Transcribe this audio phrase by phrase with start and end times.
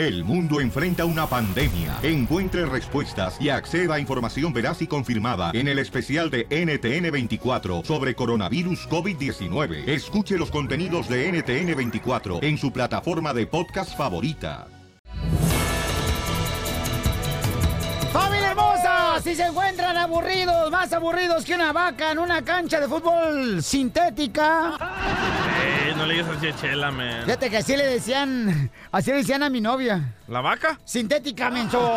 [0.00, 1.98] El mundo enfrenta una pandemia.
[2.02, 8.14] Encuentre respuestas y acceda a información veraz y confirmada en el especial de NTN24 sobre
[8.14, 9.86] coronavirus COVID-19.
[9.86, 14.68] Escuche los contenidos de NTN24 en su plataforma de podcast favorita.
[18.10, 19.20] ¡Familia hermosa!
[19.22, 24.78] Si se encuentran aburridos, más aburridos que una vaca en una cancha de fútbol sintética.
[26.00, 27.24] No le digas así a Chela, man.
[27.24, 30.14] Fíjate que así le decían, así le decían a mi novia.
[30.28, 30.80] ¿La vaca?
[30.82, 31.94] Sintética, menso.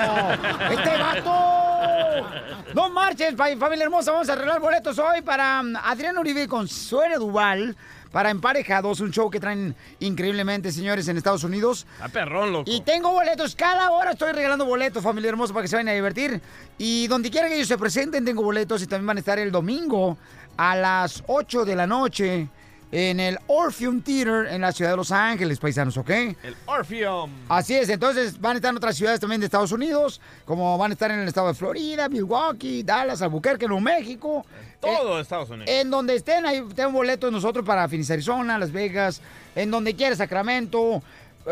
[0.69, 2.27] ¡Este vato!
[2.75, 4.11] No marches, fa- familia hermosa.
[4.11, 7.77] Vamos a arreglar boletos hoy para um, Adrián Uribe con Suere Duval.
[8.11, 11.87] Para Emparejados, un show que traen increíblemente, señores, en Estados Unidos.
[11.99, 12.69] A perrón, loco.
[12.69, 15.93] Y tengo boletos, cada hora estoy regalando boletos, familia hermosa, para que se vayan a
[15.93, 16.39] divertir.
[16.77, 19.51] Y donde quiera que ellos se presenten, tengo boletos y también van a estar el
[19.51, 20.15] domingo
[20.57, 22.49] a las 8 de la noche
[22.95, 26.09] en el Orpheum Theater en la ciudad de Los Ángeles, paisanos, ¿ok?
[26.11, 27.31] El Orpheum.
[27.49, 30.91] Así es, entonces van a estar en otras ciudades también de Estados Unidos, como van
[30.91, 34.45] a estar en el estado de Florida, Milwaukee, Dallas, Albuquerque, Nuevo México.
[34.79, 35.67] Todo Estados Unidos.
[35.67, 39.21] En donde estén, ahí tengo boletos nosotros para Phoenix, Arizona, Las Vegas,
[39.55, 41.01] en donde quiera, Sacramento,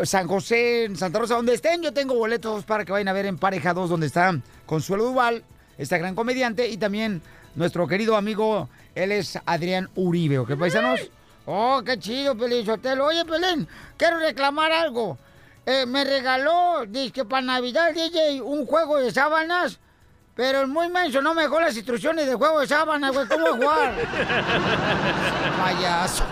[0.04, 3.26] San José, en Santa Rosa, donde estén, yo tengo boletos para que vayan a ver
[3.26, 4.32] en Pareja 2, donde está
[4.64, 5.42] Consuelo Duval,
[5.76, 7.20] esta gran comediante, y también
[7.56, 11.10] nuestro querido amigo, él es Adrián Uribe, ¿ok, paisanos?
[11.46, 13.06] Oh, qué chido, Pelín Sotelo.
[13.06, 15.18] Oye, Pelín, quiero reclamar algo.
[15.66, 19.78] Eh, me regaló, dice para Navidad, DJ, un juego de sábanas.
[20.34, 23.26] Pero el muy menso no me dejó las instrucciones de juego de sábanas, güey.
[23.28, 23.92] ¿Cómo jugar?
[25.58, 26.24] Payaso.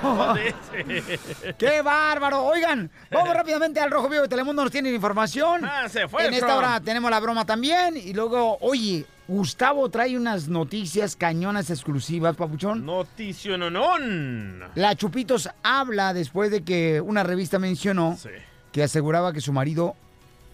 [1.58, 2.44] ¡Qué bárbaro!
[2.44, 4.62] Oigan, vamos rápidamente al Rojo Vivo de Telemundo.
[4.62, 5.64] Nos tienen información.
[5.66, 7.96] Ah, se fue En esta hora tenemos la broma también.
[7.98, 12.86] Y luego, oye, Gustavo trae unas noticias cañonas exclusivas, papuchón.
[12.86, 14.64] Noticiononón.
[14.76, 18.30] La Chupitos habla después de que una revista mencionó Sí.
[18.72, 19.94] que aseguraba que su marido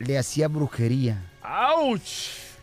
[0.01, 1.23] le hacía brujería.
[1.43, 2.01] ¡Auch!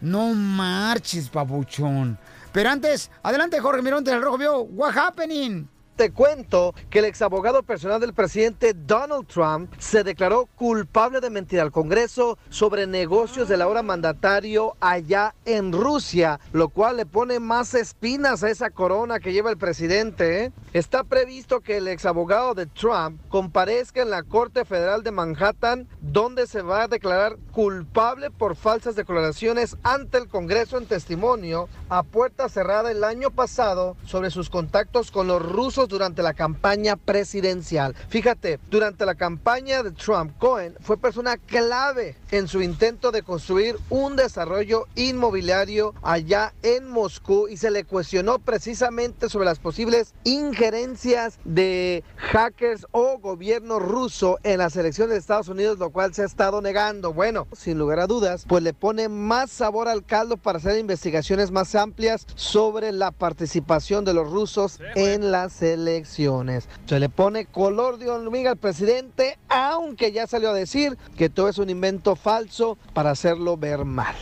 [0.03, 2.19] No marches, papuchón.
[2.51, 4.63] Pero antes, adelante, Jorge Mirón del Rojo Vivo.
[4.63, 5.69] What happening?
[5.95, 11.61] Te cuento que el exabogado personal del presidente Donald Trump se declaró culpable de mentir
[11.61, 17.75] al Congreso sobre negocios del ahora mandatario allá en Rusia, lo cual le pone más
[17.75, 20.45] espinas a esa corona que lleva el presidente.
[20.45, 20.51] ¿eh?
[20.73, 26.47] Está previsto que el exabogado de Trump comparezca en la Corte Federal de Manhattan, donde
[26.47, 32.49] se va a declarar culpable por falsas declaraciones ante el Congreso en testimonio a puerta
[32.49, 37.95] cerrada el año pasado sobre sus contactos con los rusos durante la campaña presidencial.
[38.09, 43.77] Fíjate, durante la campaña de Trump, Cohen fue persona clave en su intento de construir
[43.89, 51.37] un desarrollo inmobiliario allá en Moscú y se le cuestionó precisamente sobre las posibles injerencias
[51.45, 56.25] de hackers o gobierno ruso en las elecciones de Estados Unidos, lo cual se ha
[56.25, 57.13] estado negando.
[57.13, 61.51] Bueno, sin lugar a dudas, pues le pone más sabor al caldo para hacer investigaciones
[61.51, 65.72] más amplias sobre la participación de los rusos en las elecciones.
[66.85, 71.49] Se le pone color de hormiga al presidente, aunque ya salió a decir que todo
[71.49, 74.15] es un invento falso para hacerlo ver mal.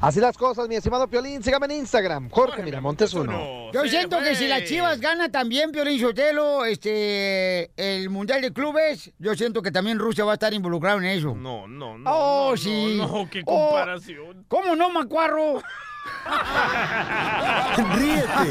[0.00, 1.42] Así las cosas, mi estimado Piolín.
[1.42, 3.70] Sígame en Instagram, Jorge Miramontes uno.
[3.72, 9.12] Yo siento que si las Chivas gana también, Piolín Sotelo, este, el Mundial de Clubes,
[9.18, 11.34] yo siento que también Rusia va a estar involucrado en eso.
[11.34, 12.10] No, no, no.
[12.12, 12.94] Oh, no, sí.
[12.96, 14.44] No, no, qué Oh, comparación.
[14.48, 15.62] ¿Cómo no, Macuarro?
[17.96, 18.50] Ríete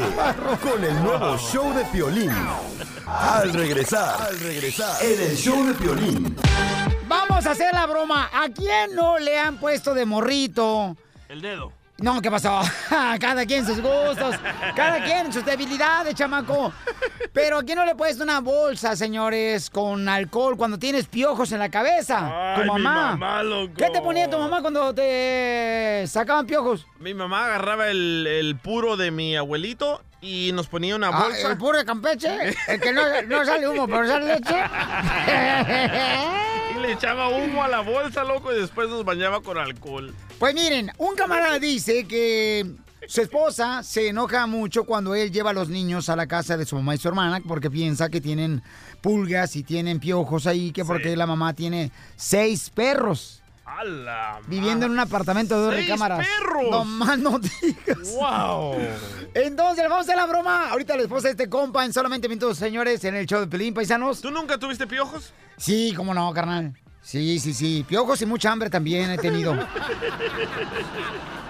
[0.62, 2.32] con el nuevo show de Piolín.
[3.06, 6.36] Al regresar, al regresar, en el show de Piolín.
[7.06, 8.30] Vamos a hacer la broma.
[8.32, 10.96] ¿A quién no le han puesto de morrito?
[11.28, 11.72] El dedo.
[11.98, 12.60] No, ¿qué pasó?
[13.20, 14.36] Cada quien sus gustos,
[14.74, 16.72] cada quien sus debilidades, chamaco.
[17.32, 21.60] Pero ¿a quién no le puedes una bolsa, señores, con alcohol cuando tienes piojos en
[21.60, 22.54] la cabeza?
[22.54, 23.16] Ay, tu mi mamá.
[23.16, 23.74] mamá, loco.
[23.76, 26.86] ¿Qué te ponía tu mamá cuando te sacaban piojos?
[26.98, 31.50] Mi mamá agarraba el, el puro de mi abuelito y nos ponía una Ah, bolsa.
[31.50, 32.54] ¿El puro de Campeche?
[32.68, 34.54] ¿El que no, no sale humo, pero sale leche?
[36.74, 40.14] Y le echaba humo a la bolsa, loco, y después nos bañaba con alcohol.
[40.38, 42.64] Pues miren, un camarada dice que
[43.06, 46.64] su esposa se enoja mucho cuando él lleva a los niños a la casa de
[46.64, 48.62] su mamá y su hermana porque piensa que tienen
[49.02, 53.41] pulgas y tienen piojos ahí, que porque la mamá tiene seis perros
[53.78, 54.40] ¡Hala!
[54.46, 56.26] viviendo en un apartamento de dos ¡Seis recámaras.
[56.26, 56.70] perros!
[56.70, 58.12] No más no digas.
[58.14, 58.76] ¡Wow!
[59.34, 60.68] Entonces, vamos a hacer la broma.
[60.70, 63.72] Ahorita la esposa de este compa en solamente minutos, señores, en el show de Pelín,
[63.72, 64.20] paisanos.
[64.20, 65.32] ¿Tú nunca tuviste piojos?
[65.56, 66.74] Sí, cómo no, carnal.
[67.02, 67.84] Sí, sí, sí.
[67.88, 69.54] Piojos y mucha hambre también he tenido.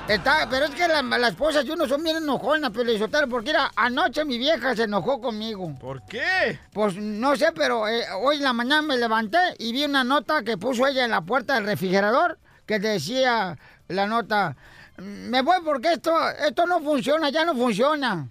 [0.09, 3.71] Está, pero es que la- las esposas de uno son bien enojonas, Pelizotero, porque era,
[3.77, 5.73] anoche mi vieja se enojó conmigo.
[5.81, 6.59] ¿Por qué?
[6.73, 10.43] Pues no sé, pero eh, hoy en la mañana me levanté y vi una nota
[10.43, 13.57] que puso ella en la puerta del refrigerador que decía
[13.89, 14.57] la nota,
[14.99, 16.13] me voy porque esto,
[16.47, 18.27] esto no funciona, ya no funciona.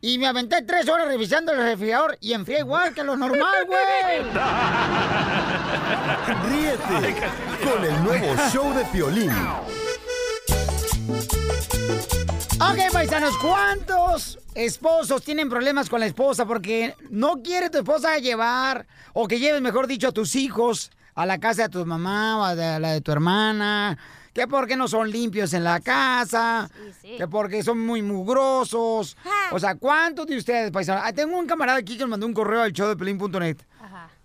[0.00, 4.22] Y me aventé tres horas revisando el refrigerador y enfrié igual que lo normal, güey.
[6.50, 7.14] Ríete
[7.62, 9.30] con el nuevo show de Piolín.
[12.60, 18.86] Ok, paisanos, ¿cuántos esposos tienen problemas con la esposa porque no quiere tu esposa llevar
[19.12, 22.44] o que lleves, mejor dicho, a tus hijos a la casa de tu mamá o
[22.44, 23.98] a la de tu hermana?
[24.32, 26.70] Que porque no son limpios en la casa,
[27.02, 29.18] que porque son muy mugrosos.
[29.50, 31.02] O sea, ¿cuántos de ustedes, paisanos?
[31.04, 33.58] Ah, tengo un camarada aquí que me mandó un correo al show de pelín.net.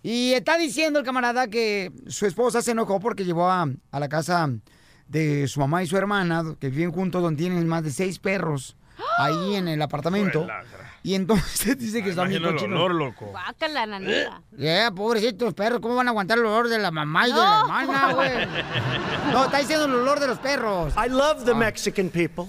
[0.02, 4.08] Y está diciendo el camarada que su esposa se enojó porque llevó a, a la
[4.08, 4.48] casa
[5.08, 8.76] de su mamá y su hermana, que viven juntos, donde tienen más de seis perros,
[9.18, 10.46] ahí en el apartamento.
[11.02, 12.78] Y entonces dice que están bien el cochinos.
[12.78, 13.26] olor, loco.
[13.26, 14.42] Guácala, nanita.
[14.56, 17.60] Ya, pobrecitos perros, ¿cómo van a aguantar el olor de la mamá y de la
[17.60, 18.30] hermana, güey?
[19.32, 20.94] No, está diciendo el olor de los perros.
[20.96, 22.46] I love the Mexican people.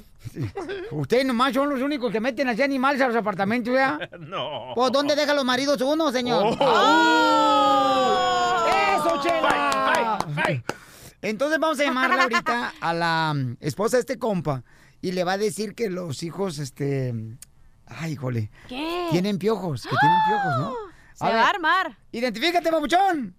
[0.91, 3.97] Ustedes nomás son los únicos que meten así animales a los apartamentos, ¿ya?
[4.19, 4.73] No.
[4.75, 6.57] Pues, ¿dónde dejan los maridos uno, señor?
[6.59, 8.65] Oh.
[8.67, 10.17] ¡Eso, chela!
[11.21, 14.63] Entonces vamos a llamarle ahorita a la mm, esposa de este compa
[15.01, 17.13] y le va a decir que los hijos, este...
[17.87, 18.51] Ay, híjole.
[18.67, 19.07] ¿Qué?
[19.11, 20.73] Tienen piojos, que tienen piojos, ¿no?
[21.13, 21.97] Se va a armar.
[22.11, 23.35] Identifícate, babuchón.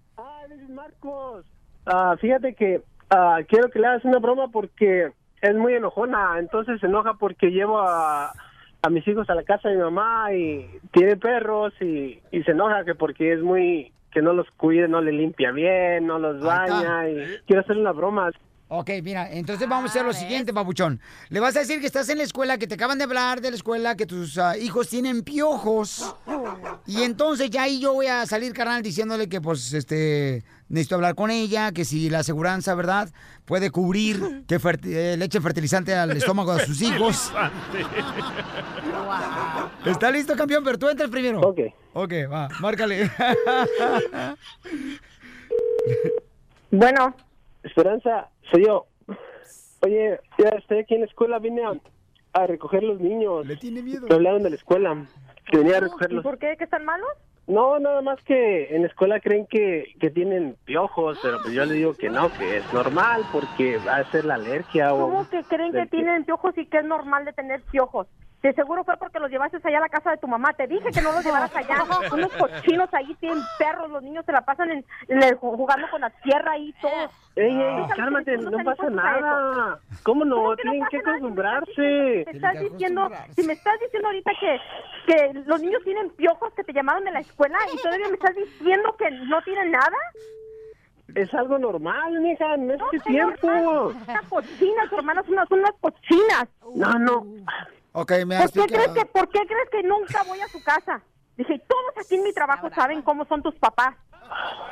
[0.69, 1.45] Marcos.
[1.85, 5.11] Ah, fíjate que ah, quiero que le hagas una broma porque
[5.41, 8.31] es muy enojona, entonces se enoja porque llevo a,
[8.81, 12.51] a mis hijos a la casa de mi mamá y tiene perros y, y se
[12.51, 16.41] enoja que porque es muy que no los cuide, no le limpia bien, no los
[16.41, 18.31] baña y quiero hacerle una broma.
[18.73, 21.01] Ok, mira, entonces vamos a hacer lo siguiente, babuchón.
[21.27, 23.49] Le vas a decir que estás en la escuela, que te acaban de hablar de
[23.49, 26.15] la escuela, que tus ah, hijos tienen piojos.
[26.87, 31.15] Y entonces ya ahí yo voy a salir, carnal, diciéndole que pues este necesito hablar
[31.15, 33.09] con ella, que si la aseguranza, ¿verdad?
[33.43, 37.29] Puede cubrir que ferti- eh, le eche fertilizante al estómago de sus hijos.
[39.85, 40.63] ¿Está listo, campeón?
[40.63, 41.41] Pero tú entras primero.
[41.41, 41.59] Ok.
[41.91, 43.11] Ok, va, márcale.
[46.71, 47.13] Bueno.
[47.63, 48.85] Esperanza, soy yo.
[49.83, 51.73] Oye, ya estoy aquí en la escuela, vine a,
[52.33, 53.47] a recoger los niños.
[53.47, 54.05] Le tiene miedo.
[54.07, 55.05] Me hablaron de la escuela,
[55.49, 56.23] que venía a recogerlos.
[56.23, 56.55] ¿Por qué?
[56.57, 57.09] ¿Que están malos?
[57.47, 61.65] No, nada más que en la escuela creen que, que tienen piojos, pero pues yo
[61.65, 65.09] le digo que no, que es normal porque va a ser la alergia o...
[65.09, 68.07] ¿Cómo que creen que tienen piojos y que es normal de tener piojos?
[68.41, 70.51] De seguro fue porque los llevaste allá a la casa de tu mamá.
[70.53, 71.83] Te dije que no los llevaras allá.
[72.11, 73.91] Unos cochinos ahí tienen perros.
[73.91, 76.91] Los niños se la pasan en, en el- jugando con la tierra y todo.
[77.35, 79.79] Ey, ey, Déjame cálmate, no pasa nada.
[80.03, 80.35] ¿Cómo no?
[80.37, 82.23] ¿Cómo que no Tienen que acostumbrarse.
[82.25, 84.59] Te estás diciendo, si me estás diciendo ahorita que,
[85.05, 88.35] que los niños tienen piojos que te llamaron de la escuela y todavía me estás
[88.35, 89.97] diciendo que no tienen nada.
[91.13, 93.93] Es algo normal, mija, en este señor, tiempo.
[94.07, 96.47] Unas cochinas, tu hermana, son unas, son unas cochinas.
[96.75, 97.25] No, no.
[97.93, 100.63] Ok, me has ¿Por qué, crees que, ¿Por qué crees que nunca voy a su
[100.63, 101.01] casa?
[101.37, 103.95] Dije, todos aquí en mi trabajo saben cómo son tus papás.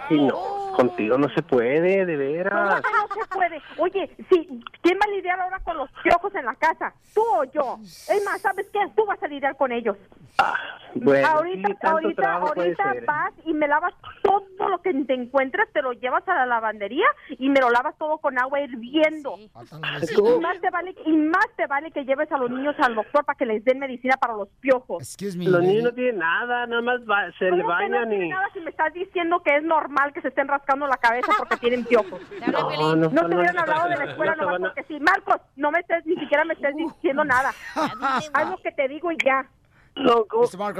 [0.10, 2.16] Y no, contigo no se puede, de
[2.50, 2.82] ¿Cómo veras.
[2.82, 3.62] no se puede?
[3.78, 6.94] Oye, sí, ¿quién va a lidiar ahora con los piojos en la casa?
[7.14, 7.78] ¿Tú o yo?
[7.82, 8.80] Es más, ¿sabes qué?
[8.96, 9.98] Tú vas a lidiar con ellos.
[10.96, 15.82] Bueno, ahorita, sí, ahorita, ahorita vas y me lavas todo lo que te encuentres, te
[15.82, 17.06] lo llevas a la lavandería
[17.38, 19.36] y me lo lavas todo con agua hirviendo.
[19.38, 19.50] Y
[20.40, 23.38] más te vale, y más te vale que lleves a los niños al doctor para
[23.38, 25.04] que les den medicina para los piojos.
[25.04, 25.46] Excuse me.
[25.46, 28.30] Los niños no tienen nada, nada más va- se le ¿Cómo que no bañan y...
[28.30, 31.58] nada si me estás diciendo que es normal que se estén rascando la cabeza porque
[31.58, 32.22] tienen piojos?
[32.52, 34.84] No, no, No te no, hubieran no, hablado de la no escuela se nomás porque
[34.84, 35.00] sí.
[35.00, 37.54] Marcos, no me estés, ni siquiera me estés diciendo nada.
[38.50, 39.46] Lo que te digo y ya.
[39.96, 40.26] No,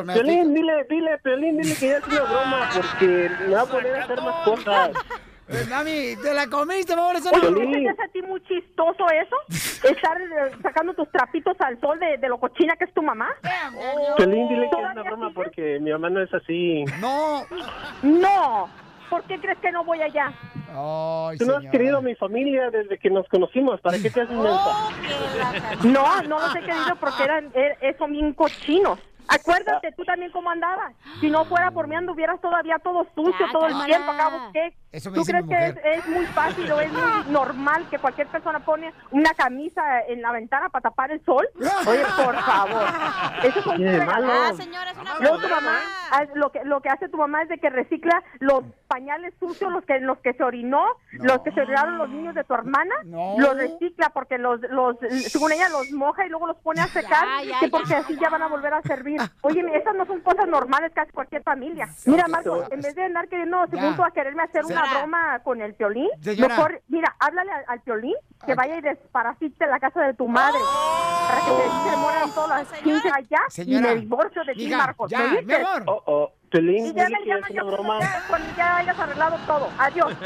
[0.06, 3.66] me Piolín, dile, dile, Piolín, dile que ya es una broma porque me va a
[3.66, 4.92] poner a hacer más cosas.
[5.52, 6.94] Eh, Mami, te la comiste.
[6.94, 7.02] Eso
[7.34, 9.36] Oye, no- ¿no te hace a ti muy chistoso eso?
[9.90, 13.30] Estar eh, sacando tus trapitos al sol de, de lo cochina que es tu mamá.
[14.18, 16.86] Piolín, dile que es ¿Todavía una broma porque mi mamá no es así.
[17.02, 17.44] No.
[18.04, 18.70] No.
[19.10, 20.32] ¿Por qué crees que no voy allá?
[20.72, 21.72] Ay, Tú no has señora.
[21.72, 23.82] querido a mi familia desde que nos conocimos.
[23.82, 24.90] ¿Para qué te haces mensa?
[25.84, 29.00] No, no los he querido porque eran, er- eh, son bien cochinos.
[29.30, 30.94] Acuérdate tú también cómo andabas.
[31.20, 34.12] Si no fuera por mí anduvieras todavía todo sucio Ya, todo el tiempo.
[34.12, 34.74] Acabo qué?
[34.92, 37.86] Eso me ¿Tú dice crees mi que es, es muy fácil o es muy normal
[37.92, 41.48] que cualquier persona pone una camisa en la ventana para tapar el sol?
[41.88, 42.88] Oye, por favor.
[43.44, 44.32] Eso ¿Qué de malo?
[44.32, 45.80] Ah, señora, es una Luego tu mamá,
[46.12, 49.72] ah, lo que lo que hace tu mamá es de que recicla los pañales sucios,
[49.72, 52.94] los que los que se orinó, los que se orinaron los niños de tu hermana,
[53.06, 53.36] No.
[53.38, 54.96] los recicla porque los los
[55.28, 57.72] según ella los moja y luego los pone a secar, Ya, ya, que ya.
[57.72, 59.20] porque así ya van a volver a servir.
[59.42, 61.88] Oye, esas no son cosas normales que hace cualquier familia.
[62.06, 65.62] Mira, Marco, en vez de andar queriendo según tú a quererme hacer una broma con
[65.62, 66.56] el piolín, Señora.
[66.56, 70.60] mejor mira, háblale al, al piolín que vaya y desparasite la casa de tu madre
[71.28, 73.02] para que se, se mueran todas las Señora.
[73.02, 73.88] 15 allá y Señora.
[73.88, 75.10] me divorcio de ti, Marcos.
[75.12, 75.56] ya, ¿Me mi oíste?
[75.56, 75.84] amor.
[75.88, 76.34] Oh, oh.
[76.50, 78.00] Piolín, Y ya me una yo broma.
[78.00, 79.70] ya, cuando ya hayas arreglado todo.
[79.78, 80.14] Adiós.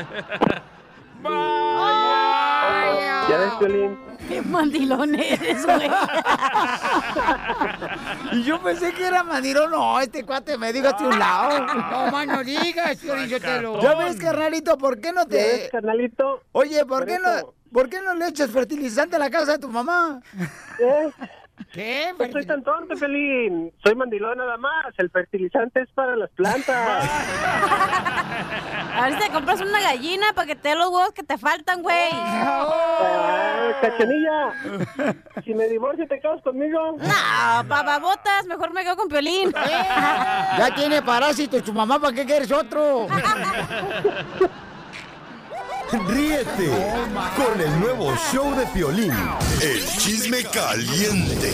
[3.29, 3.97] Ya ves, Piolín.
[4.27, 5.89] Qué mandilón eres, güey.
[8.33, 9.71] Y yo pensé que era mandirón.
[9.71, 11.65] No, este cuate me diga hacia un lado.
[11.65, 13.79] No, más no digas, Piolichotelo.
[13.81, 15.69] Ya ves, carnalito, ¿por qué no Ya ves, te...
[15.69, 16.41] carnalito.
[16.51, 17.23] Oye, ¿por Por qué eso.
[17.23, 17.53] no...
[17.73, 20.21] ¿Por qué no le echas fertilizante a la casa de tu mamá?
[20.79, 21.09] Eh,
[21.72, 22.13] ¿Qué?
[22.17, 23.72] no soy tan tonto, Piolín.
[23.84, 24.93] Soy mandilón nada más.
[24.98, 27.10] El fertilizante es para las plantas.
[28.96, 31.38] A ver si te compras una gallina para que te dé los huevos que te
[31.38, 32.10] faltan, güey.
[32.12, 35.15] Ah, cachanilla.
[35.43, 36.98] Si me divorcio, ¿te casas conmigo?
[36.98, 39.51] No, bababotas, mejor me quedo con Piolín.
[39.51, 43.08] Ya tiene parásitos tu mamá, ¿para qué quieres otro?
[45.93, 46.71] Ríete
[47.38, 49.13] con el nuevo show de Piolín.
[49.62, 51.53] El chisme caliente.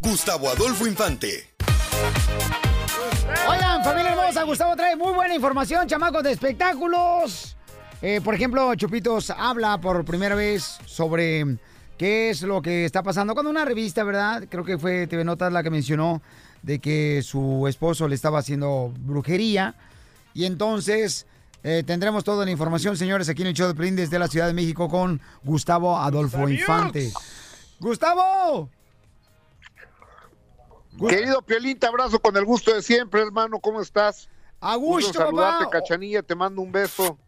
[0.00, 1.50] Gustavo Adolfo Infante.
[3.46, 7.58] Oigan, familia hermosa, Gustavo trae muy buena información, chamacos de espectáculos.
[8.00, 11.58] Eh, por ejemplo, Chupitos habla por primera vez sobre
[11.98, 14.44] qué es lo que está pasando con una revista, ¿verdad?
[14.48, 16.22] Creo que fue TV Notas la que mencionó
[16.62, 19.74] de que su esposo le estaba haciendo brujería.
[20.32, 21.26] Y entonces
[21.64, 24.46] eh, tendremos toda la información, señores, aquí en el show de Pelín desde la Ciudad
[24.46, 27.12] de México con Gustavo Adolfo Infante.
[27.78, 28.68] ¡Gustavo!
[31.08, 33.58] Querido Piolín, te abrazo con el gusto de siempre, hermano.
[33.60, 34.28] ¿Cómo estás?
[34.60, 35.78] A gusto, saludarte, papá.
[35.80, 36.22] Cachanilla.
[36.22, 37.18] Te mando un beso.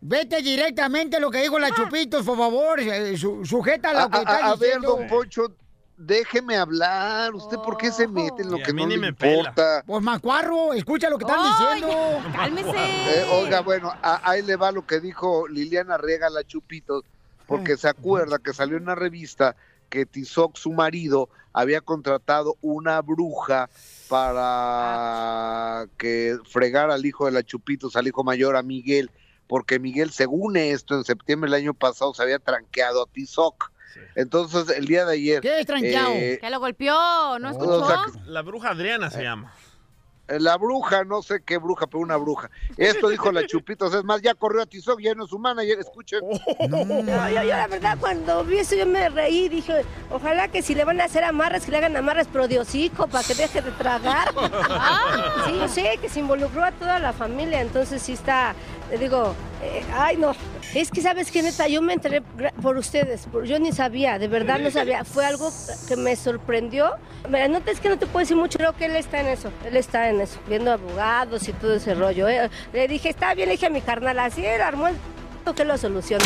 [0.00, 2.78] Vete directamente a lo que dijo la Chupitos, por favor.
[2.78, 4.96] eh, su- sujeta A, lo que a- está a ver, diciendo.
[4.96, 5.52] don Poncho,
[5.98, 7.34] déjeme hablar.
[7.34, 9.12] ¿Usted por qué se mete en lo Y a que mí no ni le me
[9.12, 9.38] pela.
[9.38, 9.82] importa?
[9.86, 11.96] Pues Macuarro, escucha lo que están diciendo.
[12.34, 12.70] Cálmese.
[12.76, 17.04] Eh, oiga, bueno, a- ahí le va lo que dijo Liliana Rega la Chupitos,
[17.46, 19.56] porque se acuerda que salió en una revista
[19.90, 23.68] que Tizoc, su marido, había contratado una bruja
[24.58, 29.10] para que fregara al hijo de la Chupitos, al hijo mayor, a Miguel,
[29.46, 33.70] porque Miguel, según esto, en septiembre del año pasado se había tranqueado a Tizoc.
[34.14, 35.40] Entonces, el día de ayer...
[35.40, 36.10] ¿Qué es tranqueado?
[36.12, 37.82] eh, Que lo golpeó, ¿no escuchó?
[37.82, 39.52] o sea, La bruja Adriana se llama.
[40.28, 42.50] La bruja, no sé qué bruja, pero una bruja.
[42.76, 43.94] Esto dijo la Chupitos.
[43.94, 45.78] Es más, ya corrió a Tizoc, ya no es su manager.
[45.78, 46.20] Escuchen.
[46.20, 49.48] Yo, yo, yo, la verdad, cuando vi eso, yo me reí.
[49.48, 52.58] Dije, ojalá que si le van a hacer amarres, que le hagan amarres pero de
[52.58, 54.28] hocico para que deje de tragar.
[55.46, 58.54] Sí, yo sé que se involucró a toda la familia, entonces sí está,
[58.90, 60.32] le digo, eh, ay no,
[60.74, 62.20] es que sabes que neta, yo me enteré
[62.62, 65.50] por ustedes, por- yo ni sabía, de verdad no sabía, fue algo
[65.88, 66.92] que me sorprendió.
[67.28, 69.26] Mira, no te- es que no te puedo decir mucho, creo que él está en
[69.26, 72.28] eso, él está en eso, viendo abogados y todo ese rollo.
[72.28, 72.50] eh.
[72.72, 74.96] Le dije, está bien, le dije a mi carnal, así él armó el
[75.56, 76.24] que lo soluciona.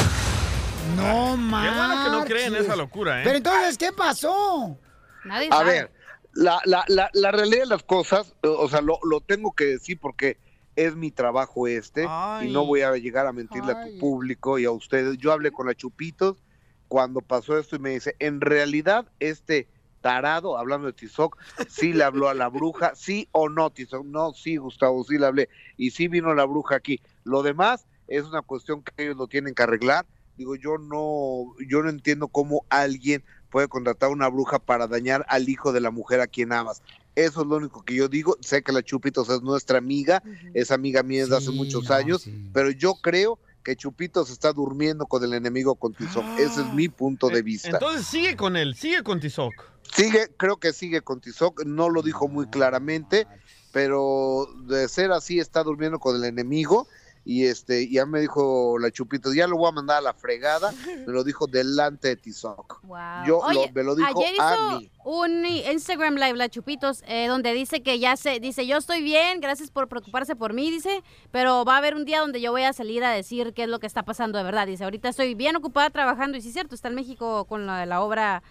[0.96, 1.76] No, Qué más.
[1.76, 3.24] bueno que no creen esa locura, ¿eh?
[3.24, 4.76] Pero entonces, ¿qué pasó?
[5.24, 5.72] Nadie A sabe.
[5.72, 5.92] ver,
[6.34, 9.98] la, la, la, la realidad de las cosas, o sea, lo, lo tengo que decir
[10.00, 10.38] porque
[10.76, 12.48] es mi trabajo este Ay.
[12.48, 15.18] y no voy a llegar a mentirle a tu público y a ustedes.
[15.18, 16.42] Yo hablé con la Chupitos
[16.88, 19.68] cuando pasó esto y me dice, en realidad este
[20.02, 21.38] tarado, hablando de Tizoc,
[21.68, 25.26] sí le habló a la bruja, sí o no, Tizoc, no, sí, Gustavo, sí le
[25.26, 25.48] hablé,
[25.78, 27.00] y sí vino la bruja aquí.
[27.24, 30.06] Lo demás es una cuestión que ellos lo tienen que arreglar.
[30.36, 35.48] Digo, yo no, yo no entiendo cómo alguien puede contratar una bruja para dañar al
[35.48, 36.82] hijo de la mujer a quien amas.
[37.14, 38.38] Eso es lo único que yo digo.
[38.40, 40.22] Sé que la Chupitos es nuestra amiga,
[40.54, 42.48] es amiga mía desde hace Sí, muchos no, años, sí.
[42.54, 46.24] pero yo creo que Chupitos está durmiendo con el enemigo con Tizoc.
[46.38, 47.68] Ese es mi punto de vista.
[47.68, 49.52] Entonces sigue con él, sigue con Tizoc.
[49.94, 53.26] Sigue, creo que sigue con Tizoc, no lo dijo muy claramente,
[53.70, 56.88] pero de ser así está durmiendo con el enemigo
[57.24, 60.72] y este ya me dijo la Chupitos, ya lo voy a mandar a la fregada,
[61.06, 62.80] me lo dijo delante de Tizoc.
[62.82, 62.98] Wow.
[63.26, 64.90] Yo Oye, lo- me lo dijo ayer a hizo mí.
[65.04, 69.40] un Instagram Live, la Chupitos, eh, donde dice que ya se, dice, yo estoy bien,
[69.40, 72.62] gracias por preocuparse por mí, dice, pero va a haber un día donde yo voy
[72.62, 74.66] a salir a decir qué es lo que está pasando de verdad.
[74.66, 77.86] Dice, ahorita estoy bien ocupada trabajando, y sí es cierto, está en México con la,
[77.86, 78.42] la obra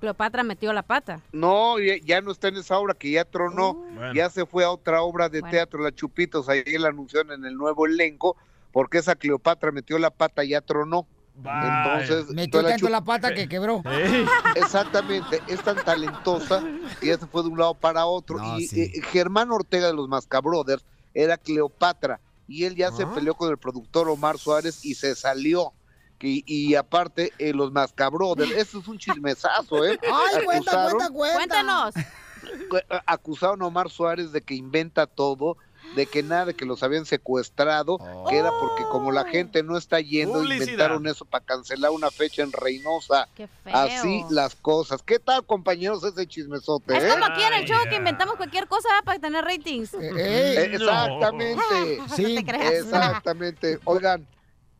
[0.00, 1.20] Cleopatra metió la pata.
[1.32, 4.14] No, ya, ya no está en esa obra que ya tronó, Bueno.
[4.14, 5.52] ya se fue a otra obra de Bueno.
[5.52, 8.36] teatro, La Chupitos, ahí la anunciaron en el nuevo elenco,
[8.72, 11.06] porque esa Cleopatra metió la pata y ya tronó.
[11.38, 13.82] Entonces, Metió tanto la pata que quebró.
[14.56, 16.62] Exactamente, es tan talentosa
[17.00, 18.38] que ya se fue de un lado para otro.
[18.38, 18.82] No, y sí.
[18.82, 23.12] eh, Germán Ortega de los Mascabrothers era Cleopatra y él ya se Ah.
[23.14, 25.72] peleó con el productor Omar Suárez y se salió.
[26.20, 29.98] Y, y aparte, eh, los Mascabrothers, eso es un chismesazo, ¿eh?
[30.02, 31.36] Ay, cuenta, Acusaron- cuenta, cuenta.
[31.36, 31.96] Cuéntanos.
[31.96, 35.56] eh, acusaron a Omar Suárez de que inventa todo,
[35.94, 39.76] de que nada, de que los habían secuestrado, que era porque como la gente no
[39.78, 40.62] está yendo, Publicidad.
[40.62, 43.28] inventaron eso para cancelar una fecha en Reynosa.
[43.36, 43.74] Qué feo.
[43.74, 45.02] Así las cosas.
[45.02, 46.96] ¿Qué tal, compañeros, ese chismesote?
[46.96, 47.08] Es eh?
[47.10, 49.94] como aquí en el show que inventamos cualquier cosa para tener ratings.
[49.94, 51.62] Eh, Exactamente.
[52.08, 52.72] No te creas.
[52.72, 53.78] Exactamente.
[53.84, 54.26] Oigan,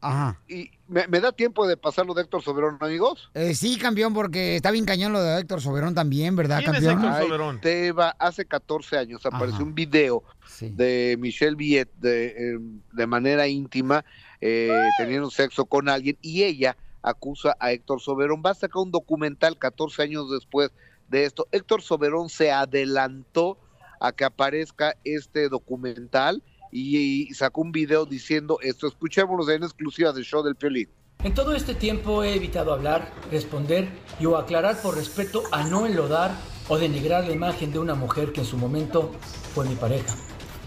[0.01, 0.41] Ajá.
[0.49, 3.31] y me, me da tiempo de pasar lo de Héctor Soberón, amigos?
[3.35, 7.05] Eh, sí, campeón, porque está bien cañón lo de Héctor Soberón también, ¿verdad, campeón?
[7.05, 7.29] Ay,
[7.61, 9.65] te va- hace 14 años apareció Ajá.
[9.65, 10.23] un video
[10.61, 12.59] de Michelle Viet de, eh,
[12.93, 14.05] de manera íntima
[14.41, 18.43] eh, teniendo sexo con alguien y ella acusa a Héctor Soberón.
[18.45, 20.71] Va a sacar un documental 14 años después
[21.09, 21.47] de esto.
[21.53, 23.59] Héctor Soberón se adelantó
[24.01, 28.87] a que aparezca este documental y, y sacó un video diciendo esto.
[28.87, 30.89] Escuchémoslo en exclusiva del show del Piolín.
[31.25, 33.89] En todo este tiempo he evitado hablar, responder
[34.21, 36.33] y o aclarar por respeto a no enlodar
[36.69, 39.13] o denigrar la imagen de una mujer que en su momento
[39.55, 40.15] fue mi pareja.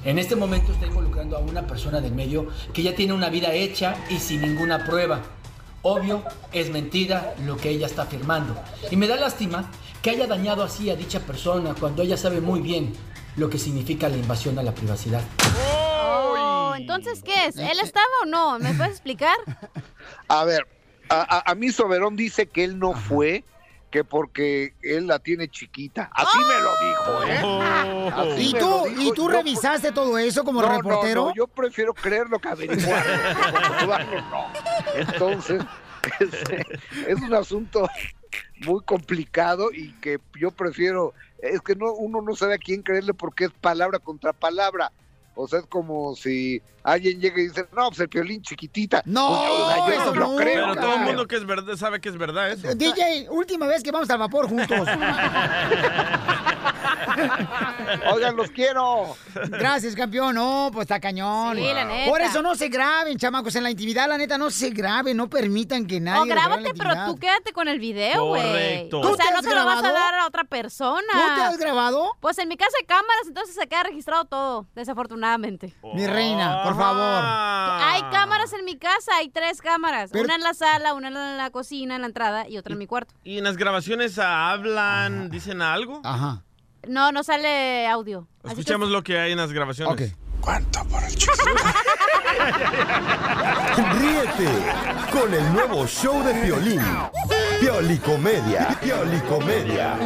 [0.03, 3.53] En este momento está involucrando a una persona del medio que ya tiene una vida
[3.53, 5.21] hecha y sin ninguna prueba.
[5.81, 8.55] Obvio, es mentira lo que ella está afirmando.
[8.91, 9.69] Y me da lástima
[10.01, 12.93] que haya dañado así a dicha persona cuando ella sabe muy bien
[13.35, 15.21] lo que significa la invasión a la privacidad.
[16.79, 17.57] Oh, entonces, ¿qué es?
[17.57, 18.57] ¿Él estaba o no?
[18.59, 19.36] ¿Me puedes explicar?
[20.27, 20.65] A ver,
[21.09, 23.43] a, a- a mí Soberón dice que él no fue,
[23.91, 26.09] que porque él la tiene chiquita.
[26.13, 28.12] Así me lo dijo, ¿eh?
[28.15, 29.01] Así ¿Y me tú, lo dijo.
[29.01, 31.25] ¿Y tú Yo- revisaste todo eso como No, reportero?
[31.29, 33.13] no, yo prefiero creerlo que averiguarlo.
[34.31, 34.45] no.
[34.95, 35.62] Entonces,
[36.19, 37.88] es, es un asunto
[38.65, 43.13] muy complicado y que yo prefiero, es que no uno no sabe a quién creerle
[43.13, 44.91] porque es palabra contra palabra.
[45.41, 49.01] O sea, es como si alguien llega y dice, no, pues el piolín chiquitita.
[49.05, 50.67] No, Pues, o sea, yo eso no creo.
[50.74, 52.75] Pero todo el mundo que es verdad sabe que es verdad eso.
[52.75, 54.86] DJ, última vez que vamos al vapor juntos.
[58.13, 59.15] Oigan, los quiero.
[59.49, 60.35] Gracias, campeón.
[60.35, 61.55] No, pues está cañón.
[61.57, 62.09] Sí, la neta.
[62.09, 63.55] Por eso no se graben, chamacos.
[63.55, 65.17] En la intimidad, la neta, no se graben.
[65.17, 66.21] No permitan que nadie.
[66.21, 68.41] O grábate, pero tú quédate con el video, güey.
[68.43, 68.99] Correcto.
[68.99, 69.93] O ¿Tú sea, te no has te lo vas a grabado?
[70.05, 71.01] dar a otra persona.
[71.12, 72.12] ¿Tú te has grabado?
[72.19, 75.73] Pues en mi casa hay cámaras, entonces se queda registrado todo, desafortunadamente.
[75.93, 77.23] Mi reina, por favor.
[77.23, 80.09] Hay cámaras en mi casa, hay tres cámaras.
[80.12, 82.79] Pero- Una en la sala, una en la cocina, en la entrada y otra en
[82.79, 83.13] mi cuarto.
[83.23, 86.01] ¿Y en las grabaciones ah, hablan, dicen algo?
[86.03, 86.43] Ajá.
[86.87, 88.27] No, no sale audio.
[88.43, 90.13] Que- Escuchemos lo que hay en las grabaciones.
[90.41, 91.09] ¿Cuánto por el
[93.99, 94.49] Ríete
[95.11, 96.81] con el nuevo show de violín.
[97.59, 98.69] Piolicomedia.
[98.81, 99.97] Piolicomedia.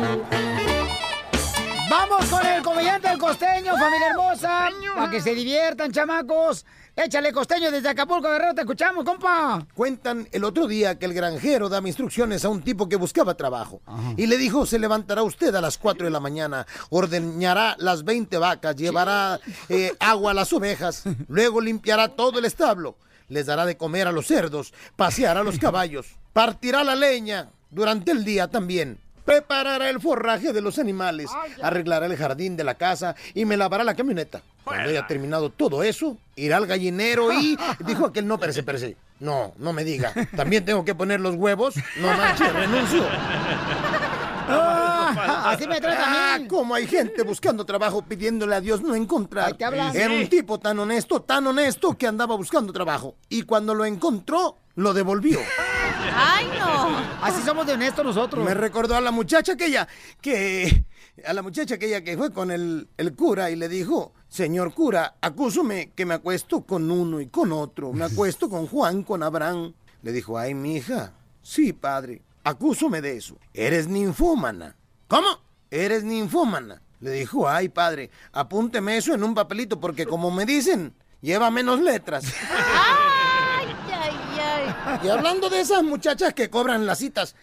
[1.94, 4.72] Vamos con el comediante del costeño, familia hermosa.
[4.96, 6.66] Para que se diviertan, chamacos.
[6.96, 8.56] Échale costeño desde Acapulco, Guerrero.
[8.56, 9.64] Te escuchamos, compa.
[9.76, 13.80] Cuentan el otro día que el granjero daba instrucciones a un tipo que buscaba trabajo.
[14.18, 18.40] Y le dijo, se levantará usted a las 4 de la mañana, ordeñará las 20
[18.40, 23.78] vacas, llevará eh, agua a las ovejas, luego limpiará todo el establo, les dará de
[23.78, 29.03] comer a los cerdos, paseará a los caballos, partirá la leña durante el día también.
[29.26, 31.30] Preparará el forraje de los animales,
[31.62, 34.42] arreglará el jardín de la casa y me lavará la camioneta.
[34.64, 38.98] Cuando haya terminado todo eso, irá al gallinero y dijo aquel no, perece, perece.
[39.20, 40.14] No, no me diga.
[40.36, 41.76] También tengo que poner los huevos.
[41.98, 43.06] No manches, renuncio.
[44.48, 46.46] Ah, así me trata a mí.
[46.46, 49.56] Ah, como hay gente buscando trabajo pidiéndole a Dios no encontrar.
[49.94, 53.16] Era un tipo tan honesto, tan honesto que andaba buscando trabajo.
[53.30, 55.40] Y cuando lo encontró, lo devolvió.
[56.16, 56.98] ¡Ay, no!
[57.22, 58.44] Así somos de honestos nosotros.
[58.46, 59.88] Me recordó a la muchacha aquella
[60.22, 60.86] que.
[61.26, 65.16] A la muchacha aquella que fue con el, el cura y le dijo: Señor cura,
[65.22, 67.94] acúsome que me acuesto con uno y con otro.
[67.94, 69.74] Me acuesto con Juan, con Abraham.
[70.02, 71.14] Le dijo: Ay, mi hija.
[71.42, 72.22] Sí, padre.
[72.44, 73.38] Acúsome de eso.
[73.54, 74.76] Eres ninfómana.
[75.08, 75.28] ¿Cómo?
[75.72, 76.82] Eres ninfómana.
[77.00, 81.80] Le dijo: Ay, padre, apúnteme eso en un papelito porque, como me dicen, lleva menos
[81.82, 82.26] letras.
[82.52, 85.00] ¡Ay, ay, ay!
[85.04, 87.36] Y hablando de esas muchachas que cobran las citas,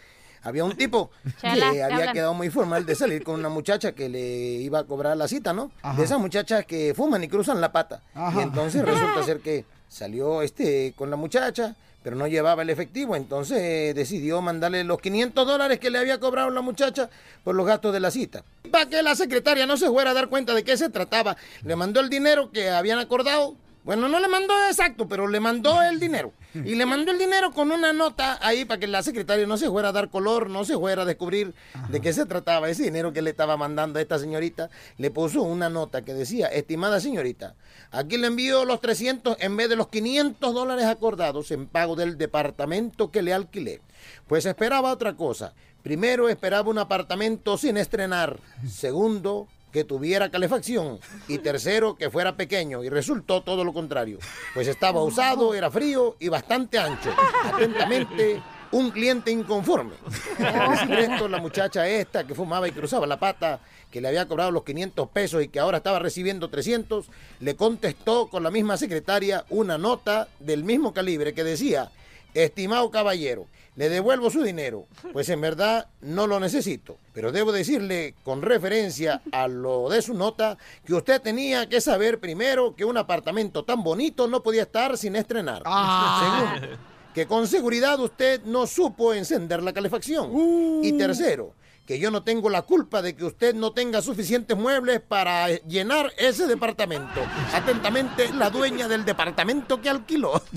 [0.43, 2.13] había un tipo que ¿qué había hablan?
[2.13, 5.53] quedado muy formal de salir con una muchacha que le iba a cobrar la cita,
[5.53, 5.71] ¿no?
[5.83, 5.97] Ajá.
[5.99, 8.03] De esas muchachas que fuman y cruzan la pata.
[8.15, 8.41] Ajá.
[8.41, 13.17] Y entonces resulta ser que salió este con la muchacha, pero no llevaba el efectivo,
[13.17, 17.11] entonces eh, decidió mandarle los 500 dólares que le había cobrado la muchacha
[17.45, 18.45] por los gastos de la cita.
[18.71, 21.77] Para que la secretaria no se fuera a dar cuenta de qué se trataba, le
[21.77, 23.57] mandó el dinero que habían acordado.
[23.83, 26.33] Bueno, no le mandó exacto, pero le mandó el dinero.
[26.53, 29.71] Y le mandó el dinero con una nota ahí para que la secretaria no se
[29.71, 31.55] fuera a dar color, no se fuera a descubrir
[31.89, 34.69] de qué se trataba ese dinero que le estaba mandando a esta señorita.
[34.99, 37.55] Le puso una nota que decía, estimada señorita,
[37.91, 42.19] aquí le envío los 300 en vez de los 500 dólares acordados en pago del
[42.19, 43.81] departamento que le alquilé.
[44.27, 45.55] Pues esperaba otra cosa.
[45.83, 48.39] Primero esperaba un apartamento sin estrenar.
[48.69, 54.19] Segundo, que tuviera calefacción y tercero que fuera pequeño y resultó todo lo contrario,
[54.55, 57.11] pues estaba usado, era frío y bastante ancho.
[57.45, 58.41] Atentamente,
[58.73, 59.95] un cliente inconforme.
[60.99, 64.65] Esto, la muchacha esta que fumaba y cruzaba la pata, que le había cobrado los
[64.65, 67.07] 500 pesos y que ahora estaba recibiendo 300,
[67.41, 71.91] le contestó con la misma secretaria una nota del mismo calibre que decía,
[72.35, 76.99] estimado caballero, le devuelvo su dinero, pues en verdad no lo necesito.
[77.13, 82.21] Pero debo decirle, con referencia a lo de su nota, que usted tenía que saber
[82.21, 85.63] primero que un apartamento tan bonito no podía estar sin estrenar.
[85.65, 86.59] Ah.
[86.61, 86.79] Segundo,
[87.15, 90.31] que con seguridad usted no supo encender la calefacción.
[90.83, 91.55] Y tercero,
[91.87, 96.13] que yo no tengo la culpa de que usted no tenga suficientes muebles para llenar
[96.17, 97.21] ese departamento.
[97.53, 100.41] Atentamente, la dueña del departamento que alquiló.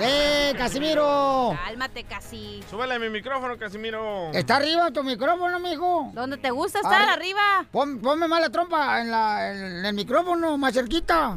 [0.00, 1.56] ¡Eh, Casimiro!
[1.64, 2.62] Cálmate, casi.
[2.70, 4.30] Súbele mi micrófono, Casimiro.
[4.32, 6.10] ¿Está arriba tu micrófono, mijo?
[6.14, 7.02] ¿Dónde te gusta estar?
[7.08, 7.40] Arri- arriba.
[7.70, 11.36] Pon- ponme más la trompa en, la- en el micrófono, más cerquita.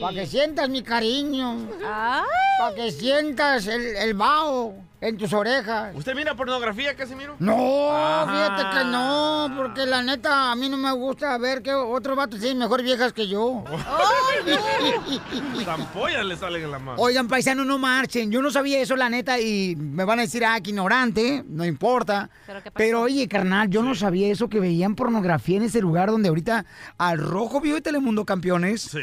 [0.00, 1.68] Para que sientas mi cariño.
[1.80, 5.94] Para que sientas el, el vaho en tus orejas.
[5.94, 7.36] ¿Usted mira pornografía, Casimiro?
[7.38, 7.56] No,
[7.92, 8.26] Ah.
[8.28, 12.40] fíjate que no, porque la neta a mí no me gusta ver que otros vatos
[12.40, 13.62] tienen mejor viejas que yo.
[15.64, 17.00] Zampollas le salen en la mano.
[17.00, 18.30] Oigan, paisanos, no marchen.
[18.30, 21.64] Yo no sabía eso, la neta, y me van a decir, ah, que ignorante, no
[21.64, 22.30] importa.
[22.46, 22.78] ¿Pero qué pasó?
[22.78, 26.64] Pero oye, carnal, yo no sabía eso, que veían pornografía en ese lugar donde ahorita
[26.98, 28.82] al rojo vio de Telemundo Campeones.
[28.82, 29.00] Sí.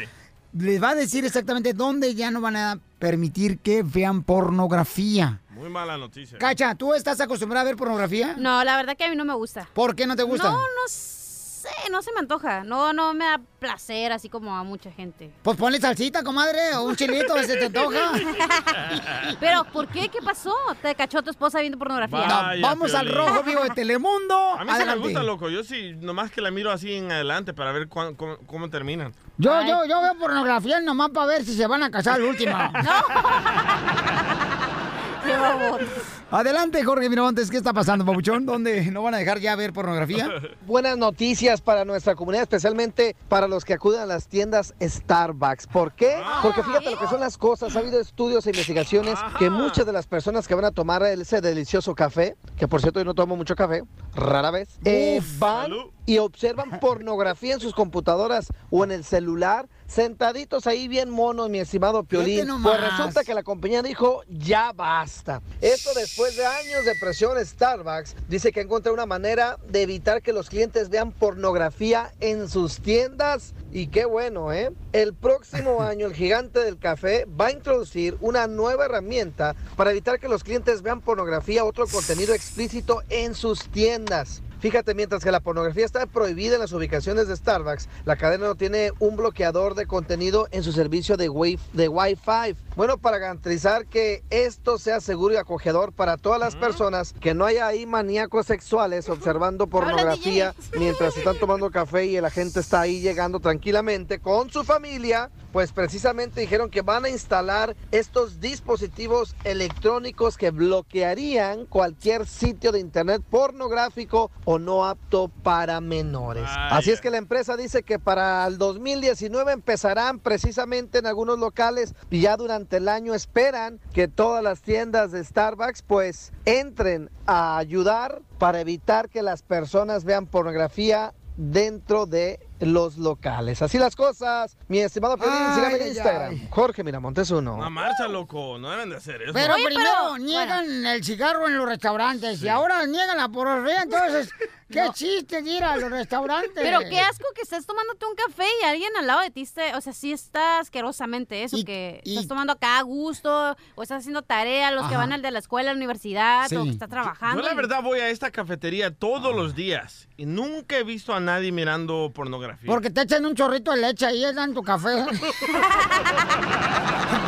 [0.58, 5.40] Les va a decir exactamente dónde ya no van a permitir que vean pornografía.
[5.56, 6.36] Muy mala noticia.
[6.38, 8.34] Cacha, ¿tú estás acostumbrada a ver pornografía?
[8.36, 9.66] No, la verdad que a mí no me gusta.
[9.72, 10.50] ¿Por qué no te gusta?
[10.50, 12.62] No, no sé, no se me antoja.
[12.62, 15.32] No, no me da placer así como a mucha gente.
[15.42, 18.12] Pues ponle salsita, comadre, o un chilito, se te antoja.
[19.40, 20.10] Pero, ¿por qué?
[20.10, 20.54] ¿Qué pasó?
[20.82, 22.26] ¿Te cachó tu esposa viendo pornografía?
[22.28, 24.36] No, vamos al rojo vivo de Telemundo.
[24.58, 25.48] A mí se me gusta, loco.
[25.48, 29.14] Yo sí, nomás que la miro así en adelante para ver cuán- cómo, cómo terminan.
[29.38, 32.26] Yo, yo, yo veo pornografía nomás para ver si se van a casar al
[35.28, 35.80] 今もう
[36.28, 38.46] Adelante, Jorge Miramontes, ¿qué está pasando, papuchón?
[38.46, 40.28] ¿Dónde no van a dejar ya ver pornografía?
[40.66, 45.68] Buenas noticias para nuestra comunidad, especialmente para los que acuden a las tiendas Starbucks.
[45.68, 46.16] ¿Por qué?
[46.42, 47.76] Porque fíjate lo que son las cosas.
[47.76, 51.40] Ha habido estudios e investigaciones que muchas de las personas que van a tomar ese
[51.40, 55.70] delicioso café, que por cierto yo no tomo mucho café, rara vez, eh, van
[56.06, 61.58] y observan pornografía en sus computadoras o en el celular, sentaditos ahí bien monos, mi
[61.58, 62.48] estimado Piolín.
[62.62, 65.40] Pues resulta que la compañía dijo, ya basta.
[65.60, 70.32] Esto después de años de presión, Starbucks dice que encontró una manera de evitar que
[70.32, 73.52] los clientes vean pornografía en sus tiendas.
[73.70, 74.72] Y qué bueno, ¿eh?
[74.94, 80.18] El próximo año el gigante del café va a introducir una nueva herramienta para evitar
[80.18, 84.40] que los clientes vean pornografía o otro contenido explícito en sus tiendas.
[84.58, 88.54] Fíjate, mientras que la pornografía está prohibida en las ubicaciones de Starbucks, la cadena no
[88.54, 92.56] tiene un bloqueador de contenido en su servicio de, wi de Wi-Fi.
[92.74, 97.44] Bueno, para garantizar que esto sea seguro y acogedor para todas las personas, que no
[97.44, 103.00] haya ahí maníacos sexuales observando pornografía mientras están tomando café y la gente está ahí
[103.00, 105.30] llegando tranquilamente con su familia.
[105.56, 112.80] Pues precisamente dijeron que van a instalar estos dispositivos electrónicos que bloquearían cualquier sitio de
[112.80, 116.44] internet pornográfico o no apto para menores.
[116.44, 121.94] Así es que la empresa dice que para el 2019 empezarán precisamente en algunos locales
[122.10, 127.56] y ya durante el año esperan que todas las tiendas de Starbucks pues entren a
[127.56, 133.62] ayudar para evitar que las personas vean pornografía dentro de los locales.
[133.62, 134.56] Así las cosas.
[134.68, 136.30] Mi estimado Piolín, Ay, sígame en Instagram.
[136.32, 136.48] ay.
[136.50, 137.54] Jorge Miramontes uno.
[137.56, 138.58] Una marcha, loco.
[138.58, 139.32] No deben de hacer eso.
[139.32, 144.30] Pero primero niegan el cigarro en los restaurantes y ahora niegan la pororrea, entonces,
[144.70, 146.50] qué chiste de ir a los restaurantes.
[146.54, 149.74] Pero qué asco que estés tomándote un café y alguien al lado de ti esté,
[149.74, 154.22] o sea, sí está asquerosamente eso, que estás tomando acá a gusto, o estás haciendo
[154.22, 154.98] tarea, los que Ajá.
[155.04, 156.56] van al de la escuela, la universidad, Sí.
[156.56, 157.42] o que está trabajando.
[157.42, 161.20] Yo la verdad voy a esta cafetería todos los días y nunca he visto a
[161.20, 162.10] nadie mirando
[162.46, 162.66] pornografía.
[162.66, 165.04] Porque te echan un chorrito de leche ahí en tu café.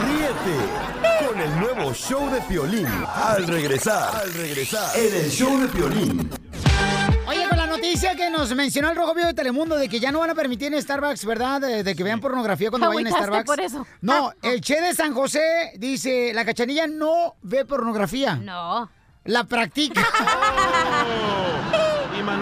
[0.04, 0.56] Ríete
[1.26, 2.86] con el nuevo show de Piolín.
[3.14, 6.30] Al regresar, al regresar, en el show de Piolín.
[7.26, 10.10] Oye, con la noticia que nos mencionó el Rojo Vivo de Telemundo de que ya
[10.10, 11.60] no van a permitir en Starbucks, ¿verdad?
[11.60, 13.44] De, de que vean pornografía cuando vayan a Starbucks.
[13.44, 13.86] por eso.
[14.00, 18.36] No, el Che de San José dice, la cachanilla no ve pornografía.
[18.36, 18.90] No.
[19.24, 20.00] La practica.
[20.00, 21.37] Y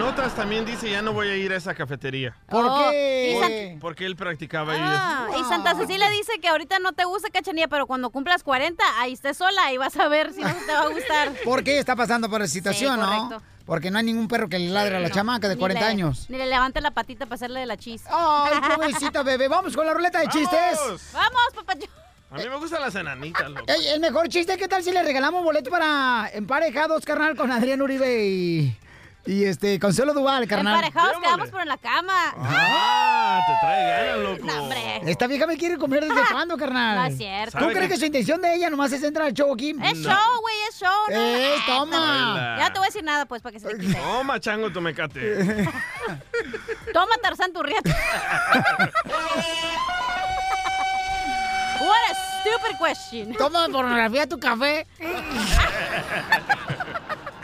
[0.07, 2.33] Manotas también dice, ya no voy a ir a esa cafetería.
[2.47, 3.37] ¿Por Oh, qué?
[3.41, 7.67] Porque, porque él practicaba Ah, y Santa Cecilia dice que ahorita no te gusta cachanilla,
[7.67, 10.83] pero cuando cumplas 40, ahí estés sola y vas a ver si no te va
[10.83, 11.33] a gustar.
[11.43, 13.05] ¿Por qué está pasando por esa situación, Sí, no?
[13.27, 13.45] correcto.
[13.65, 15.83] Porque no hay ningún perro que le ladre a la No, chamaca de ni 40
[15.83, 16.25] le- años.
[16.29, 18.03] Ni le levante la patita para hacerle de la chis.
[18.09, 19.49] Ay, pobrecita bebé.
[19.49, 20.79] Vamos con la ruleta de chistes.
[21.11, 21.73] Vamos, papá.
[22.31, 23.65] A mí me gustan las enanitas, loco.
[23.67, 27.81] Ey, el mejor chiste, ¿qué tal si le regalamos boleto para emparejados, carnal, con Adrián
[27.81, 28.77] Uribe y,
[29.27, 30.75] y este, Consuelo Duval, carnal?
[30.75, 32.33] Emparejados quedamos por en la cama.
[32.37, 34.45] Ah, te trae ganas, loco.
[34.45, 35.01] No, hombre.
[35.05, 36.95] Esta vieja me quiere comer desde cuándo, carnal.
[36.97, 37.57] No es cierto.
[37.57, 39.75] ¿Tú ¿Sabe crees que su intención de ella nomás es entrar al show aquí?
[39.83, 40.89] Es show, güey, es show.
[41.09, 41.15] ¿no?
[41.15, 42.55] ¡Eh, Ah, toma!
[42.57, 43.93] Ya no te voy a decir nada, pues, para que se te quite.
[43.99, 45.67] Toma, chango, tu mecate.
[46.93, 47.89] Toma, Tarzán, tu riata.
[51.79, 53.33] What a stupid question.
[53.33, 54.87] Toma pornografía tu café.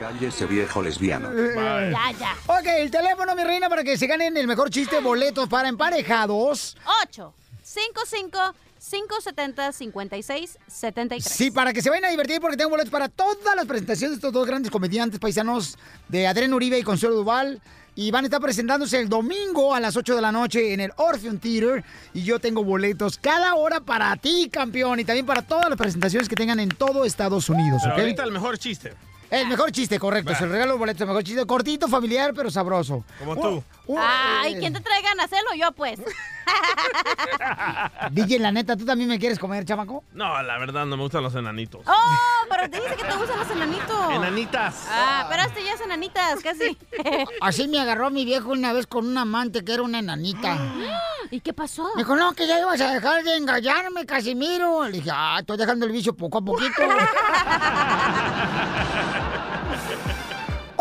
[0.04, 1.30] Cállese viejo lesbiano.
[1.34, 2.36] Ya, ya.
[2.48, 6.76] Ok, el teléfono, mi reina, para que se ganen el mejor chiste, boletos para emparejados.
[7.08, 8.38] 8 55
[8.82, 11.24] 570 56 73.
[11.34, 14.16] Sí, para que se vayan a divertir porque tengo boletos para todas las presentaciones de
[14.16, 15.78] estos dos grandes comediantes paisanos
[16.10, 17.62] de Adrián Uribe y Consuelo Duval.
[17.96, 20.92] Y van a estar presentándose el domingo a las 8 de la noche en el
[20.98, 21.82] Orpheum Theater.
[22.14, 25.00] Y yo tengo boletos cada hora para ti, campeón.
[25.00, 28.00] Y también para todas las presentaciones que tengan en todo Estados Unidos, Pero ¿ok?
[28.02, 28.94] ahorita el mejor chiste.
[29.34, 30.32] El mejor chiste, correcto.
[30.32, 30.38] Va.
[30.38, 31.02] Se lo regalo los boletos.
[31.02, 33.04] El mejor chiste, cortito, familiar, pero sabroso.
[33.20, 33.64] Como tú.
[33.88, 34.60] Uh, Ay, eh.
[34.60, 35.26] ¿quién te trae ganas?
[35.26, 36.00] Hacerlo yo, pues.
[38.12, 40.04] DJ, la neta, ¿tú también me quieres comer, chamaco?
[40.14, 41.82] No, la verdad no me gustan los enanitos.
[41.86, 44.12] Oh, pero te dice que te gustan los enanitos.
[44.12, 44.88] Enanitas.
[44.90, 46.78] Ah, pero este ya es enanitas, casi.
[47.42, 50.58] Así me agarró mi viejo una vez con un amante que era una enanita.
[51.32, 51.84] ¿Y qué pasó?
[51.96, 54.86] Me dijo, no, que ya ibas a dejar de engañarme, Casimiro.
[54.86, 56.74] Le dije, ah, estoy dejando el vicio poco a poquito.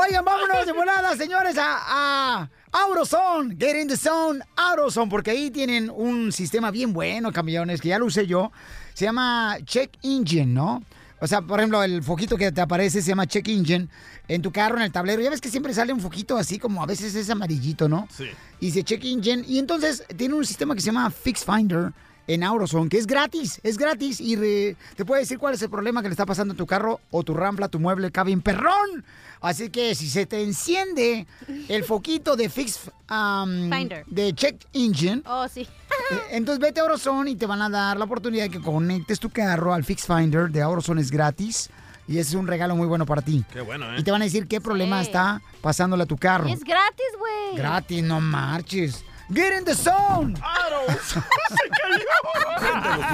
[0.04, 3.56] Oigan, vámonos de volada, señores, a, a AutoZone.
[3.58, 7.98] Get in the zone, AutoZone, porque ahí tienen un sistema bien bueno, camiones, que ya
[7.98, 8.50] lo usé yo.
[8.94, 10.82] Se llama Check Engine, ¿no?
[11.20, 13.88] O sea, por ejemplo, el foquito que te aparece se llama Check Engine
[14.26, 15.22] en tu carro, en el tablero.
[15.22, 18.08] Ya ves que siempre sale un foquito así como a veces es amarillito, ¿no?
[18.10, 18.24] Sí.
[18.60, 19.44] y dice Check Engine.
[19.46, 21.92] Y entonces tiene un sistema que se llama Fix Finder
[22.26, 25.70] en AutoZone, que es gratis, es gratis y re- te puede decir cuál es el
[25.70, 29.04] problema que le está pasando a tu carro o tu rampla, tu mueble, cabin perrón.
[29.42, 31.26] Así que si se te enciende
[31.68, 34.04] el foquito de Fix um, Finder.
[34.06, 35.62] de Check Engine, Oh, sí.
[35.62, 35.68] eh,
[36.30, 39.30] entonces vete a AutoZone y te van a dar la oportunidad de que conectes tu
[39.30, 41.70] carro al Fix Finder de AutoZone, es gratis.
[42.08, 43.44] Y ese es un regalo muy bueno para ti.
[43.52, 43.96] Qué bueno, ¿eh?
[43.98, 45.06] Y te van a decir qué problema Sí.
[45.06, 46.48] está pasándole a tu carro.
[46.48, 47.56] Es gratis, güey.
[47.56, 49.04] Gratis, no marches.
[49.32, 50.36] Get in the zone.
[50.36, 52.04] Se cayó.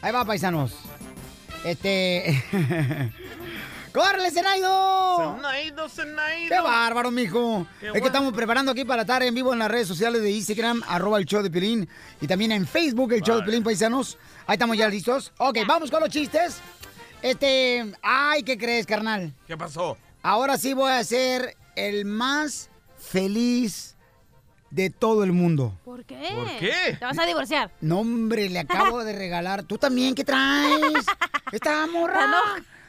[0.00, 0.74] Ahí va, paisanos.
[1.64, 2.44] Este...
[3.98, 5.34] ¡Córrele, Zenaido!
[5.34, 6.48] Zenaido, Zenaido.
[6.48, 7.66] ¡Qué bárbaro, mijo!
[7.80, 8.04] Qué es bueno.
[8.04, 11.18] que estamos preparando aquí para estar en vivo en las redes sociales de Instagram, arroba
[11.18, 11.88] el show de Pelín,
[12.20, 13.46] y también en Facebook, el show de Vale.
[13.46, 14.16] Pelín Paisanos.
[14.46, 15.32] Ahí estamos ya listos.
[15.38, 16.60] Ok, vamos con los chistes.
[17.22, 17.92] Este...
[18.00, 19.34] ¡Ay, qué crees, carnal!
[19.48, 19.98] ¿Qué pasó?
[20.22, 23.96] Ahora sí voy a ser el más feliz
[24.70, 25.76] de todo el mundo.
[25.84, 26.34] ¿Por qué?
[26.36, 26.96] ¿Por qué?
[27.00, 27.72] ¿Te vas a divorciar?
[27.80, 29.64] No, hombre, le acabo de regalar.
[29.64, 31.04] ¿Tú también qué traes?
[31.50, 32.30] Esta morra.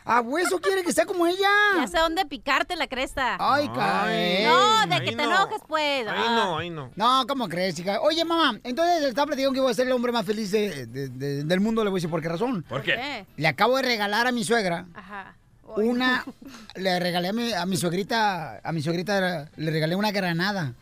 [0.06, 1.48] A hueso quiere que sea como ella.
[1.76, 3.38] Ya sé dónde picarte la cresta.
[3.40, 4.46] Ay, cae.
[4.46, 6.08] No, de que te enojes, pues.
[6.08, 6.92] Ahí no, ahí no.
[6.96, 8.00] No, ¿cómo crees, hija?
[8.02, 11.10] Oye, mamá, entonces estaba platicando que voy a ser el hombre más feliz de- de-
[11.10, 11.84] de- del mundo.
[11.84, 12.64] Le voy a decir por qué razón.
[12.68, 13.26] ¿Por qué?
[13.38, 15.36] Le acabo de regalar a mi suegra Ajá.
[15.64, 16.26] una.
[16.76, 18.60] Le regalé a mi, a mi suegrita.
[18.64, 20.74] A mi suegrita le regalé una granada.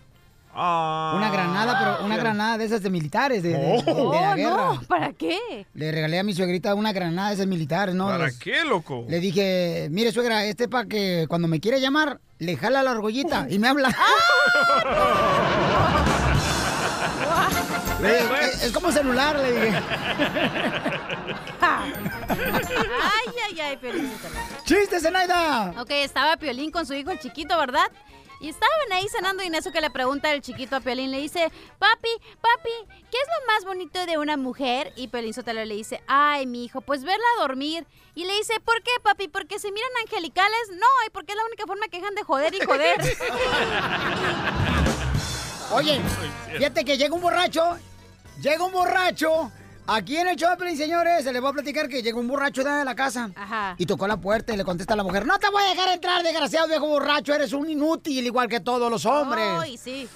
[0.59, 1.13] Ah.
[1.15, 4.49] Una granada, pero una granada de esas de militares, de, de- de la Oh, guerra.
[4.73, 5.67] no, ¿para qué?
[5.75, 8.07] Le regalé a mi suegrita una granada de esas militares, ¿no?
[8.07, 9.05] ¿Para qué, loco?
[9.07, 12.91] Le dije, mire, suegra, este es para que cuando me quiere llamar, le jala la
[12.91, 13.95] argollita y me habla.
[18.01, 19.77] Le dije, es, es como celular, le dije.
[21.61, 24.11] Ay, ay, ay, Piolín.
[24.65, 25.73] ¡Chiste, Zenaida!
[25.79, 27.87] Ok, estaba Piolín con su hijo el chiquito, ¿verdad?
[28.39, 31.19] Y estaban ahí cenando y en eso que le pregunta el chiquito a Piolín, le
[31.19, 32.09] dice, papi,
[32.41, 32.69] papi,
[33.09, 34.93] ¿qué es lo más bonito de una mujer?
[34.95, 37.85] Y Piolín Sotelo le dice, ay, mi hijo, pues verla dormir.
[38.13, 39.27] Y le dice, ¿por qué, papi?
[39.27, 40.69] ¿Porque se miran angelicales?
[40.71, 43.01] No, y porque es la única forma que dejan de joder y joder.
[45.73, 46.01] Oye,
[46.55, 47.77] fíjate que llega un borracho,
[48.41, 49.51] llega un borracho.
[49.89, 52.83] Aquí en el Choplin, señores, se les va a platicar que llega un borracho de
[52.83, 53.31] la casa.
[53.35, 53.75] Ajá.
[53.77, 55.93] Y tocó la puerta y le contesta a la mujer, no te voy a dejar
[55.93, 59.45] entrar, desgraciado viejo borracho, eres un inútil igual que todos los hombres.
[59.61, 60.09] Ay, sí.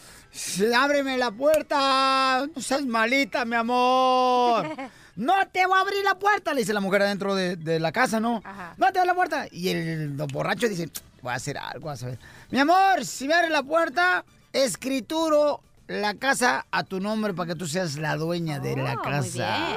[0.76, 2.46] Ábreme la puerta.
[2.54, 4.68] No seas malita, mi amor.
[5.14, 7.92] No te voy a abrir la puerta, le dice la mujer adentro de, de la
[7.92, 8.42] casa, ¿no?
[8.46, 8.74] Ajá.
[8.78, 9.46] No te abrir la puerta.
[9.52, 10.90] Y el, borracho dice,
[11.22, 12.20] voy a hacer algo, vas a ver.
[12.50, 17.56] Mi amor, si me abres la puerta, escrituro la casa a tu nombre para que
[17.56, 19.68] tú seas la dueña de la Oh, casa.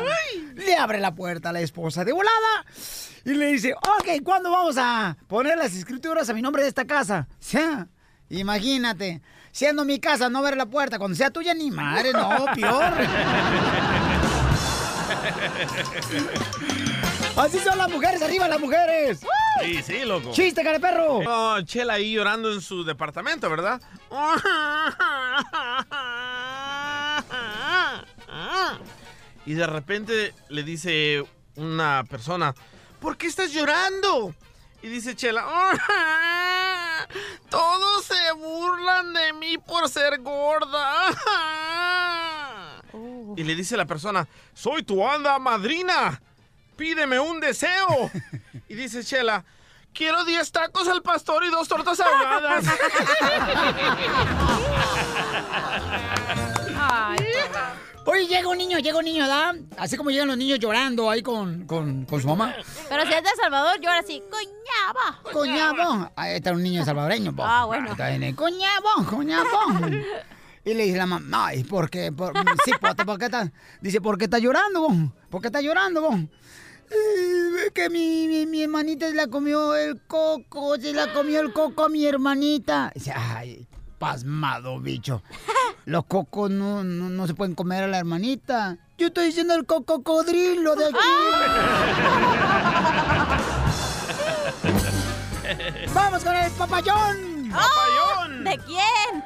[0.55, 2.65] Le abre la puerta a la esposa de volada
[3.25, 6.85] y le dice, ok, ¿cuándo vamos a poner las escrituras a mi nombre de esta
[6.85, 7.27] casa?
[7.41, 7.89] Sea,
[8.29, 12.93] imagínate, siendo mi casa, no ver la puerta, cuando sea tuya ni madre, no, peor.
[17.37, 19.21] Así son las mujeres, arriba las mujeres.
[19.61, 20.31] Sí, sí, loco.
[20.33, 21.19] ¡Chiste, cara perro!
[21.27, 23.81] Oh, Chela ahí llorando en su departamento, ¿verdad?
[29.47, 31.23] Y de repente le dice
[31.57, 32.55] una persona,
[32.99, 34.35] ¿por qué estás llorando?
[34.83, 35.45] Y dice Chela,
[37.51, 41.11] todos se burlan de mí por ser gorda.
[43.37, 46.23] Y le dice la persona, soy tu anda madrina,
[46.77, 48.11] pídeme un deseo.
[48.69, 49.45] Y dice Chela,
[49.93, 52.65] quiero 10 tacos al pastor y dos tortas ahogadas.
[58.07, 59.55] Oye, llega un niño, llega un niño, ¿da?
[59.79, 62.55] Así como llegan los niños llorando ahí con, con, con su mamá.
[62.89, 65.21] Pero si es de Salvador, llora así, coñaba.
[65.33, 66.11] Coñabo.
[66.15, 67.43] Ahí está un niño salvadoreño, po.
[67.45, 67.87] Ah, bueno.
[67.87, 69.49] Ahí Está en el coñabo, coñabo.
[70.67, 72.13] Y le dice la mamá, no, ¿y por qué?
[72.13, 72.33] Por-
[72.65, 72.73] sí,
[73.05, 73.51] ¿por qué está?
[73.81, 74.95] Dice, ¿por qué está llorando, vos?
[75.31, 76.17] ¿Por qué está llorando, vos?
[76.91, 81.53] "Eh, que mi, mi, mi hermanita se la comió el coco, se la comió el
[81.53, 82.91] coco a mi hermanita.
[82.95, 83.67] Dice, ay,
[83.99, 85.23] pasmado, bicho.
[85.87, 88.79] Los cocos no, no, no se pueden comer a la hermanita.
[88.97, 90.95] Yo estoy diciendo el cocodrilo de aquí.
[95.95, 97.51] ¡Vamos con el papayón!
[97.51, 98.45] ¡Papayón!
[98.45, 99.25] ¿De quién?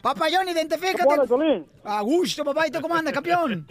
[0.00, 0.98] Papayón, identifícate.
[1.04, 1.66] ¿Cómo andas, Piolín?
[1.84, 2.66] A gusto, papá.
[2.66, 3.66] ¿Y tú cómo andas, campeón?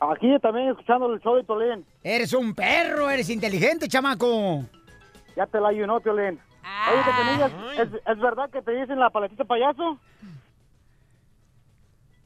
[0.00, 1.84] Aquí también escuchando el show de Piolín.
[2.02, 4.64] Eres un perro, eres inteligente, chamaco.
[5.34, 6.38] Ya te la ayunó, Piolín.
[6.92, 9.98] Oye, Cachanilla, ¿es, ¿es verdad que te dicen la paletita payaso?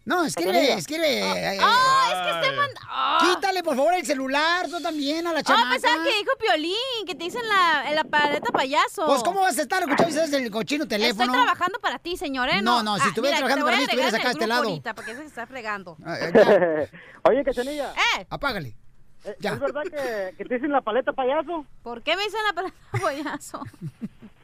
[0.04, 1.20] No, escribe, escribe.
[1.20, 2.08] eh, eh, ¡Ah!
[2.08, 2.80] es que este manda.
[3.20, 5.70] Quítale, por favor, el celular, tú también, a la Ah, chamaca.
[5.72, 6.74] pensaba que dijo Piolín,
[7.06, 9.04] que te dicen la, la paleta payaso.
[9.06, 11.24] Pues, ¿cómo vas a estar escuchando desde el cochino teléfono?
[11.24, 12.62] Estoy trabajando para ti, señor, ¿eh?
[12.62, 14.62] No, no, si estuvieras mira, trabajando para mí, estuvieras acá a este en el lado.
[14.68, 15.96] ahorita, porque se está fregando.
[17.28, 17.92] Oye, Cachanilla.
[18.18, 18.26] ¡Eh!
[18.30, 18.74] Apágale.
[19.22, 21.66] ¿Es es verdad que, que te dicen la paleta payaso?
[21.82, 23.62] ¿Por qué me dicen la paleta payaso?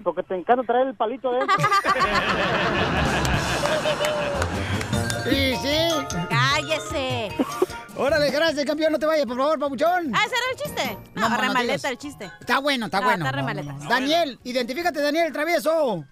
[0.04, 1.56] Porque te encanta traer el palito adentro.
[5.28, 6.16] Sí, sí.
[6.28, 7.28] ¡Cállese!
[7.96, 10.12] Órale, gracias, campeón, no te vayas, por favor, papuchón.
[10.14, 10.98] Ah, ¿ese era el chiste?
[11.14, 12.30] No, No, remaleta el chiste.
[12.40, 13.24] Está bueno, está No, bueno.
[13.24, 13.72] está No, no, remaleta.
[13.84, 13.88] no.
[13.88, 16.04] Daniel, identifícate, Daniel, el travieso.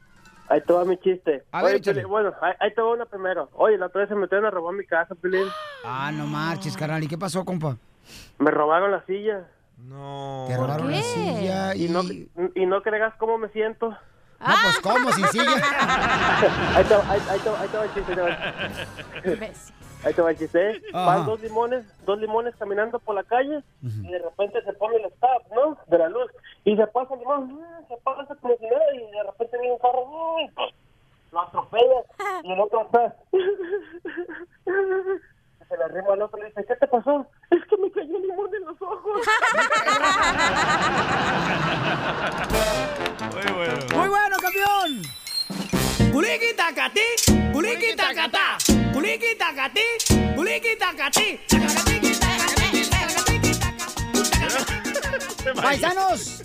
[0.49, 1.45] Ahí te va mi chiste.
[1.53, 1.83] A Oye, ver.
[1.83, 3.51] Piolín, bueno, ahí, ahí te va una primero.
[3.55, 5.47] Oye, la otra vez se metieron a robar mi casa, Pilín.
[5.85, 7.03] Ah, no marches, carnal.
[7.03, 7.77] ¿Y qué pasó, compa?
[8.39, 9.45] Me robaron la silla.
[9.79, 10.45] No.
[10.49, 11.87] Te robaron la silla y...
[11.87, 12.03] Y no,
[12.55, 13.97] y no creas cómo me siento.
[14.41, 15.13] No, pues, ¿cómo?
[15.13, 15.45] ¿Sin silla?
[16.77, 17.15] ahí, te, va-
[17.85, 18.13] el chiste.
[20.05, 20.71] Ahí te va el chiste.
[20.71, 20.83] El.
[20.93, 25.05] Van dos limones, dos limones caminando por la calle y de repente se pone el
[25.07, 25.79] stop, ¿no?
[25.87, 26.31] De la luz.
[26.65, 29.73] Y se pasa el limón, mm, se pasa como si nada y de repente viene
[29.75, 30.51] un carro, mm,
[31.33, 32.03] lo atropella
[32.43, 33.15] y el otro está.
[35.69, 37.27] Se le arriba al otro y le dice, ¿qué te pasó?
[37.51, 39.21] Es que me cayó limón en los ojos.
[43.35, 43.75] Muy bueno.
[43.97, 45.03] ¡Muy bueno, campeón!
[46.13, 47.01] Culiki tacatí,
[47.53, 48.59] culiki tacatá,
[48.93, 49.81] culiki tacatí,
[50.35, 51.41] culiki tacatí.
[55.63, 56.43] Paisanos,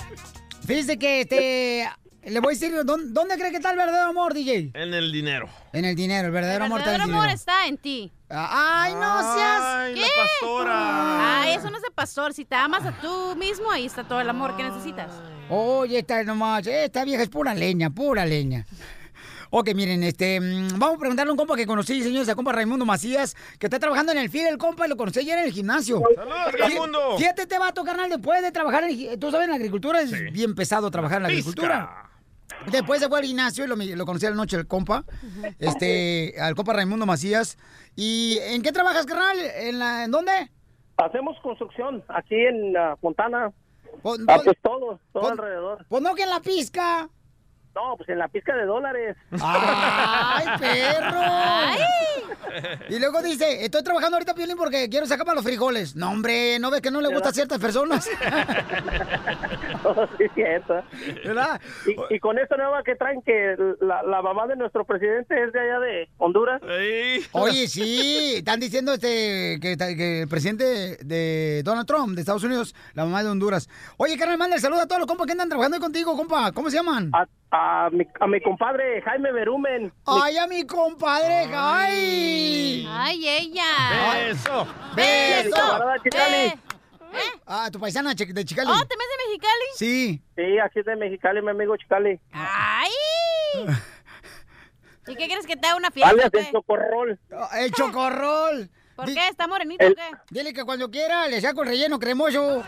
[0.66, 1.90] fíjese que te...
[2.30, 4.72] Le voy a decir, ¿dónde, dónde cree que está el verdadero amor, DJ?
[4.74, 5.50] En el dinero.
[5.74, 7.40] En el dinero, el verdadero amor está en el verdadero amor dinero.
[7.40, 8.12] está en ti.
[8.30, 9.62] Ay, no seas...
[9.64, 10.02] Ay, ¿Qué?
[10.02, 11.42] la pastora.
[11.42, 12.34] Ay, eso no es de pastor.
[12.34, 15.12] Si te amas a tú mismo, ahí está todo el amor que necesitas.
[15.50, 18.66] Oye, esta nomás, esta vieja es pura leña, pura leña.
[19.52, 22.52] Ok, miren, este, mm, vamos a preguntarle a un compa que conocí, señores, a compa
[22.52, 25.46] Raimundo Macías, que está trabajando en el FIL, el compa, y lo conocí ayer en
[25.46, 26.04] el gimnasio.
[26.16, 27.18] ¡Saludos, Raimundo!
[27.18, 30.54] Fíjate, te vato, carnal, después de trabajar en, tú sabes, en la agricultura es bien
[30.54, 32.09] pesado trabajar en la agricultura.
[32.72, 35.04] Después se fue al gimnasio y lo, lo conocí a la noche el compa,
[35.60, 37.58] este, al compa Raimundo Macías.
[37.96, 39.38] ¿Y en qué trabajas, carnal?
[39.56, 40.32] ¿En, la, ¿en dónde?
[40.98, 43.52] Hacemos construcción aquí en Fontana.
[44.02, 45.86] Pues, Ah, pues- pues todo, todo pues- alrededor.
[45.88, 47.10] Pues no que en la pizca.
[47.76, 49.16] No, pues en la pizca de dólares.
[49.42, 51.22] ¡Ay, perro!
[52.90, 55.96] Y luego dice, estoy trabajando ahorita, Piolín, porque quiero sacar para los frijoles.
[55.96, 58.10] No, hombre, ¿no ves que no le gusta a ciertas personas?
[59.82, 60.84] Oh, sí, cierto.
[61.24, 61.62] ¿Verdad?
[61.88, 65.54] Y, y con esta nueva que traen que la, la mamá de nuestro presidente es
[65.54, 66.62] de allá de Honduras.
[67.32, 72.76] Oye, sí, están diciendo este que, que el presidente de Donald Trump de Estados Unidos,
[72.94, 73.70] la mamá de Honduras.
[73.96, 76.52] Oye, carnal, manda el saludo a todos los compas que andan trabajando ahí contigo, compa.
[76.52, 77.10] ¿Cómo se llaman?
[77.14, 77.59] A, a
[77.92, 79.94] mi, a mi compadre Jaime Berumen.
[80.06, 81.48] ¡Ay, a mi compadre!
[81.54, 82.88] ¡Ay!
[82.90, 84.14] ¡Ay, ella!
[84.14, 84.68] ¡Beso!
[84.96, 85.58] ¡Beso!
[86.14, 86.54] Eh,
[87.48, 88.70] Ah, tu paisana de Chicali.
[88.70, 89.66] ¿Oh, te ves de Mexicali?
[89.76, 90.22] Sí.
[90.36, 92.20] Sí, aquí es de Mexicali, mi amigo Chicali.
[92.32, 92.90] ¡Ay!
[95.08, 96.12] ¿Y qué quieres que te haga una fiesta?
[96.12, 97.20] Alias el chocorrol.
[97.58, 98.70] El chocorrol.
[99.00, 99.28] ¿Por Di- qué?
[99.30, 100.02] ¿Está morenito o El- qué?
[100.30, 102.64] Dile que cuando quiera le saco el relleno cremoso.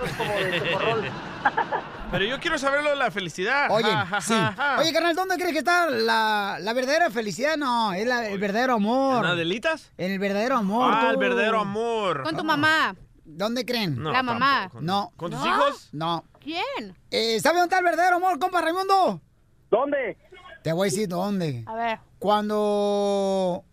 [2.12, 3.68] Pero yo quiero saber lo de la felicidad.
[3.72, 4.34] Oye, Ja, ja, sí.
[4.34, 4.78] ja, ja.
[4.80, 7.56] Oye, carnal, ¿dónde crees que está la, la verdadera felicidad?
[7.58, 9.24] No, es la- el verdadero amor.
[9.26, 9.92] ¿En Adelitas?
[9.98, 10.92] En el verdadero amor.
[10.94, 12.24] Ah, el verdadero amor.
[12.24, 12.96] Con tu mamá.
[13.24, 13.98] ¿Dónde creen?
[14.02, 14.62] No, La mamá.
[14.64, 14.82] tampoco.
[14.82, 15.12] No.
[15.16, 15.48] ¿Con tus ¿No?
[15.48, 15.90] hijos?
[15.94, 16.26] No.
[16.42, 16.96] ¿Quién?
[17.12, 19.22] Eh, ¿Sabe dónde está el verdadero amor, compa Raimundo?
[19.70, 20.18] ¿Dónde?
[20.64, 21.64] Te voy a decir dónde.
[21.66, 22.00] A ver.
[22.20, 23.64] Cuando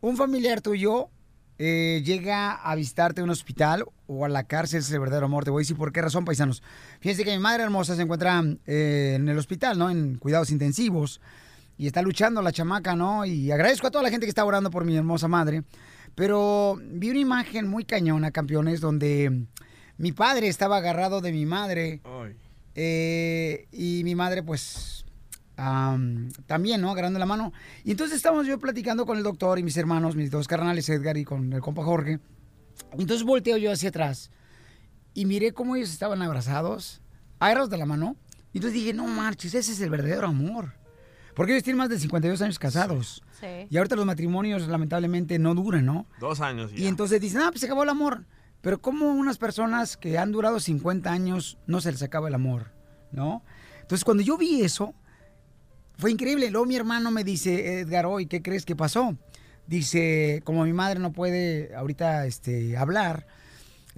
[0.00, 1.10] un familiar tuyo
[1.58, 5.44] eh, llega a visitarte en un hospital o a la cárcel, es el verdadero amor.
[5.44, 6.62] Te voy a decir por qué razón, paisanos.
[7.00, 9.90] Fíjense que mi madre hermosa se encuentra eh, en el hospital, ¿no?
[9.90, 11.20] En cuidados intensivos.
[11.76, 13.24] Y está luchando la chamaca, ¿no?
[13.24, 15.62] Y agradezco a toda la gente que está orando por mi hermosa madre.
[16.14, 19.46] Pero vi una imagen muy cañona, campeones, donde
[19.96, 22.00] mi padre estaba agarrado de mi madre.
[22.74, 25.04] Eh, y mi madre, pues,
[25.58, 26.90] am, también, ¿no?
[26.90, 27.52] Agarrando la mano.
[27.84, 31.16] Y entonces estábamos yo platicando con el doctor y mis hermanos, mis dos carnales, Edgar
[31.18, 32.20] y con el compa Jorge.
[32.92, 34.30] Entonces volteo yo hacia atrás
[35.14, 37.02] y miré cómo ellos estaban abrazados,
[37.38, 38.16] agarrados de la mano.
[38.52, 40.74] Y entonces dije, no marches, ese es el verdadero amor.
[41.34, 43.22] Porque ellos tienen más de 52 años casados.
[43.38, 43.66] Sí.
[43.68, 46.06] Y ahorita los matrimonios lamentablemente no duran, ¿no?
[46.18, 46.78] Dos años ya.
[46.78, 48.24] Y entonces dicen, ah, pues se acabó el amor.
[48.60, 52.72] Pero como unas personas que han durado 50 años no se les acaba el amor,
[53.12, 53.42] ¿no?
[53.80, 54.94] Entonces cuando yo vi eso,
[55.98, 56.50] fue increíble.
[56.50, 59.16] Luego mi hermano me dice, Edgar, hoy, ¿qué crees que pasó?
[59.66, 63.26] Dice, como mi madre no puede ahorita este, hablar,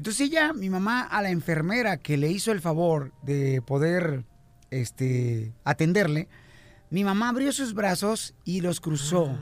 [0.00, 4.24] entonces ella, mi mamá, a la enfermera que le hizo el favor de poder
[4.70, 6.26] este, atenderle,
[6.88, 9.38] mi mamá abrió sus brazos y los cruzó.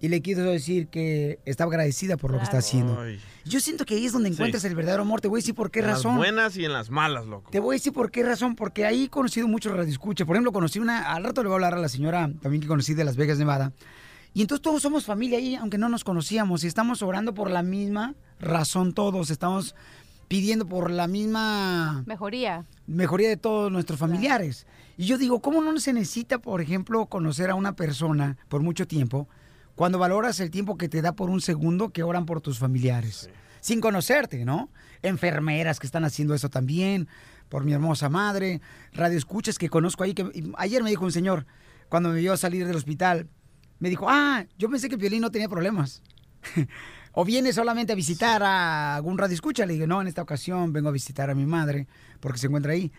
[0.00, 3.00] Y le quiso decir que estaba agradecida por lo que está haciendo.
[3.00, 3.18] Ay.
[3.44, 5.20] Yo siento que ahí es donde encuentras el verdadero amor.
[5.20, 6.12] Te voy a decir por qué en razón.
[6.12, 7.50] las buenas y en las malas, loco.
[7.50, 10.26] Te voy a decir por qué razón, porque ahí he conocido muchos radioescuchas.
[10.26, 12.68] Por ejemplo, conocí una, al rato le voy a hablar a la señora también que
[12.68, 13.72] conocí de Las Vegas, Nevada.
[14.34, 17.62] Y entonces todos somos familia ahí, aunque no nos conocíamos, y estamos orando por la
[17.62, 19.74] misma razón todos, estamos
[20.28, 22.66] pidiendo por la misma Mejoría.
[22.86, 24.66] mejoría de todos nuestros familiares.
[24.98, 28.86] Y yo digo, ¿cómo no se necesita, por ejemplo, conocer a una persona por mucho
[28.86, 29.28] tiempo
[29.76, 33.30] cuando valoras el tiempo que te da por un segundo que oran por tus familiares?
[33.60, 34.70] Sin conocerte, ¿no?
[35.02, 37.08] Enfermeras que están haciendo eso también,
[37.48, 38.60] por mi hermosa madre,
[38.92, 40.14] radioescuchas que conozco ahí.
[40.14, 41.46] Que, ayer me dijo un señor,
[41.88, 43.28] cuando me vio salir del hospital,
[43.78, 46.02] me dijo, ah, yo pensé que Piolín no tenía problemas.
[47.12, 49.66] o viene solamente a visitar a algún radio escucha.
[49.66, 51.86] Le dije, no, en esta ocasión vengo a visitar a mi madre
[52.20, 52.92] porque se encuentra ahí.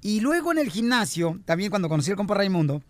[0.00, 2.82] Y luego en el gimnasio, también cuando conocí al compa Raimundo,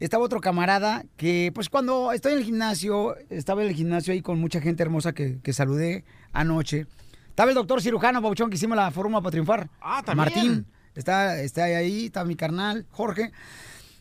[0.00, 4.20] estaba otro camarada que, pues cuando estoy en el gimnasio, estaba en el gimnasio ahí
[4.20, 6.86] con mucha gente hermosa que, que saludé anoche.
[7.28, 9.70] Estaba el doctor cirujano, Pauchón, que hicimos la fórmula para triunfar.
[9.80, 10.34] Ah, también.
[10.34, 13.32] Martín, está, está ahí, está mi carnal, Jorge.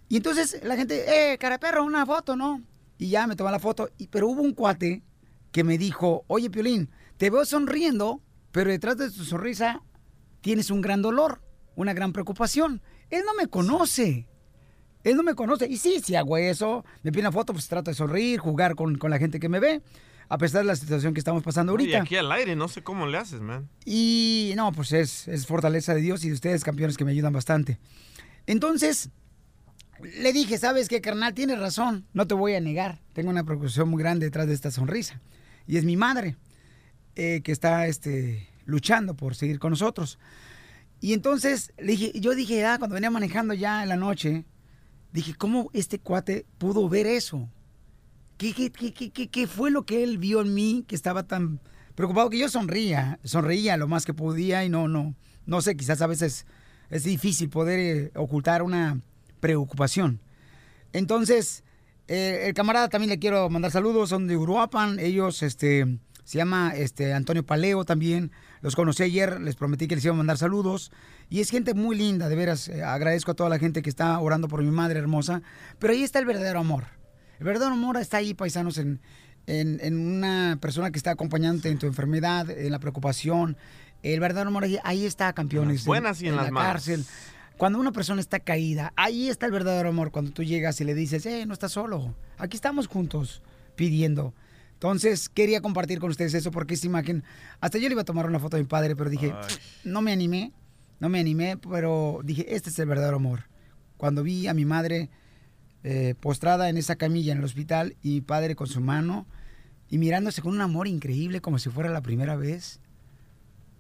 [0.08, 2.62] Y entonces la gente, eh, cara perro, una foto, ¿no?
[2.98, 3.90] Y ya me tomó la foto.
[3.98, 5.04] Y, pero hubo un cuate
[5.52, 8.22] que me dijo, oye, Piolín, te veo sonriendo,
[8.52, 9.82] pero detrás de tu sonrisa
[10.42, 11.42] tienes un gran dolor,
[11.76, 12.82] una gran preocupación.
[13.10, 14.28] Él no me conoce.
[15.06, 15.68] Él no me conoce.
[15.68, 18.98] Y sí, si hago eso, me pide una foto, pues trato de sonreír, jugar con,
[18.98, 19.82] con la gente que me ve,
[20.30, 22.02] a pesar de la situación que estamos pasando Y ahorita.
[22.02, 23.70] aquí al aire, no sé cómo le haces, man.
[23.86, 27.34] Y no, pues es, es fortaleza de Dios y de ustedes, campeones, que me ayudan
[27.34, 27.78] bastante.
[28.48, 29.12] Entonces,
[30.02, 31.36] le dije, ¿sabes qué, carnal?
[31.36, 33.00] Tienes razón, no te voy a negar.
[33.14, 35.22] Tengo una preocupación muy grande detrás de esta sonrisa.
[35.68, 36.36] Y es mi madre,
[37.16, 40.18] eh, que está este, luchando por seguir con nosotros.
[41.00, 44.46] Y entonces, le dije, yo dije, ah, cuando venía manejando ya en la noche,
[45.16, 47.50] dije, ¿cómo este cuate pudo ver eso?
[48.38, 51.60] ¿Qué, qué, qué, qué, qué- fue lo que él vio en mí que estaba tan
[51.96, 56.02] preocupado que yo sonría, sonreía lo más que podía y no, no, no sé, quizás
[56.02, 56.46] a veces
[56.90, 59.00] es difícil poder eh, ocultar una
[59.40, 60.20] preocupación.
[60.92, 61.64] Entonces,
[62.08, 66.74] eh, el camarada también le quiero mandar saludos, son de Uruapan, ellos, este, se llama
[66.76, 70.92] este, Antonio Paleo también, los conocí ayer, les prometí que les iba a mandar saludos,
[71.30, 74.20] y es gente muy linda, de veras, eh, agradezco a toda la gente que está
[74.20, 75.42] orando por mi madre hermosa,
[75.80, 76.86] pero ahí está el verdadero amor.
[77.40, 79.02] El verdadero amor está ahí, paisanos, en,
[79.48, 83.58] en, en una persona que está acompañándote en tu enfermedad, en la preocupación.
[84.04, 85.78] El verdadero amor ahí, ahí está, campeones.
[85.78, 86.72] las buenas y en las la malas.
[86.74, 87.06] cárcel.
[87.58, 90.12] Cuando una persona está caída, ahí está el verdadero amor.
[90.12, 92.14] Cuando tú llegas y le dices, eh, no estás solo.
[92.38, 93.42] Aquí estamos juntos
[93.76, 94.34] pidiendo.
[94.74, 97.24] Entonces, quería compartir con ustedes eso porque esta imagen,
[97.62, 99.34] hasta yo le iba a tomar una foto a mi padre, pero dije,
[99.86, 100.52] no me animé,
[101.00, 103.46] no me animé, pero dije, este es el verdadero amor.
[103.98, 105.10] Cuando vi a mi madre
[105.84, 109.28] eh, postrada en esa camilla en el hospital y mi padre con su mano
[109.90, 112.80] y mirándose con un amor increíble como si fuera la primera vez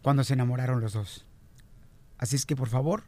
[0.01, 1.26] cuando se enamoraron los dos.
[2.18, 3.03] Así es que por favor,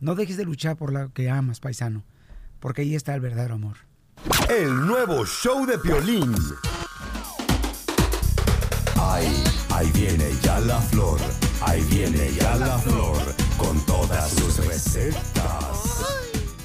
[0.00, 2.04] no dejes de luchar por lo que amas, paisano,
[2.60, 3.78] porque ahí está el verdadero amor.
[4.48, 6.34] El nuevo show de Piolín.
[8.96, 11.18] Ahí, ahí viene ya la flor.
[11.62, 13.43] Ahí viene ya la flor.
[13.58, 15.20] Con todas sus recetas.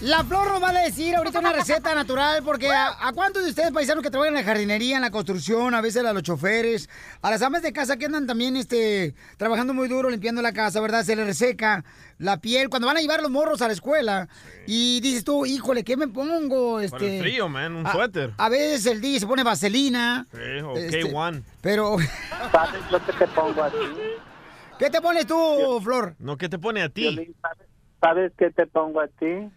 [0.01, 3.49] La Flor nos va a decir ahorita una receta natural, porque a, a cuántos de
[3.49, 6.89] ustedes, paisanos que trabajan en la jardinería, en la construcción, a veces a los choferes,
[7.21, 10.79] a las amas de casa que andan también este, trabajando muy duro, limpiando la casa,
[10.79, 11.03] ¿verdad?
[11.03, 11.83] Se les reseca
[12.17, 14.29] la piel cuando van a llevar los morros a la escuela.
[14.65, 16.79] Y dices tú, híjole, ¿qué me pongo?
[16.79, 18.31] Este, Para el frío, man, un a- suéter.
[18.37, 20.25] A, veces el día se pone vaselina.
[20.31, 21.43] Sí, o Este, K1.
[21.59, 21.97] Pero,
[22.53, 23.75] ¿Sabes lo que te pongo a ti?
[24.79, 26.15] ¿Qué te pones tú, Flor?
[26.19, 27.03] No, ¿qué te pone a ti?
[27.41, 27.67] ¿sabes-
[28.01, 29.49] ¿Sabes qué te pongo a ti?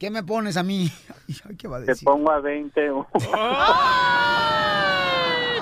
[0.00, 0.90] ¿Qué me pones a mí?
[1.58, 2.04] ¿Qué va a Te decir?
[2.06, 2.80] pongo a 20.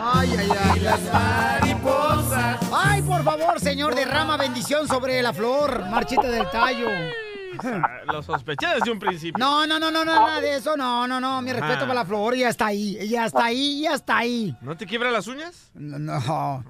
[0.07, 2.59] Ay, ay, ay, las mariposas.
[2.73, 6.89] Ay, por favor, señor, derrama bendición sobre la flor, marchita del tallo.
[7.63, 9.39] Ah, Lo sospeché desde un principio.
[9.39, 11.61] No, no, no, no, no, nada de eso, no, no, no, mi Ajá.
[11.61, 14.57] respeto para la flor, ya está ahí, ya está ahí, ya está ahí.
[14.61, 15.71] ¿No te quiebra las uñas?
[15.75, 16.65] No, no.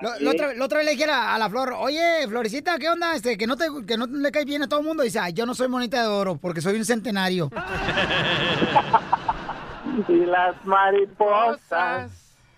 [0.00, 3.14] Lo- La otra, vez le dije a, a la flor, oye, Florecita, ¿qué onda?
[3.14, 5.02] Este, que no te, que no le cae bien a todo el mundo.
[5.02, 7.50] Dice, "Ay, yo no soy monita de oro porque soy un centenario.
[10.08, 12.10] Y las mariposas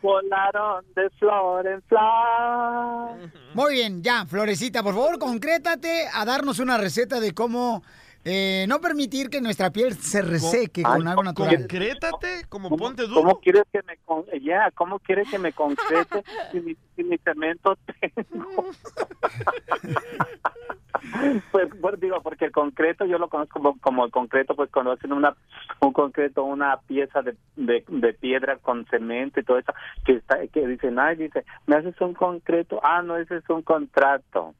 [0.06, 3.30] volaron de flor en flor.
[3.54, 7.82] Muy bien, ya, Florecita, por favor, concrétate a darnos una receta de cómo
[8.24, 11.56] eh, no permitir que nuestra piel se reseque Ay, con algo natural.
[11.56, 13.22] Concrétate, como ponte duro.
[13.22, 17.18] ¿Cómo quieres que me con ya, cómo quieres que me concrete si mi, si mi
[17.18, 18.70] cemento tengo?
[21.52, 25.12] pues, pues, digo, porque el concreto yo lo conozco como, como el concreto, pues conocen
[25.12, 25.34] una
[25.80, 29.72] un concreto, una pieza de, de, de piedra con cemento y todo eso,
[30.04, 32.80] que está que dicen, ay, dice, ¿me haces un concreto?
[32.82, 34.54] Ah, no, ese es un contrato.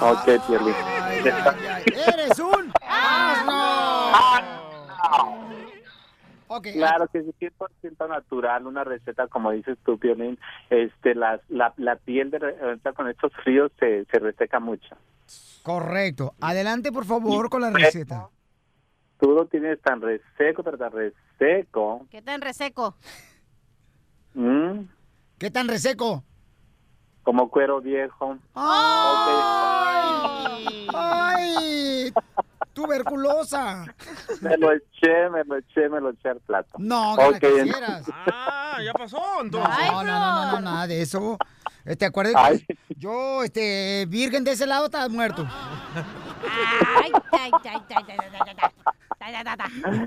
[0.00, 0.74] Ok, Piolín.
[1.86, 4.16] ¡Eres un asno!
[6.48, 10.38] Ok, Claro que sí, 100% natural, una receta como dices tú, Piolín,
[10.70, 12.40] este, la, la, la piel de,
[12.94, 14.96] con estos fríos se, se reseca mucho.
[15.62, 16.34] correcto.
[16.40, 18.28] Adelante, por favor, con la receta.
[19.18, 22.06] Tú lo tienes tan reseco, pero tan reseco.
[22.10, 22.94] ¿Qué tan reseco?
[24.34, 24.86] ¿m?
[25.38, 26.22] ¿Qué tan reseco?
[27.22, 28.36] Como cuero viejo.
[28.54, 30.86] ¡Ay!
[30.94, 32.12] ¡Ay!
[32.76, 33.86] ¡Tuberculosa!
[34.42, 36.74] Me lo eché, me lo eché, me lo eché al plato.
[36.76, 38.02] No, que la Ok, quisieras.
[38.30, 39.86] Ah, ya pasó entonces.
[39.90, 41.38] No, no, no, no, no, nada de eso.
[41.86, 42.58] Este, acuérdate Ay.
[42.66, 45.48] que yo, este, virgen de ese lado, estás muerto.
[47.02, 48.04] Ay, ay, ay, ay, ay,
[49.20, 50.06] ay, ay, ay,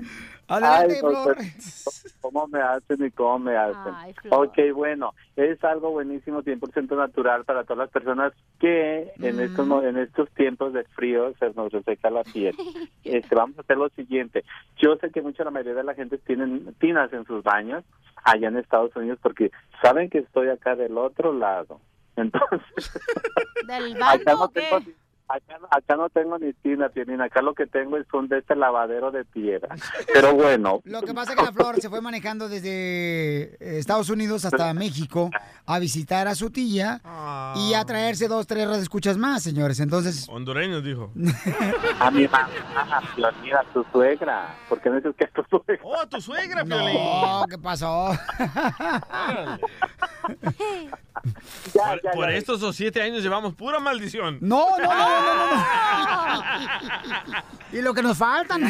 [0.50, 3.94] Adelante, Ay, no, pues, ¿Cómo me hacen y cómo me hacen?
[3.94, 9.40] Ay, ok, bueno, es algo buenísimo, 100% natural para todas las personas que en Mm.
[9.40, 12.54] estos en estos tiempos de frío se nos reseca la piel.
[13.04, 14.44] Este, vamos a hacer lo siguiente.
[14.78, 17.84] Yo sé que mucha la mayoría de la gente tienen tinas en sus baños
[18.24, 21.80] allá en Estados Unidos porque saben que estoy acá del otro lado.
[22.16, 22.90] Entonces,
[23.66, 24.94] ¿Del acá banco no o qué?
[25.30, 27.20] Acá, acá no tengo ni tina, Piolín.
[27.20, 29.76] Acá lo que tengo es un de este lavadero de piedra.
[30.12, 30.80] Pero bueno.
[30.84, 35.30] Lo que pasa es que la Flor se fue manejando desde Estados Unidos hasta México
[35.66, 37.00] a visitar a su tía
[37.54, 39.78] y a traerse dos, tres escuchas más, señores.
[39.78, 41.12] Entonces, Hondureños, dijo.
[42.00, 42.48] A mi mamá,
[42.98, 44.56] a tu suegra.
[44.68, 45.80] ¿Por qué no dices que es tu suegra?
[45.84, 46.94] Oh, tu suegra, Piolín.
[46.94, 48.10] no, ¿qué pasó?
[51.72, 54.38] por por estos o siete años llevamos pura maldición.
[54.40, 57.40] No, no, no, no, no, no.
[57.72, 58.62] Y lo que nos faltan.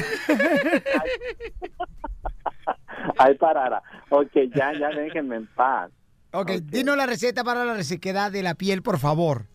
[3.19, 3.83] Ay, parara.
[4.11, 5.91] Ok, ya, ya déjenme en paz.
[6.33, 9.47] ok, dinos la receta para la resequedad de la piel, por favor.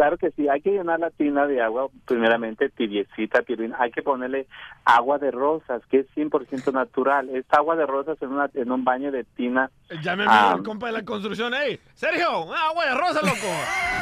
[0.00, 3.74] Claro que sí, hay que llenar la tina de agua, primeramente tibiecita, Piolín.
[3.78, 4.46] Hay que ponerle
[4.86, 7.28] agua de rosas, que es 100% natural.
[7.28, 9.70] Esta agua de rosas en, una, en un baño de tina.
[10.02, 11.52] Ya me ah, el compa de la construcción.
[11.52, 12.44] ¡Ey, Sergio!
[12.44, 13.46] ¡Una agua de rosa, loco!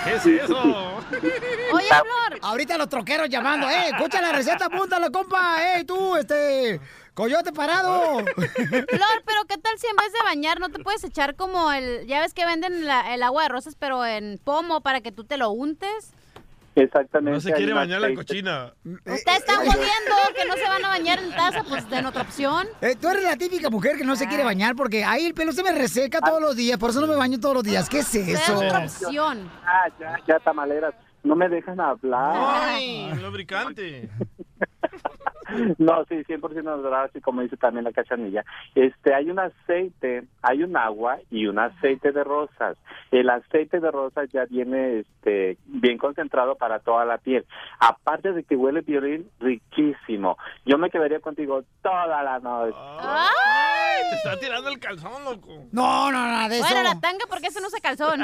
[0.05, 0.57] ¿Qué es eso?
[1.73, 2.39] Oye, Flor.
[2.43, 6.81] Ahorita los troqueros llamando, eh, escucha la receta, apúntala, compa, eh, tú, este,
[7.19, 8.19] coyote parado.
[8.55, 12.07] Flor, pero ¿qué tal si en vez de bañar no te puedes echar como el...
[12.07, 15.25] Ya ves que venden la- el agua de rosas, pero en pomo para que tú
[15.25, 16.13] te lo untes?
[16.77, 17.33] Exactamente.
[17.33, 18.73] No se quiere bañar la cochina.
[18.85, 22.69] Ustedes están jodiendo que no se van a bañar en taza, pues den otra opción.
[22.81, 25.51] Eh, tú eres la típica mujer que no se quiere bañar porque ahí el pelo
[25.51, 27.89] se me reseca todos los días, por eso no me baño todos los días.
[27.89, 28.61] ¿Qué es eso?
[28.61, 29.51] opción.
[29.67, 30.95] Ah, ya, ya, tamaleras.
[31.25, 32.33] No me dejan hablar.
[32.63, 34.09] ¡Ay, lubricante!
[35.79, 38.45] No, sí, 100% natural, así como dice también la cachanilla.
[38.75, 42.77] Este, hay un aceite, hay un agua y un aceite de rosas.
[43.11, 47.47] El aceite de rosas ya viene este, bien concentrado para toda la piel.
[47.81, 50.37] Aparte de que huele violín riquísimo.
[50.65, 52.77] Yo me quedaría contigo toda la noche.
[53.01, 54.11] ¡Ay!
[54.11, 55.67] Te está tirando el calzón, loco.
[55.73, 56.67] No, no, nada de eso.
[56.67, 58.21] Bueno, la tanga porque eso no usa calzón.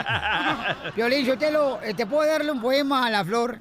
[0.96, 3.60] Violín, yo te lo, eh, te puedo darle un poema a la flor.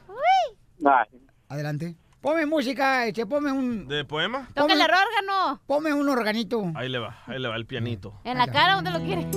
[1.50, 1.96] Adelante.
[2.24, 3.86] Ponme música, eche, ponme un.
[3.86, 4.48] ¿De poema?
[4.54, 5.60] Toca el órgano.
[5.68, 6.72] Ponme un organito.
[6.74, 8.14] Ahí le va, ahí le va el pianito.
[8.24, 9.28] ¿En la cara dónde lo quiere?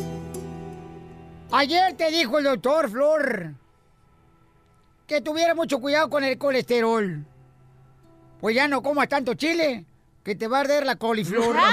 [1.50, 3.54] Ayer te dijo el doctor Flor
[5.08, 7.24] que tuviera mucho cuidado con el colesterol.
[8.40, 9.84] Pues ya no comas tanto chile,
[10.22, 11.56] que te va a arder la coliflor.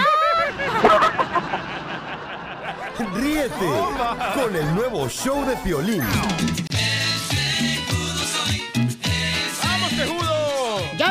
[3.13, 3.69] Ríete
[4.33, 6.01] con el nuevo show de Piolín.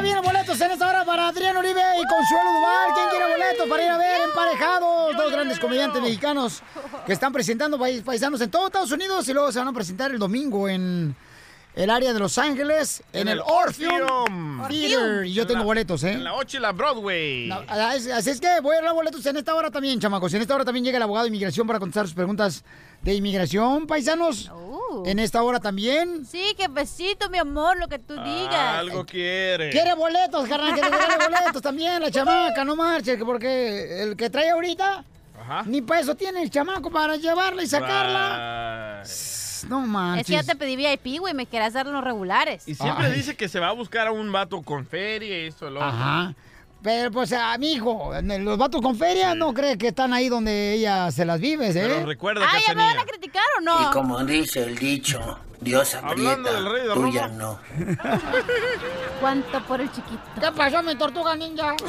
[0.03, 2.89] Vienen boletos en esta hora para Adrián Uribe y Consuelo Duval.
[2.95, 5.17] ¿Quién quiere boletos para ir a ver emparejados?
[5.17, 6.63] Dos grandes comediantes mexicanos
[7.07, 10.11] que están presentando pais- paisanos en todo Estados Unidos y luego se van a presentar
[10.11, 11.15] el domingo en
[11.75, 15.25] el área de Los Ángeles, en, el Orpheum Theater.
[15.25, 16.13] Y yo tengo boletos, ¿eh?
[16.13, 17.51] En la 8 y la Broadway.
[17.69, 20.35] Así así es que voy a dar boletos en esta hora también, chamacos.
[20.35, 22.63] En esta hora también llega el abogado de inmigración para contestar sus preguntas
[23.03, 24.51] de inmigración, paisanos.
[25.07, 26.25] En esta hora también.
[26.27, 28.79] Sí, que besito, mi amor, lo que tú digas.
[28.79, 29.71] Algo quiere.
[29.71, 34.29] Quiere boletos, carnal, quiere regale boletos también, la chamaca, no marche, que porque el que
[34.29, 35.05] trae ahorita,
[35.41, 35.63] Ajá.
[35.67, 39.03] ni para eso tiene el chamaco para llevarla y sacarla.
[39.69, 39.81] No
[40.17, 40.47] Es que ya manches.
[40.47, 42.67] te pedí VIP, güey, me querías dar los regulares.
[42.69, 43.13] Y siempre Ay.
[43.15, 46.35] dice que se va a buscar a un vato con feria y esto, lo otro.
[46.83, 51.25] Pero pues, amigo, los vatos con feria no cree que están ahí donde ella se
[51.25, 51.85] las vives, ¿eh?
[51.89, 53.83] Pero recuerda, Ah, ¿ya me van a criticar o no?
[53.83, 57.13] Y como dice el dicho, Dios aprieta, del rey de tú Roma.
[57.15, 57.61] ya no.
[59.21, 60.21] ¿Cuánto por el chiquito?
[60.41, 61.77] ¿Qué pasó, mi tortuga ninja?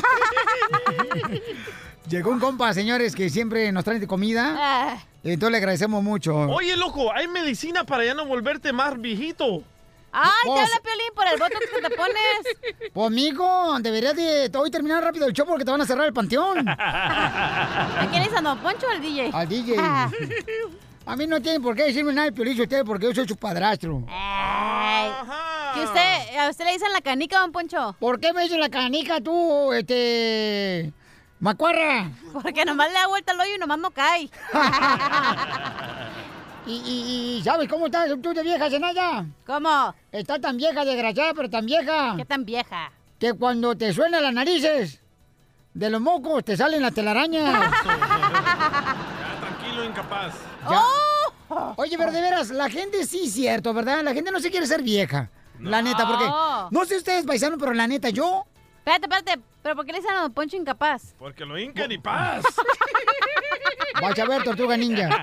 [2.09, 4.55] Llegó un compa, señores, que siempre nos trae de comida.
[4.57, 6.35] Ah, Y entonces le agradecemos mucho.
[6.37, 9.63] Oye, loco, hay medicina para ya no volverte más viejito.
[10.15, 12.91] ¡Ay, te Pues- habla Piolín por el voto que te pones!
[12.93, 16.13] Pues, mijo, deberías de hoy terminar rápido el show porque te van a cerrar el
[16.13, 16.69] panteón.
[16.69, 19.31] ¿A quién es a Don Poncho o al DJ?
[19.33, 19.75] Al DJ.
[21.05, 23.35] A mí no tienen por qué decirme nada de Piolín usted porque yo soy su
[23.35, 24.03] padrastro.
[24.07, 25.11] Ay,
[25.73, 27.95] ¿que usted, ¿A usted le dicen la canica, Don Poncho?
[27.99, 30.93] ¿Por qué me dicen la canica tú, este...
[31.39, 32.09] Macuarra?
[32.41, 34.29] Porque nomás le da vuelta al hoyo y nomás no cae.
[36.65, 39.25] ¿Y, y, y sabes cómo estás tú de vieja, Zenaya?
[39.45, 39.93] ¿Cómo?
[40.11, 42.13] Está tan vieja, desgraciada, pero tan vieja.
[42.15, 42.91] ¿Qué tan vieja?
[43.19, 45.01] Que cuando te suenan las narices
[45.73, 47.71] de los mocos te salen las telarañas.
[47.83, 50.33] Ya, tranquilo, incapaz.
[50.69, 50.81] Ya.
[51.49, 51.73] ¡Oh!
[51.77, 54.01] Oye, pero de veras, la gente sí es cierto, ¿verdad?
[54.03, 55.29] La gente no se quiere ser vieja.
[55.59, 56.69] La neta, porque No.
[56.71, 58.45] no sé ustedes, paisanos, pero la neta, yo
[58.79, 59.41] Espérate, espérate.
[59.61, 61.13] ¿Pero por qué le dicen a Don Poncho incapaz?
[61.17, 62.43] Porque lo hincan y paz.
[64.01, 65.09] Vaya a ver, tortuga ninja.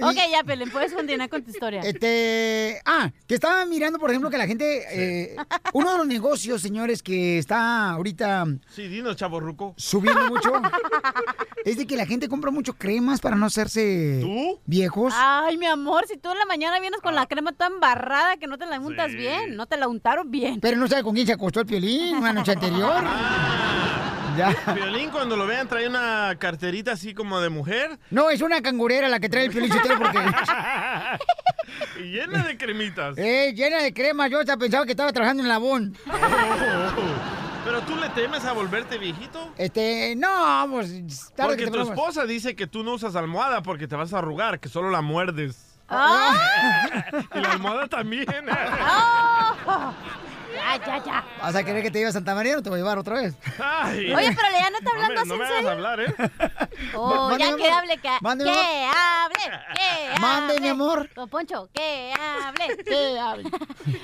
[0.00, 1.80] ok, ya, Pelín, puedes continuar con tu historia.
[1.80, 2.80] Este.
[2.84, 4.84] Ah, que estaba mirando, por ejemplo, que la gente.
[4.90, 5.36] eh,
[5.72, 9.74] uno de los negocios, señores, que está ahorita Sí, dinos, chavo ruco.
[9.76, 10.52] subiendo mucho.
[11.64, 14.24] es de que la gente compra mucho cremas para no hacerse
[14.66, 15.12] viejos.
[15.16, 18.46] Ay, mi amor, si tú en la mañana vienes con la crema toda embarrada que
[18.46, 19.16] no te la untas Sí.
[19.16, 20.60] bien, no te la untaron bien.
[20.60, 23.02] Pero no sabe con quién se acostó el piolín una noche anterior.
[24.36, 24.54] Ya.
[24.74, 27.98] Violín, cuando lo vean, trae una carterita así como de mujer.
[28.10, 30.18] No, es una cangurera la que trae el piolín Sotelo porque.
[32.00, 33.18] y llena de cremitas.
[33.18, 34.28] Eh, llena de crema.
[34.28, 35.96] Yo hasta pensaba que estaba trabajando en Labón.
[37.64, 39.52] Pero tú le temes a volverte viejito.
[39.56, 41.32] Este, no, pues.
[41.36, 44.18] tarde Porque que tu esposa dice que tú no usas almohada porque te vas a
[44.18, 45.68] arrugar, que solo la muerdes.
[45.92, 48.26] y la almohada también.
[50.62, 51.24] Ya, ya, ya.
[51.40, 53.16] ¿Vas a querer que te lleve a Santa María o te voy a llevar otra
[53.16, 53.34] vez?
[53.58, 54.12] Ay.
[54.14, 55.70] Oye, pero ya no está hablando así no me en hagas serio.
[55.70, 56.14] hablar, ¿eh?
[56.94, 59.38] Oh, Mande, ya que hable, que, Mande, que hable,
[59.74, 60.68] que Mande, mi hable.
[60.70, 61.10] amor.
[61.14, 63.44] Don Poncho, que hable, que hable.
[63.44, 63.52] Oye,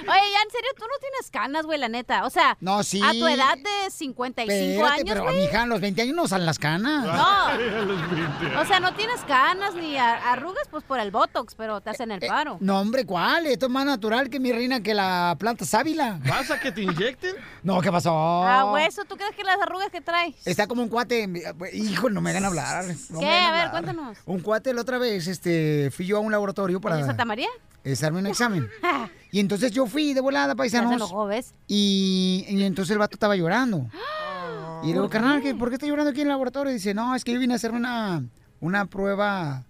[0.06, 2.24] ya en serio, tú no tienes canas, güey, la neta.
[2.24, 3.00] O sea, No, sí.
[3.04, 5.36] a tu edad de 55 Espérate, años, pero güey.
[5.46, 7.04] mija, a los 20 años no salen las canas.
[7.04, 8.60] No.
[8.60, 12.10] O sea, no tienes canas ni a- arrugas, pues por el Botox, pero te hacen
[12.10, 12.58] el paro.
[12.60, 13.46] No, hombre, ¿cuál?
[13.46, 16.18] Esto es más natural que mi reina que la planta sábila.
[16.48, 17.34] ¿Vas a que te inyecten?
[17.62, 18.10] No, ¿qué pasó?
[18.14, 20.34] Ah, hueso, ¿tú crees que las arrugas que traes?
[20.46, 21.28] Está como un cuate.
[21.74, 22.86] Hijo, no me hagan hablar.
[23.10, 23.26] no ¿Qué?
[23.28, 23.70] hagan A ver, hablar.
[23.70, 24.18] cuéntanos.
[24.24, 27.48] Un cuate la otra vez, este, fui yo a un laboratorio para ¿En Santa María?
[27.84, 28.68] hacerme un examen.
[29.30, 30.92] Y entonces yo fui de volada, Ya se paisanos.
[30.94, 31.52] enojó, ¿ves?
[31.66, 33.86] Y, y entonces el vato estaba llorando.
[34.84, 36.70] Y le digo, carnal, ¿qué- ¿por qué está llorando aquí en el laboratorio?
[36.70, 38.22] Y dice, no, es que yo vine a hacerme una,
[38.60, 39.64] una prueba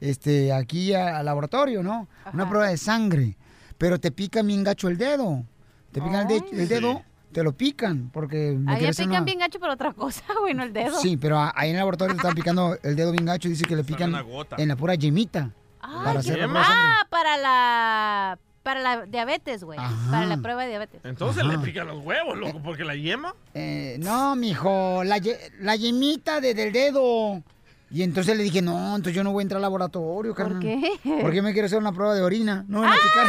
[0.00, 2.08] este, aquí al laboratorio, ¿no?
[2.32, 3.36] Una prueba de sangre.
[3.76, 5.44] Pero te pica bien gacho el dedo.
[5.92, 9.20] Te pican el, de- el dedo, te lo pican, porque me Ahí me pican una-
[9.22, 10.98] bien gacho, pero otra cosa, güey, no el dedo.
[11.00, 13.48] Sí, pero ahí en el laboratorio le están picando el dedo bien gacho.
[13.48, 14.56] Dice que le pican una gota.
[14.58, 15.50] en la pura yemita.
[15.80, 16.62] Para qué- hacer la sangre.
[16.66, 19.76] ah, para la para la diabetes, güey.
[20.10, 21.00] Para la prueba de diabetes.
[21.04, 21.52] Entonces Ajá.
[21.52, 23.34] le pican los huevos, loco, porque la yema.
[23.54, 27.42] Eh, no, mijo, la, ye- la yemita de- del dedo.
[27.90, 30.60] Y entonces le dije, no, entonces yo no voy a entrar al laboratorio, carnal.
[30.62, 30.80] qué?
[31.04, 32.64] Ah, Porque me quiero hacer una prueba de orina.
[32.68, 33.26] No, van a picar.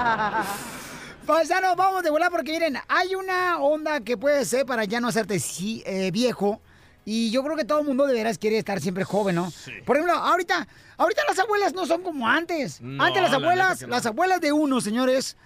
[1.26, 5.08] Paisanos, vamos de volar porque miren, hay una onda que puede ser para ya no
[5.08, 5.38] hacerte
[5.84, 6.60] eh, viejo.
[7.04, 9.52] Y yo creo que todo el mundo de veras quiere estar siempre joven, ¿no?
[9.86, 12.80] Por ejemplo, ahorita, ahorita las abuelas no son como antes.
[12.80, 13.88] No, antes las la abuelas, no.
[13.88, 15.36] las abuelas de uno, señores,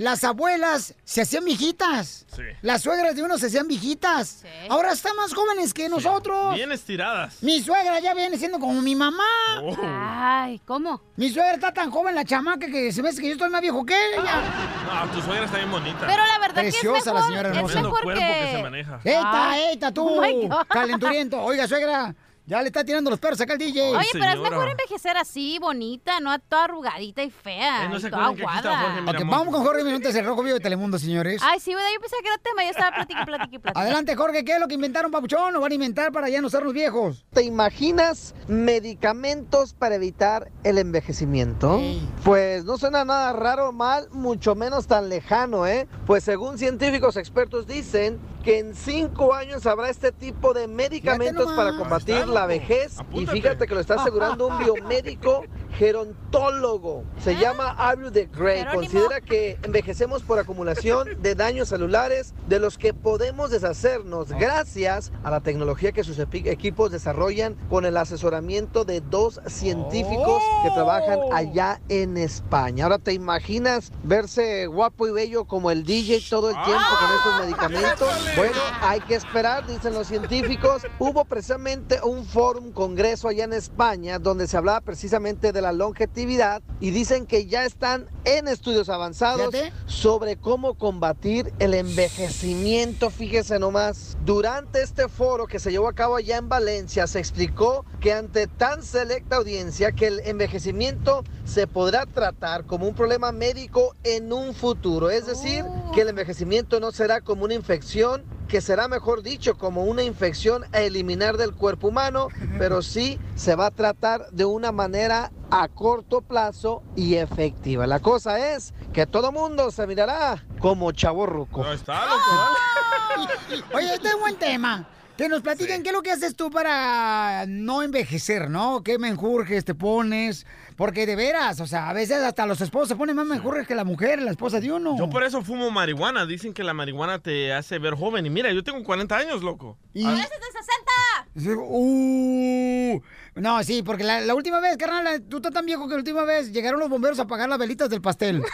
[0.00, 2.24] las abuelas se hacían viejitas.
[2.34, 2.42] Sí.
[2.62, 4.46] Las suegras de uno se hacían viejitas.
[4.70, 6.54] Ahora están más jóvenes que nosotros.
[6.54, 7.42] Bien estiradas.
[7.42, 9.22] Mi suegra ya viene siendo como mi mamá.
[9.62, 9.76] Oh.
[9.82, 11.02] Ay, ¿cómo?
[11.16, 13.60] Mi suegra está tan joven, la chamaca, que se me hace que yo estoy más
[13.60, 14.42] viejo que ella.
[14.86, 16.06] No, tu suegra está bien bonita.
[16.06, 17.82] Pero la verdad Preciosa que es mejor, la señora es hermosa.
[17.82, 18.26] Mejor cuerpo que...
[18.26, 18.52] que...
[18.52, 19.00] se maneja.
[19.04, 20.08] ¡Eita, eita, tú!
[20.08, 20.64] Oh.
[20.66, 21.42] Calenturiento.
[21.42, 22.14] Oiga, suegra,
[22.50, 23.96] ya le está tirando los perros acá al DJ.
[23.96, 27.84] Oye, pero es mejor envejecer así, bonita, no toda arrugadita y fea.
[27.84, 28.60] Eh, no se toda aguada.
[28.60, 29.28] Jorge Ok, Miramontes.
[29.30, 31.40] vamos con Jorge Miramontes, el rojo vivo de Telemundo, señores.
[31.44, 31.88] Ay, sí, ¿verdad?
[31.94, 33.80] Yo pensaba que era tema, yo estaba platicando, platicando, platicando.
[33.80, 35.54] Adelante, Jorge, ¿qué es lo que inventaron, papuchón?
[35.54, 37.24] ¿O van a inventar para ya no ser los viejos?
[37.32, 41.80] ¿Te imaginas medicamentos para evitar el envejecimiento?
[42.24, 45.86] Pues no suena nada raro o mal, mucho menos tan lejano, ¿eh?
[46.06, 51.76] Pues según científicos expertos dicen que en cinco años habrá este tipo de medicamentos para
[51.76, 52.96] combatir la vejez.
[53.12, 57.04] Y fíjate que lo está asegurando un biomédico gerontólogo.
[57.22, 58.58] Se llama Abu de Grey.
[58.58, 58.80] Jerónimo.
[58.80, 65.30] Considera que envejecemos por acumulación de daños celulares de los que podemos deshacernos gracias a
[65.30, 71.80] la tecnología que sus equipos desarrollan con el asesoramiento de dos científicos que trabajan allá
[71.88, 72.84] en España.
[72.84, 77.40] Ahora te imaginas verse guapo y bello como el DJ todo el tiempo con estos
[77.40, 78.08] medicamentos.
[78.36, 80.82] Bueno, hay que esperar, dicen los científicos.
[80.98, 85.72] Hubo precisamente un foro, un congreso allá en España donde se hablaba precisamente de la
[85.72, 89.72] longevidad y dicen que ya están en estudios avanzados Fíjate.
[89.86, 93.10] sobre cómo combatir el envejecimiento.
[93.10, 97.84] Fíjese nomás, durante este foro que se llevó a cabo allá en Valencia se explicó
[98.00, 103.94] que ante tan selecta audiencia que el envejecimiento se podrá tratar como un problema médico
[104.04, 105.10] en un futuro.
[105.10, 109.84] Es decir, que el envejecimiento no será como una infección, que será mejor dicho como
[109.84, 112.28] una infección a eliminar del cuerpo humano,
[112.58, 117.86] pero sí se va a tratar de una manera a corto plazo y efectiva.
[117.86, 121.62] La cosa es que todo mundo se mirará como chavo ruco.
[121.62, 123.62] No está, loco, dale.
[123.72, 124.84] Oye, este es buen tema.
[125.20, 128.82] Que nos platiquen qué es lo que haces tú para no envejecer, ¿no?
[128.82, 130.46] ¿Qué menjurjes te pones?
[130.76, 133.74] Porque de veras, o sea, a veces hasta los esposos se ponen más menjurjes que
[133.74, 134.96] la mujer, la esposa de uno.
[134.96, 136.24] Yo por eso fumo marihuana.
[136.24, 138.24] Dicen que la marihuana te hace ver joven.
[138.24, 139.76] Y mira, yo tengo 40 años, loco.
[139.92, 140.90] Y- Ah, ¡Ese es de 60!
[141.36, 143.00] Sí, Uh,
[143.36, 146.24] no, sí, porque la, la última vez, carnal, tú estás tan viejo que la última
[146.24, 148.42] vez llegaron los bomberos a apagar las velitas del pastel.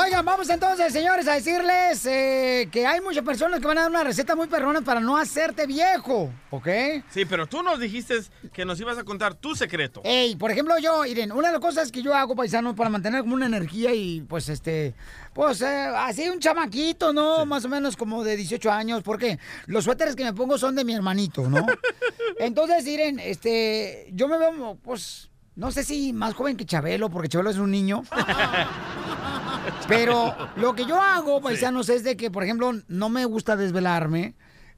[0.01, 3.91] Oigan, vamos entonces, señores, a decirles eh, que hay muchas personas que van a dar
[3.91, 6.69] una receta muy perrona para no hacerte viejo, ¿ok?
[7.11, 8.21] Sí, pero tú nos dijiste
[8.53, 10.01] que nos ibas a contar tu secreto.
[10.05, 13.23] Ey, por ejemplo, yo, miren, una de las cosas que yo hago, paisanos, para mantener
[13.23, 14.95] como una energía y, pues, este,
[15.35, 17.45] pues, eh, así un chamaquito, ¿no?
[17.45, 20.85] Más o menos como de 18 años, porque los suéteres que me pongo son de
[20.85, 21.67] mi hermanito, ¿no?
[22.39, 27.29] Entonces, miren, este, yo me veo, pues, no sé si más joven que Chabelo, porque
[27.29, 28.05] Chabelo es un niño.
[29.87, 34.35] Pero lo que yo hago, paisanos, es de que, por ejemplo, no me gusta desvelarme.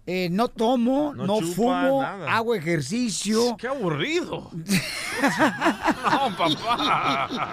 [0.07, 2.35] eh, no tomo, No fumo, nada.
[2.35, 3.57] hago ejercicio.
[3.59, 4.51] ¡Qué aburrido!
[6.11, 7.53] no, papá.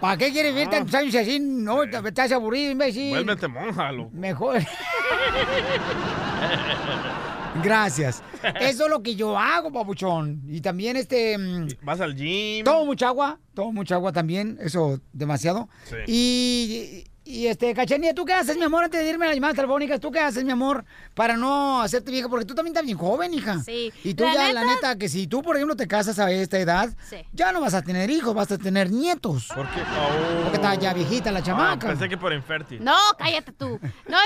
[0.00, 1.38] ¿Para qué quieres vivir tantos años así?
[1.40, 3.10] No, te- estás aburrido, imbécil.
[3.10, 4.10] Vuélvete monja, loco.
[4.12, 4.58] Mejor.
[7.62, 8.22] Gracias.
[8.60, 10.42] Eso es lo que yo hago, papuchón.
[10.48, 11.36] Y también este.
[11.38, 12.64] mm, Vas al gym.
[12.64, 15.68] Tomo mucha agua, tomo mucha agua también, eso demasiado.
[15.84, 15.96] Sí.
[16.06, 19.56] Y, y este, Cachanilla, ¿tú qué haces, mi amor, antes de irme a las llamadas
[19.56, 20.00] telefónicas?
[20.00, 22.28] ¿Tú qué haces, mi amor, para no hacerte vieja?
[22.28, 23.60] Porque tú también estás bien joven, hija.
[23.64, 23.92] Sí.
[24.04, 26.58] Y tú La ya, la neta- que si tú, por ejemplo, te casas a esta
[26.58, 27.16] edad, Sí.
[27.32, 29.48] ya no vas a tener hijos, vas a tener nietos.
[29.54, 29.80] ¿Por qué?
[29.82, 30.42] Oh.
[30.44, 31.86] Porque está ya viejita la chamaca.
[31.86, 32.82] Ah, pensé que por infértil.
[32.82, 33.66] No, cállate tú.
[33.68, 33.78] No, yo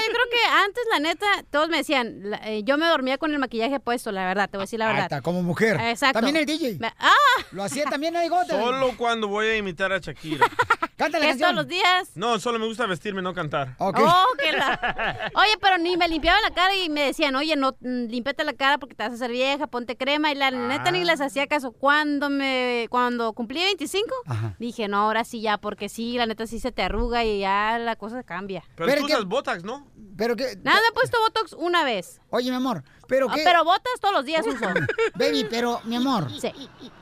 [0.07, 3.39] creo que antes, la neta, todos me decían, la- eh, yo me dormía con el
[3.39, 5.05] maquillaje puesto, la verdad, te voy a decir la verdad.
[5.05, 5.79] está, como mujer.
[5.81, 6.21] Exacto.
[6.21, 6.79] También el DJ.
[6.79, 7.13] Me- ¡Ah!
[7.51, 8.51] Lo hacía también el gote.
[8.53, 10.47] Solo cuando voy a imitar a Shakira.
[10.97, 11.51] Canta la ¿Es canción.
[11.55, 12.11] todos los días?
[12.15, 13.75] No, solo me gusta vestirme, no cantar.
[13.79, 13.99] Ok.
[14.01, 17.77] Oh, que la- Oye, pero ni me limpiaba la cara y me decían, oye, no,
[17.81, 20.31] mm, límpiate la cara porque te vas a hacer vieja, ponte crema.
[20.31, 21.73] Y la neta ni les hacía caso.
[21.73, 24.57] Cuando me, cuando cumplí 25, Ajá.
[24.59, 27.79] dije, no, ahora sí ya, porque sí, la neta sí se te arruga y ya
[27.79, 28.63] la cosa cambia.
[28.77, 29.87] Pero, Pero tú que- usas Botox, ¿no?
[30.17, 30.57] Pero que...
[30.63, 32.21] Nada, me he puesto Botox una vez.
[32.31, 33.43] Oye, mi amor, pero Ah, qué...
[33.45, 34.65] pero botas todos los días uso.
[35.17, 36.51] Baby, pero, mi amor, Sí.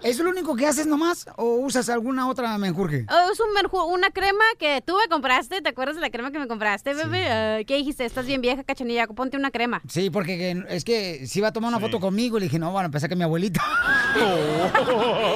[0.02, 3.06] ¿es lo único que haces nomás o usas alguna otra menjurje?
[3.08, 3.46] Oh, es un
[3.86, 5.60] una crema que tú me compraste.
[5.62, 7.64] ¿Te acuerdas de la crema que me compraste, bebé?
[7.64, 8.04] ¿Qué dijiste?
[8.04, 9.06] Estás bien vieja, cachanilla.
[9.06, 9.80] Ponte una crema.
[9.88, 12.72] Sí, porque que- es que si iba a tomar una foto conmigo, le dije, no,
[12.72, 13.62] bueno, pensé que mi abuelita.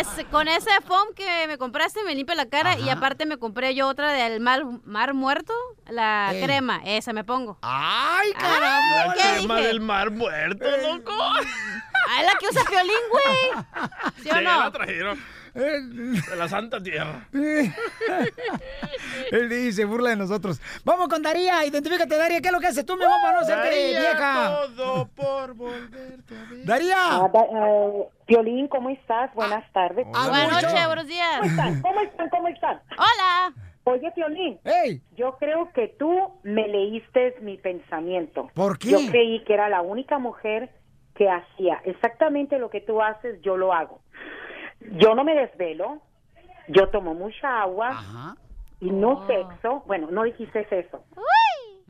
[0.00, 3.74] Es- con ese foam que me compraste me limpia la cara y aparte me compré
[3.74, 5.52] yo otra del mar, mar muerto,
[5.88, 6.42] la Ey.
[6.42, 7.58] crema, esa me pongo.
[7.62, 9.14] ¡Ay, Ah, caramba!
[9.14, 9.70] ¿qué La crema dije?
[9.74, 11.12] Del mar muerto, loco.
[12.06, 13.24] Ah, es la que usa violín, güey.
[14.22, 14.58] ¿Sí o Sí, no?
[14.60, 15.18] la trajeron.
[15.54, 17.26] De la Santa Tierra.
[19.32, 20.60] Él dice, se burla de nosotros.
[20.84, 23.68] Vamos con Daría, identifícate, Daría, ¿qué es lo que haces tú, mi para no hacerte
[23.68, 24.50] Daría vieja?
[24.76, 26.64] todo por volverte a ver.
[26.66, 26.96] Daría.
[26.98, 29.32] Ah, da- eh, Piolín, ¿cómo estás?
[29.32, 30.06] Buenas tardes.
[30.14, 31.38] Ah, Buenas noches, buenos días.
[31.40, 31.80] ¿Cómo están?
[31.82, 32.28] ¿Cómo están?
[32.28, 32.80] ¿Cómo están?
[32.98, 33.52] Hola.
[33.84, 35.02] Oye, Piolín, ¡Ey!
[35.14, 36.10] yo creo que tú
[36.42, 38.50] me leíste mi pensamiento.
[38.54, 38.90] ¿Por qué?
[38.90, 40.70] Yo creí que era la única mujer
[41.14, 44.00] que hacía exactamente lo que tú haces, yo lo hago.
[44.98, 46.00] Yo no me desvelo,
[46.68, 48.36] yo tomo mucha agua Ajá.
[48.80, 49.82] y no sexo.
[49.86, 51.04] Bueno, no dijiste eso.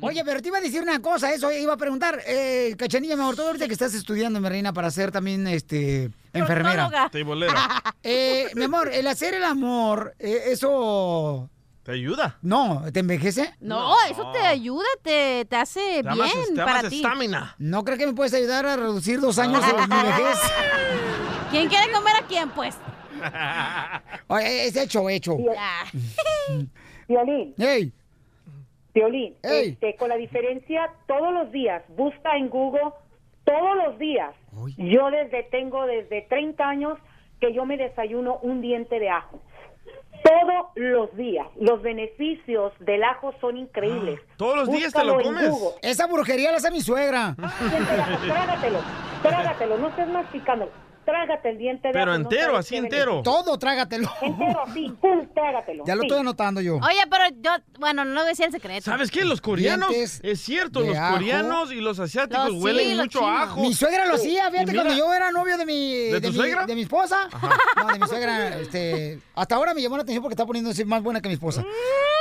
[0.00, 2.20] Oye, pero te iba a decir una cosa, eso iba a preguntar.
[2.26, 6.10] Eh, Cachanilla, mi amor, tú ahorita que estás estudiando, mi reina, para ser también este,
[6.32, 6.90] enfermera.
[8.06, 11.48] Eh, mi amor, el hacer el amor, eh, eso...
[11.84, 12.38] ¿Te ayuda?
[12.40, 13.54] No, ¿te envejece?
[13.60, 16.96] No, eso te ayuda, te, te hace Te amas, bien te para amas ti.
[16.96, 17.54] estamina.
[17.58, 20.38] ¿No creo que me puedes ayudar a reducir dos años de mi vejez?
[21.50, 22.76] ¿Quién quiere comer a quién, pues?
[24.28, 25.36] Oye, es hecho, hecho.
[27.06, 27.92] Piolín, ¡Ey!
[28.94, 29.70] Piolín, Ey.
[29.70, 32.92] este, con la diferencia, todos los días, busca en Google,
[33.44, 34.34] todos los días.
[34.78, 36.98] Yo desde tengo desde 30 años
[37.40, 39.42] que yo me desayuno un diente de ajo.
[40.24, 41.46] Todos los días.
[41.60, 44.20] Los beneficios del ajo son increíbles.
[44.38, 45.52] ¿Todos los días te lo comes?
[45.82, 47.36] Esa brujería la hace mi suegra.
[47.42, 47.64] Ajo,
[48.26, 48.78] Trágatelo,
[49.22, 50.70] trágatelo, no estés masticando.
[51.04, 53.22] Trágate el diente de Pero ajo, no entero, así entero.
[53.22, 54.10] Todo, trágatelo.
[54.22, 55.84] Entero, sí, pum, trágatelo.
[55.86, 56.06] Ya lo sí.
[56.06, 56.76] estoy anotando yo.
[56.76, 58.82] Oye, pero yo, bueno, no decía el secreto.
[58.82, 59.24] ¿Sabes qué?
[59.24, 61.14] Los coreanos, Dientes es cierto, los ajo.
[61.14, 63.60] coreanos y los asiáticos Los- huelen sí, mucho ajo.
[63.60, 65.94] Mi suegra lo hacía, Y fíjate, mira, cuando yo era novio de mi...
[66.10, 66.66] ¿De tu mi- suegra?
[66.66, 67.28] de mi esposa.
[67.76, 69.18] No, de mi suegra, este...
[69.34, 71.64] Hasta ahora me llamó la atención porque está poniéndose más buena que mi esposa.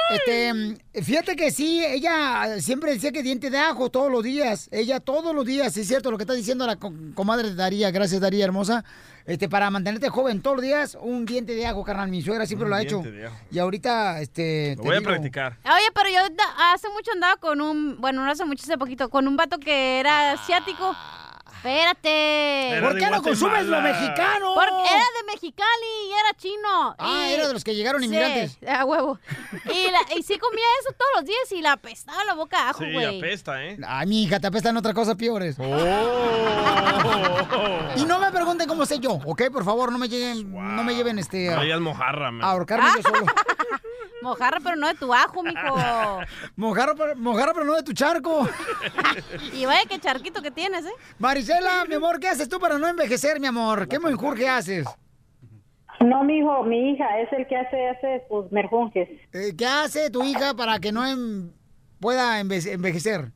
[0.10, 4.68] Este, fíjate que sí, ella siempre decía que diente de ajo todos los días.
[4.72, 7.56] Ella todos los días, sí es cierto lo que está diciendo la co- comadre de
[7.56, 7.90] Daría.
[7.92, 8.73] Gracias, Daría, hermosa.
[9.26, 12.10] Este, para mantenerte joven todos los días, un diente de ajo, carnal.
[12.10, 13.00] Mi suegra siempre Un lo ha hecho.
[13.00, 13.36] diente de ajo.
[13.52, 14.76] Y ahorita, este...
[14.76, 15.58] Lo te voy a practicar.
[15.64, 16.20] Oye, pero yo
[16.74, 20.00] hace mucho andaba con un, bueno, no hace mucho, hace poquito, con un vato que
[20.02, 20.94] era asiático.
[21.64, 22.72] Espérate.
[22.72, 24.54] Era ¿Por qué no consumes lo mexicano?
[24.54, 26.96] Porque era de Mexicali y era chino.
[27.00, 28.58] Ah, y- era de los que llegaron Sí, inmigrantes.
[28.68, 29.18] a huevo.
[29.74, 32.70] Y, la- y sí comía eso todos los días y la apestaba la boca a
[32.72, 33.18] ajo, Sí, güey.
[33.18, 33.78] apesta, ¿eh?
[33.88, 35.56] Ay, mi hija, te apestan otra cosa peores.
[35.58, 35.64] Oh.
[37.96, 39.44] Y no me pregunten cómo sé yo, ¿ok?
[39.52, 42.44] Por favor, no me lleguen, no me lleven este a, No mojarra, man.
[42.46, 43.26] a ahorcarme yo solo.
[44.24, 46.20] Mojarra, pero no de tu ajo, mijo.
[46.56, 48.48] Mojarra, pero- mojarra, pero no de tu charco.
[49.54, 50.92] Y vaya que charquito que tienes, ¿eh?
[51.20, 53.88] Marisela, mi amor, ¿qué haces tú para no envejecer, mi amor?
[53.88, 54.88] ¿Qué menjurje haces?
[56.00, 59.08] No, mi hijo, mi hija es el que hace, hace sus merjunjes.
[59.32, 61.04] Eh, ¿Qué hace tu hija para que no
[62.00, 63.32] pueda enve- envejecer?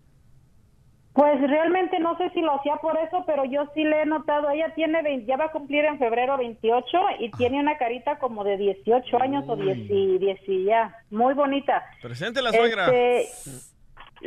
[1.18, 4.52] Pues realmente no sé si lo hacía por eso, pero yo sí le he notado.
[4.52, 6.86] Ella tiene, 20 ya va a cumplir en febrero 28
[7.18, 10.96] y tiene una carita como de 18 años o 10 y 10 y ya.
[11.10, 11.84] Muy bonita.
[12.04, 12.86] Presente la suegra.
[12.94, 13.50] Este,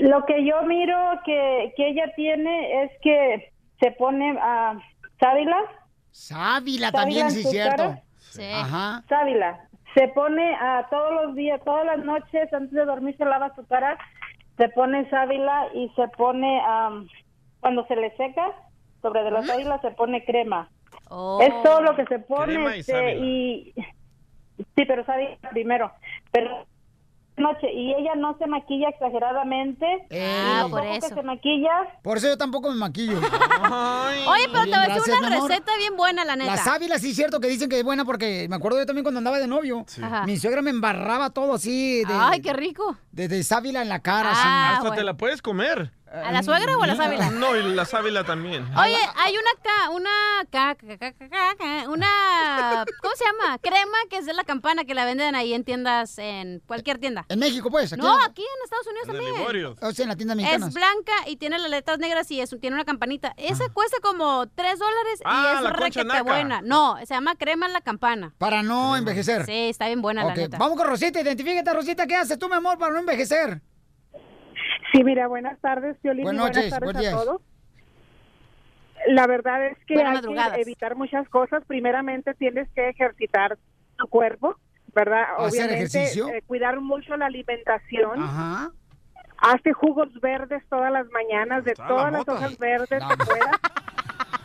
[0.03, 4.77] lo que yo miro que, que ella tiene es que se pone a
[5.21, 5.59] sábila.
[6.11, 7.85] Sábila también, sí, cierto.
[7.85, 8.03] cara.
[8.19, 8.51] Sí.
[8.53, 9.05] Ajá.
[9.09, 9.61] Sábila.
[9.95, 13.65] Se pone a todos los días, todas las noches antes de dormir se lava su
[13.69, 13.97] cara,
[14.57, 17.09] se pone sábila y se pone, am,
[17.61, 18.53] cuando se le seca,
[19.03, 20.69] sobre de la sábila se pone crema.
[21.09, 21.41] Oh.
[21.41, 23.75] Es todo lo que se pone Crema y este, y
[24.77, 25.91] sí, pero sábila primero.
[26.33, 26.67] Pero
[27.41, 29.87] noche y ella no se maquilla exageradamente.
[30.13, 31.15] Ah, y lo por poco que eso.
[31.15, 31.71] se maquilla.
[32.03, 33.19] Por eso yo tampoco me maquillo.
[34.29, 36.51] Oye, pero te voy a decir una receta bien buena, la neta.
[36.53, 39.05] La sábila sí es cierto que dicen que es buena porque me acuerdo yo también
[39.05, 39.85] cuando andaba de novio.
[40.27, 42.97] Mi suegra me embarraba todo así de, Ay, qué rico.
[43.13, 44.31] de, de sábila en la cara.
[44.33, 45.93] Ah, Hasta te la puedes comer.
[46.13, 47.31] ¿A la suegra o a la sábila?
[47.31, 48.67] No, y la sábila también.
[48.77, 50.11] Oye, hay una ca, una
[50.51, 53.59] ca, ca, una ¿cómo se llama?
[53.59, 57.27] Crema que es de la campana que la venden ahí en tiendas en cualquier tienda.
[57.29, 57.93] En México, pues.
[57.93, 59.35] Aquí No, aquí en Estados Unidos En también.
[59.37, 59.77] Liborio.
[59.81, 60.67] O sea, en la tienda mexicana.
[60.67, 63.33] Es blanca y tiene las letras negras y es, tiene una campanita.
[63.37, 66.61] Esa cuesta como 3 dólares Ah, y es la concha requete buena.
[66.61, 68.35] No, se llama crema en la campana.
[68.39, 69.47] Para no envejecer.
[69.47, 70.59] Sí, está bien buena la neta.
[70.59, 73.61] Vamos con Rosita, identifícate, Rosita, ¿qué haces tú, mi amor, para no envejecer?
[74.93, 77.15] Sí, mira, buenas tardes, Piolín, y Buenas buenas tardes días.
[77.15, 77.43] a todos.
[79.09, 80.55] La verdad es que Buenas hay madrugadas.
[80.57, 81.65] que evitar muchas cosas.
[81.67, 83.59] Primeramente, tienes que ejercitar
[83.97, 84.57] tu cuerpo,
[84.95, 85.23] ¿verdad?
[85.39, 86.29] ¿Hacer Obviamente, ejercicio?
[86.29, 88.23] eh, cuidar mucho la alimentación.
[88.23, 88.71] Ajá.
[89.39, 93.61] Hazte jugos verdes todas las mañanas, de Está la todas las hojas verdes que puedas.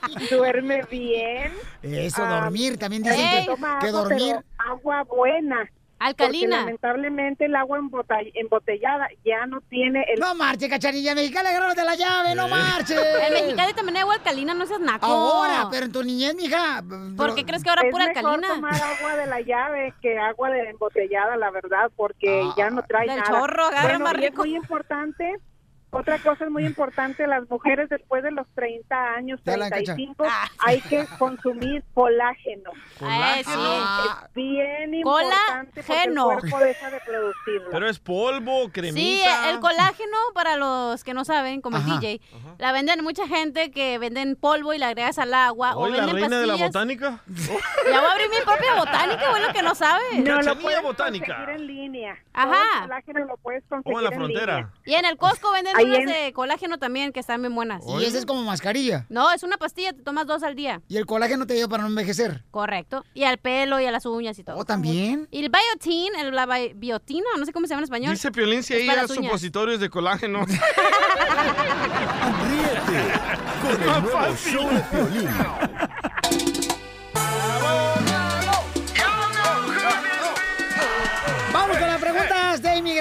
[0.31, 1.51] Duerme bien.
[1.81, 2.77] Eso, Ah, dormir.
[2.77, 3.51] También dicen que que, que
[3.87, 4.35] agua, dormir...
[4.37, 5.69] pero agua buena.
[5.97, 6.57] Porque Alcalina.
[6.57, 7.79] lamentablemente el agua
[8.33, 12.95] embotellada ya no tiene el No marche, cachanilla mexicana, agárrate la llave, no marche.
[13.25, 15.05] En Mexicali también hay agua alcalina, no seas naco.
[15.05, 16.83] Ahora, pero en tu niñez, mija.
[17.15, 18.55] ¿Por qué crees que ahora es pura mejor alcalina?
[18.55, 22.83] tomar agua de la llave que agua de embotellada, la verdad, porque Ah, ya no
[22.83, 23.29] trae del nada.
[23.29, 24.41] chorro, agarra bueno, más y es rico.
[24.43, 25.33] muy importante.
[25.97, 29.95] Otra cosa es muy importante, las mujeres después de los 30 años, Ya la encacha.
[29.95, 30.25] 35,
[30.59, 32.71] hay que consumir colágeno.
[32.99, 33.05] Sí.
[33.07, 36.25] Ah, Es bien importante porque el Colágeno.
[36.25, 37.69] cuerpo deja de producirlo.
[37.71, 38.99] Pero es polvo, cremita.
[38.99, 41.93] Sí, el colágeno, para los que no saben, como Ajá.
[41.95, 42.21] el DJ,
[42.57, 45.75] la venden mucha gente que venden polvo y la agregas al agua.
[45.75, 46.71] o Hoy la venden reina de la pastillas.
[46.73, 47.19] botánica.
[47.85, 50.03] Ya voy a abrir mi propia botánica, bueno, que no sabe.
[50.17, 51.35] no lo puedes botánica.
[51.35, 52.17] conseguir en línea.
[52.33, 52.49] Ajá.
[52.51, 54.55] Todo el colágeno lo puedes conseguir O en la en frontera.
[54.57, 54.73] línea.
[54.85, 57.83] Y en el Costco venden unas en- de colágeno también, que están bien buenas.
[57.99, 59.05] Y esa es como mascarilla.
[59.09, 60.81] No, es una pastilla, te tomas dos al día.
[60.87, 62.43] Y el colágeno te ayuda para no envejecer.
[62.51, 63.03] Correcto.
[63.13, 64.57] Y al pelo y a las uñas y todo.
[64.57, 65.27] ¿Oh, también?
[65.31, 68.13] Y el biotin, el, la bi- biotina, no sé cómo se llama en español.
[68.13, 68.31] Dice
[68.75, 69.25] Es ahí uñas.
[69.27, 70.45] supositorios de colágeno.
[72.49, 72.99] Ríete
[73.61, 75.29] con el nuevo show de Piolín.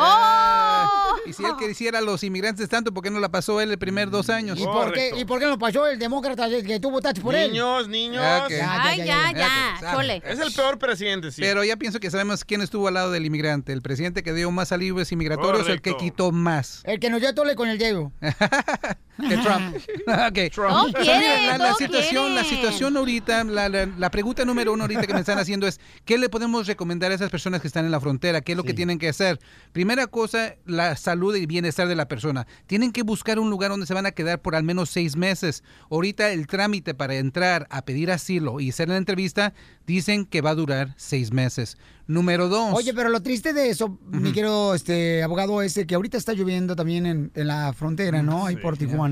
[1.26, 3.78] Y si él quisiera a los inmigrantes tanto, ¿por qué no la pasó él el
[3.78, 4.58] primer dos años?
[4.60, 7.34] ¿Y por, qué, ¿Y por qué no pasó el demócrata de- que tú votaste por
[7.34, 7.50] él?
[7.52, 8.22] Niños, niños.
[8.24, 9.92] Ay, ya, ya, ya.
[9.92, 10.22] chole.
[10.24, 11.40] Es el peor presidente, sí.
[11.40, 13.72] Pero ya pienso que sabemos quién estuvo al lado del inmigrante.
[13.72, 16.04] El presidente que dio más alivios inmigratorios o el que Correcto.
[16.16, 16.82] quitó más.
[16.84, 18.12] El que nos dio tole con el dedo.
[19.16, 19.76] Que Trump.
[20.28, 20.54] Ok.
[20.54, 24.84] Todo So, quiere, mira, la, situación, la situación ahorita, la, la- la pregunta número uno
[24.84, 27.84] ahorita que me están haciendo es, ¿qué le podemos recomendar a esas personas que están
[27.84, 28.40] en la frontera?
[28.40, 29.38] ¿Qué es lo que tienen que hacer?
[29.72, 32.46] Primera cosa, la salud y bienestar de la persona.
[32.66, 35.62] Tienen que buscar un lugar donde se van a quedar por al menos seis meses.
[35.90, 39.54] Ahorita el trámite para entrar a pedir asilo y hacer la entrevista
[39.86, 41.78] dicen que va a durar seis meses.
[42.08, 42.72] Número dos.
[42.74, 46.76] Oye, pero lo triste de eso, mi querido este, abogado, es que ahorita está lloviendo
[46.76, 48.46] también en, en la frontera, ¿no?
[48.46, 49.05] Ahí por Tijuana.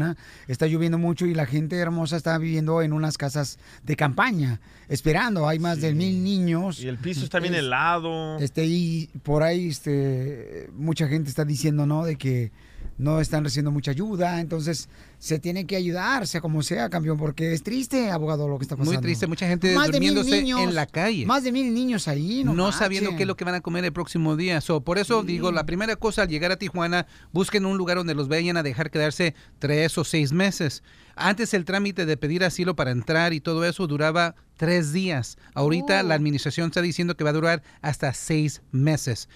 [0.48, 5.48] Está lloviendo mucho y la gente hermosa está viviendo en unas casas de campaña, esperando.
[5.48, 6.80] Hay más de mil niños.
[6.80, 8.38] Y el piso está bien Es- helado.
[8.38, 12.04] Este, y por ahí este, mucha gente está diciendo, ¿no?
[12.04, 12.52] De que
[12.98, 14.88] no están recibiendo mucha ayuda, entonces
[15.24, 18.76] se tiene que ayudar, sea como sea, campeón, porque es triste, abogado, lo que está
[18.76, 18.92] pasando.
[18.92, 21.24] Muy triste, mucha gente Más de mil durmiéndose niños, en la calle.
[21.24, 23.86] Más de mil niños ahí, no, no sabiendo qué es lo que van a comer
[23.86, 24.60] el próximo día.
[24.60, 28.14] So, por eso digo, la primera cosa al llegar a Tijuana, busquen un lugar donde
[28.14, 30.82] los vayan a dejar quedarse tres o seis meses.
[31.16, 35.38] Antes el trámite de pedir asilo para entrar y todo eso duraba tres días.
[35.54, 36.02] Ahorita Oh.
[36.02, 39.30] la administración está diciendo que va a durar hasta seis meses.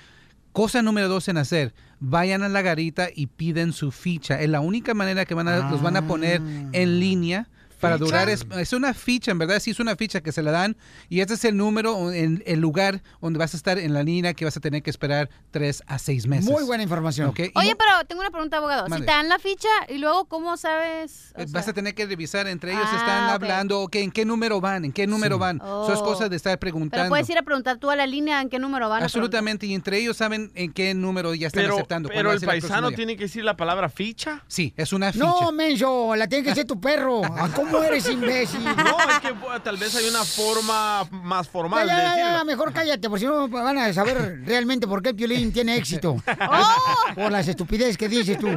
[0.59, 4.41] Cosa número dos en hacer, vayan a la garita y piden su ficha.
[4.41, 6.43] Es la única manera que van a, los van a poner
[6.73, 7.47] en línea
[7.79, 8.05] para ¿Ficha?
[8.07, 8.29] durar.
[8.29, 10.77] Es, es una ficha, en verdad sí es una ficha que se la dan
[11.09, 14.35] y este es el número, en el lugar donde vas a estar en la línea
[14.35, 16.51] que vas a tener que esperar tres a seis meses.
[16.51, 17.29] Muy buena información.
[17.29, 18.87] Ok, y Oye, no- pero tengo una pregunta, abogado.
[18.95, 21.33] Si te dan la ficha y luego, ¿cómo sabes?
[21.35, 24.25] O sea, Vas a tener que revisar, entre ellos Ah, están hablando, ok, ¿en qué
[24.25, 24.85] número van?
[24.85, 25.57] ¿En qué número van?
[25.57, 26.05] Eso es Oh.
[26.05, 27.03] cosa de estar preguntando.
[27.05, 29.03] Pero puedes ir a preguntar tú a la línea en qué número van.
[29.03, 32.09] Absolutamente, y entre ellos saben en qué número ya están Pero, aceptando.
[32.09, 34.43] pero el paisano tiene que decir la palabra ficha.
[34.49, 35.25] Sí, es una ficha.
[35.25, 37.23] No, menso, la tiene que ser tu perro.
[37.25, 38.65] ¿A ¿Cómo eres imbécil?
[38.65, 42.39] No, es que pues, tal vez hay una forma más formal ya, de ya, decirlo.
[42.39, 45.77] ya, mejor cállate, por si no van a saber realmente por qué el violín tiene
[45.77, 46.17] éxito.
[46.51, 47.15] ¡Oh!
[47.15, 48.49] Por las estupideces que dices tú.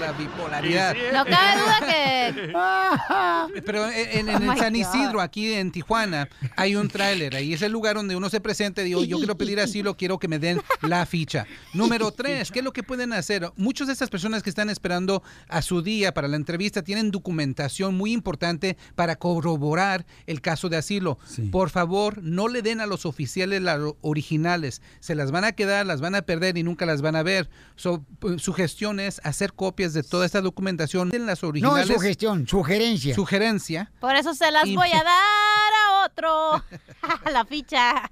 [0.00, 0.94] La bipolaridad.
[1.12, 1.80] No cabe duda
[3.54, 3.62] que.
[3.64, 4.80] Pero en, en- en Oh el San God.
[4.80, 7.34] Isidro, aquí en Tijuana, hay un tráiler.
[7.34, 10.18] Ahí es el lugar donde uno se presenta y digo, yo quiero pedir asilo, quiero
[10.18, 11.46] que me den la ficha.
[11.72, 13.50] Número tres, ¿qué es lo que pueden hacer?
[13.56, 17.96] Muchas de estas personas que están esperando a su día para la entrevista tienen documentación
[17.96, 21.18] muy importante para corroborar el caso de asilo.
[21.50, 24.82] Por favor, no le den a los oficiales las originales.
[25.00, 27.48] Se las van a quedar, las van a perder y nunca las van a ver.
[27.76, 28.04] So,
[28.38, 31.14] su gestión es hacer copias de toda esta documentación.
[31.14, 31.90] En las No originales.
[31.90, 33.14] es sugestión, sugerencia.
[33.14, 33.90] Sugerencia.
[34.00, 36.64] Por eso se las Y- voy a dar a otro.
[37.32, 38.10] la ficha.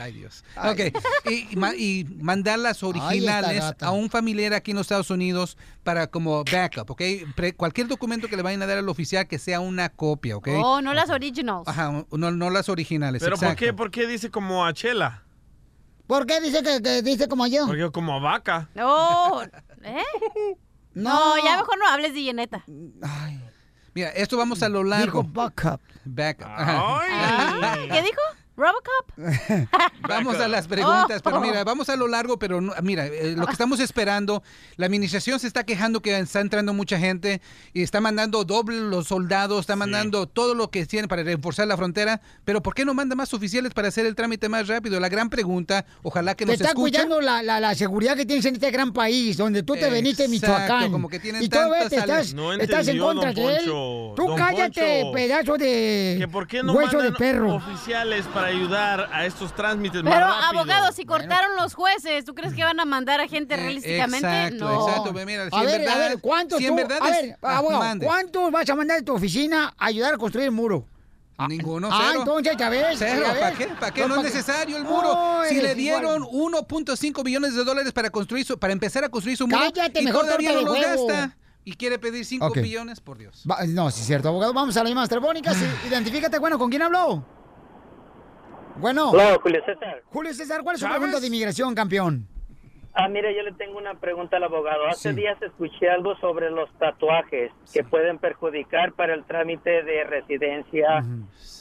[0.00, 0.44] Ay, Dios.
[0.56, 0.78] Ok,
[1.28, 6.06] y, ma- y mandar las originales a un familiar aquí en los Estados Unidos para
[6.06, 7.02] como backup, ¿ok?
[7.34, 10.50] Pre- cualquier documento que le vayan a dar al oficial que sea una copia, ¿ok?
[10.62, 11.66] Oh, no las originals.
[11.66, 15.24] Ajá, no, no las originales, Pero ¿por qué, ¿por qué dice como a Chela?
[16.06, 17.66] ¿Por qué dice que, que dice como yo?
[17.66, 18.68] Porque como a vaca.
[18.76, 19.42] No.
[19.84, 20.02] ¿Eh?
[20.94, 21.10] No.
[21.36, 22.64] No, ya mejor no hables de lleneta.
[23.94, 25.22] Mira, esto vamos a lo largo.
[25.22, 25.80] Dijo backup.
[27.88, 28.20] ¿Qué dijo?
[28.58, 29.12] ¿Robocop?
[30.08, 31.24] Vamos a las preguntas, Oh.
[31.24, 34.42] pero mira, vamos a lo largo, pero no- mira, eh, lo que estamos esperando,
[34.76, 37.40] la administración se está quejando que está entrando mucha gente
[37.72, 41.76] y está mandando doble los soldados, está mandando todo lo que tiene para reforzar la
[41.76, 44.98] frontera, pero ¿por qué no manda más oficiales para hacer el trámite más rápido?
[44.98, 47.02] La gran pregunta, ojalá que Te nos está escuchen.
[47.02, 50.26] cuidando la, la, la seguridad que tienes en este gran país, donde tú te veniste
[50.26, 50.90] Michoacán.
[50.90, 53.64] como que tienen y todavía tantas te estás, No estás en contra don de él.
[53.66, 55.12] Tú Don cállate, Poncho.
[55.14, 57.54] pedazo de ¿Que ¿Por qué no hueso de perro.
[57.56, 60.60] oficiales para ayudar a estos trámites más Pero, rápido?
[60.60, 64.26] abogado, si cortaron los jueces, ¿tú crees que van a mandar a gente realísticamente?
[64.28, 64.88] Eh, exacto, no.
[64.88, 67.22] exacto, mira, si A en ver, verdad- a ver, ¿cuántos si tú- verdad a es-
[67.28, 68.00] ver, Ah, abogado.
[68.04, 70.86] ¿cuántos vas a mandar de tu oficina a ayudar a construir el muro?
[71.48, 72.20] Ninguno, Ah, cero.
[72.26, 73.22] entonces, ya ves, Cero.
[73.38, 73.66] ¿para qué?
[73.68, 74.00] ¿Para qué?
[74.00, 75.12] No, No, ¿para es necesario el muro.
[75.14, 79.36] Oh, si le dieron 1.5 billones de dólares para construir su, para empezar a construir
[79.36, 81.06] su muro Cállate, y mejor todavía no de lo huevo.
[81.06, 82.56] gasta y quiere pedir 5 Ok.
[82.60, 83.44] billones, por Dios.
[83.48, 84.52] Va- no, sí es cierto, abogado.
[84.52, 85.56] Vamos a las llamadas telefónicas.
[85.56, 87.24] Sí, Identifícate, bueno, ¿con quién habló?
[88.80, 89.10] Bueno.
[89.10, 90.02] Hola, Julio César.
[90.06, 92.26] Julio César, ¿cuál es su pregunta de inmigración, campeón?
[92.94, 94.86] Ah, mira, yo le tengo una pregunta al abogado.
[94.88, 101.04] Hace días escuché algo sobre los tatuajes que pueden perjudicar para el trámite de residencia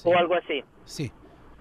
[0.04, 0.64] o algo así.
[0.86, 1.12] Sí.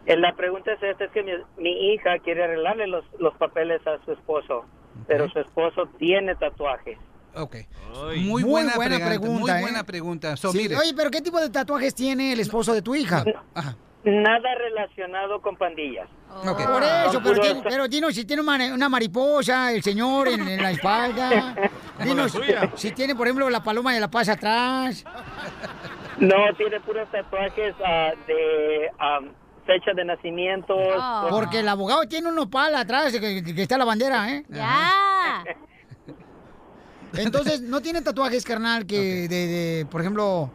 [0.07, 3.85] Eh, La pregunta es esta, es que mi, mi hija quiere arreglarle los, los papeles
[3.87, 4.65] a su esposo,
[5.07, 6.97] pero su esposo tiene tatuajes.
[7.35, 7.57] Ok.
[7.93, 9.61] Muy Muy, buena buena, pregunta, pregunta, Muy ¿eh?
[9.63, 10.37] buena pregunta.
[10.39, 13.25] So, Sí, mire, Oye, pero ¿qué tipo de tatuajes tiene el esposo de tu hija?
[14.07, 16.09] Nada relacionado con pandillas.
[16.29, 20.71] Por eso, Son pero, pero dinos si tiene una, mariposa, el señor en, en la
[20.71, 21.57] espalda.
[22.05, 22.39] Dinos
[22.77, 25.05] si tiene, por ejemplo, la paloma de la paz atrás.
[26.19, 29.21] No, tiene puros tatuajes ah, de ah,
[29.67, 30.77] fecha de nacimiento.
[31.29, 34.45] Porque el abogado tiene un nopal atrás que, que está la bandera, ¿eh?
[34.49, 35.43] Ya.
[37.15, 40.51] Entonces, no tiene tatuajes, carnal, que de, de, por ejemplo,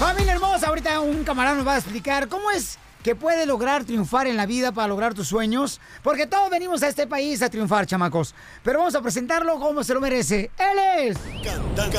[0.00, 4.26] Familia hermosa, ahorita un camarada nos va a explicar cómo es que puede lograr triunfar
[4.26, 5.78] en la vida para lograr tus sueños.
[6.02, 8.34] Porque todos venimos a este país a triunfar, chamacos.
[8.62, 10.50] Pero vamos a presentarlo como se lo merece.
[10.56, 11.18] Él es...
[11.44, 11.98] Cantante,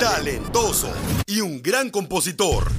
[0.00, 0.90] talentoso
[1.26, 2.72] y un gran compositor,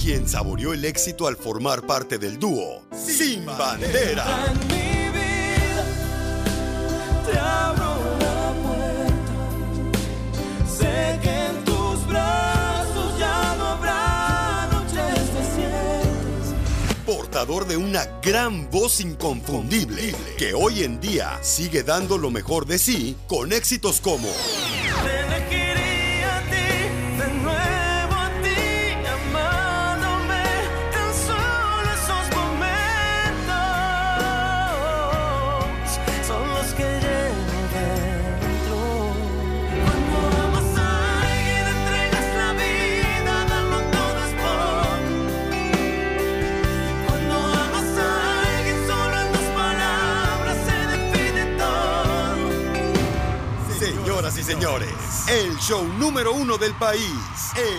[0.00, 4.24] quien saboreó el éxito al formar parte del dúo Sin Bandera.
[7.26, 9.12] Te abro la puerta.
[10.68, 11.41] Sé que
[17.42, 23.16] de una gran voz inconfundible que hoy en día sigue dando lo mejor de sí
[23.26, 24.28] con éxitos como
[55.62, 57.12] show número uno del país,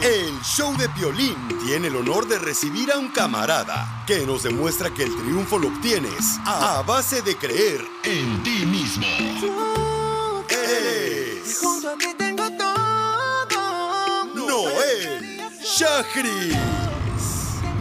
[0.01, 1.35] el show de Piolín,
[1.65, 5.67] tiene el honor de recibir a un camarada que nos demuestra que el triunfo lo
[5.67, 9.05] obtienes a base de creer en ti mismo.
[10.49, 14.25] Es Junto a ti tengo todo.
[14.33, 16.55] Noel Shahris.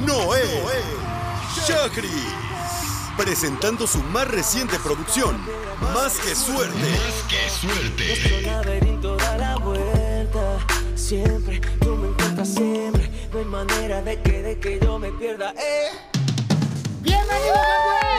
[0.04, 0.48] Noel
[1.64, 2.41] Shahris.
[3.16, 5.36] Presentando su más reciente producción,
[5.94, 6.74] Más que Suerte.
[6.74, 8.06] Más que Suerte.
[8.06, 10.58] Nuestro laberinto da la vuelta.
[10.94, 13.10] Siempre, tú me encuentras siempre.
[13.32, 15.52] No hay manera de que, de que yo me pierda.
[15.52, 15.90] Eh.
[17.02, 18.11] ¡Bienvenido!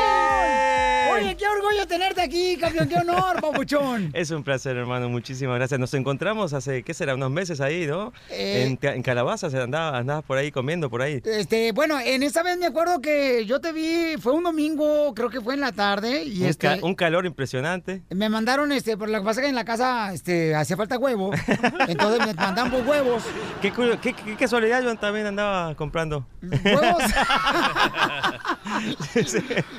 [1.15, 2.87] Oye, qué orgullo tenerte aquí, campeón.
[2.89, 4.11] Qué honor, papuchón.
[4.13, 5.09] Es un placer, hermano.
[5.09, 5.79] Muchísimas gracias.
[5.79, 7.15] Nos encontramos hace, ¿qué será?
[7.15, 8.13] Unos meses ahí, ¿no?
[8.29, 8.77] Eh.
[8.81, 11.21] En, en Calabazas andabas andabas por ahí comiendo, por ahí.
[11.25, 15.29] Este, bueno, en esa vez me acuerdo que yo te vi, fue un domingo, creo
[15.29, 18.01] que fue en la tarde, y un, este, ca- un calor impresionante.
[18.09, 21.31] me mandaron, este, por lo que pasa que en la casa, este, hacía falta huevo,
[21.87, 23.23] entonces me mandaban pues, huevos.
[23.61, 26.25] Qué, cu- qué- qué casualidad, yo también andaba comprando.
[26.41, 27.03] ¿Huevos?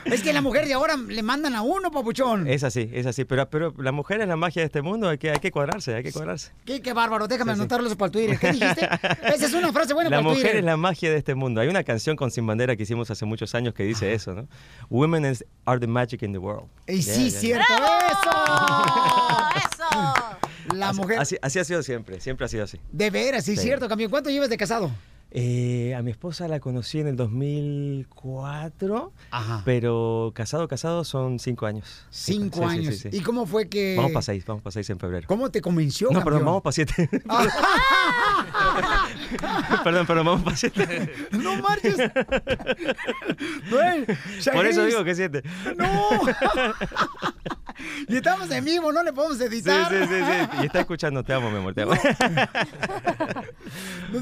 [0.05, 2.47] Es que la mujer de ahora le mandan a uno, papuchón.
[2.47, 3.25] Es así, es así.
[3.25, 5.95] Pero, pero la mujer es la magia de este mundo, hay que, hay que cuadrarse,
[5.95, 6.53] hay que cuadrarse.
[6.65, 7.61] Qué, qué bárbaro, déjame Sí, sí.
[7.63, 8.39] anotarlo eso para el Twitter.
[8.39, 8.85] ¿Qué dijiste?
[9.35, 10.57] Esa es una frase buena La para el mujer Twitter.
[10.59, 11.61] es la magia de este mundo.
[11.61, 14.47] Hay una canción con Sin Bandera que hicimos hace muchos años que dice eso, ¿no?
[14.91, 16.69] Women is- are the magic in the world.
[16.87, 18.31] Y Yeah, sí, yeah, cierto, ¡Eso!
[19.57, 20.75] ¡Eso!
[20.75, 22.79] La Así- mujer, Así, así ha sido siempre, siempre ha sido así.
[22.91, 23.63] de veras, sí, Sí.
[23.63, 24.11] cierto, campeón.
[24.11, 24.91] ¿Cuánto llevas de casado?
[25.37, 29.13] Eh, a mi esposa la conocí en el 2004,
[29.65, 32.07] pero casado, casado son cinco años.
[32.09, 32.95] Cinco Sí, sí, años.
[32.99, 33.17] sí, sí.
[33.17, 33.97] ¿Y cómo fue que...?
[33.97, 35.27] Vamos para seis, vamos para seis en febrero.
[35.27, 36.35] ¿Cómo te convenció, No, campeón?
[36.35, 37.11] perdón, vamos para siete.
[39.83, 41.13] perdón, perdón, vamos para siete.
[41.33, 41.97] No marches.
[43.73, 44.07] Noel,
[44.53, 45.43] Por eso digo que siete.
[45.77, 46.11] No.
[48.09, 49.89] y estamos en vivo, no le podemos Sí, editar.
[49.89, 50.49] sí, sí, sí.
[50.63, 51.95] Y está escuchando, te amo, mi amor, te amo.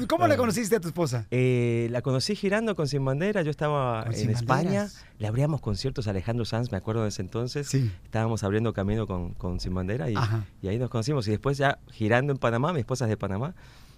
[0.07, 1.02] ¿Cómo le conociste a tu esposa?
[1.31, 3.41] Eh, la conocí girando con Sin Bandera.
[3.41, 4.63] Yo estaba en España.
[4.63, 5.05] Banderas.
[5.19, 7.73] Le abríamos conciertos a Alejandro Sanz, me acuerdo de ese entonces.
[7.73, 10.15] Estábamos abriendo camino con, con Sin Bandera y,
[10.61, 11.27] y ahí nos conocimos.
[11.27, 13.53] Y después ya girando en Panamá, mi esposa es de Panamá.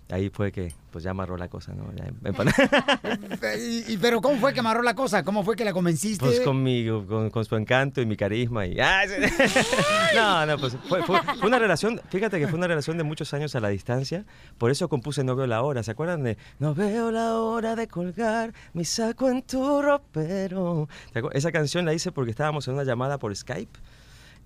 [0.10, 1.92] Ahí fue que pues ya amarró la cosa, ¿no?
[1.96, 2.06] Ya.
[3.58, 5.24] Y, y- pero ¿cómo fue que amarró la cosa?
[5.24, 6.24] ¿Cómo fue que la convenciste?
[6.26, 8.66] Pues con, mi, con, con su encanto y mi carisma.
[8.68, 9.02] Y, ¡Ah!
[10.16, 13.34] no, no, pues fue, fue- fue una relación, fíjate que fue una relación de muchos
[13.34, 14.26] años a la distancia.
[14.58, 15.84] Por eso compuse No veo la hora.
[15.84, 20.88] ¿Se acuerdan de No veo la hora de colgar mi saco en tu ropero?
[21.14, 23.80] ¿Te acuer- Esa canción la hice porque estábamos en una llamada por Skype.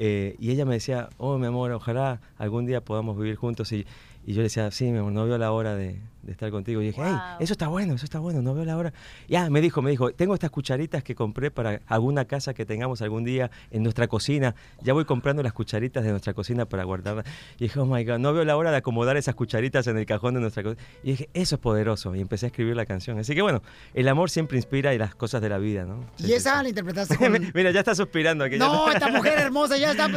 [0.02, 3.72] eh, y ella me decía, oh, mi amor, ojalá algún día podamos vivir juntos.
[3.73, 3.86] Y,
[4.30, 6.00] y yo le decía, sí, mi amor, no veo la hora de,
[6.30, 6.82] de estar contigo.
[6.82, 8.94] Y dije, hey, eso está bueno, eso está bueno, no veo la hora.
[9.28, 13.02] Ya, me dijo, me dijo, tengo estas cucharitas que compré para alguna casa que tengamos
[13.02, 14.54] algún día en nuestra cocina.
[14.82, 17.26] Ya voy comprando las cucharitas de nuestra cocina para guardarlas.
[17.58, 20.06] Y dije, oh my God, no veo la hora de acomodar esas cucharitas en el
[20.06, 20.82] cajón de nuestra cocina.
[21.04, 22.14] Y dije, eso es poderoso.
[22.16, 23.18] Y empecé a escribir la canción.
[23.20, 23.62] Así que bueno,
[23.96, 26.06] el amor siempre inspira y las cosas de la vida, ¿no?
[26.20, 27.52] Y esa la interpretaste con...
[27.54, 28.58] Mira, ya está suspirando aquí.
[28.60, 30.08] ya No, está- esta mujer hermosa ya está...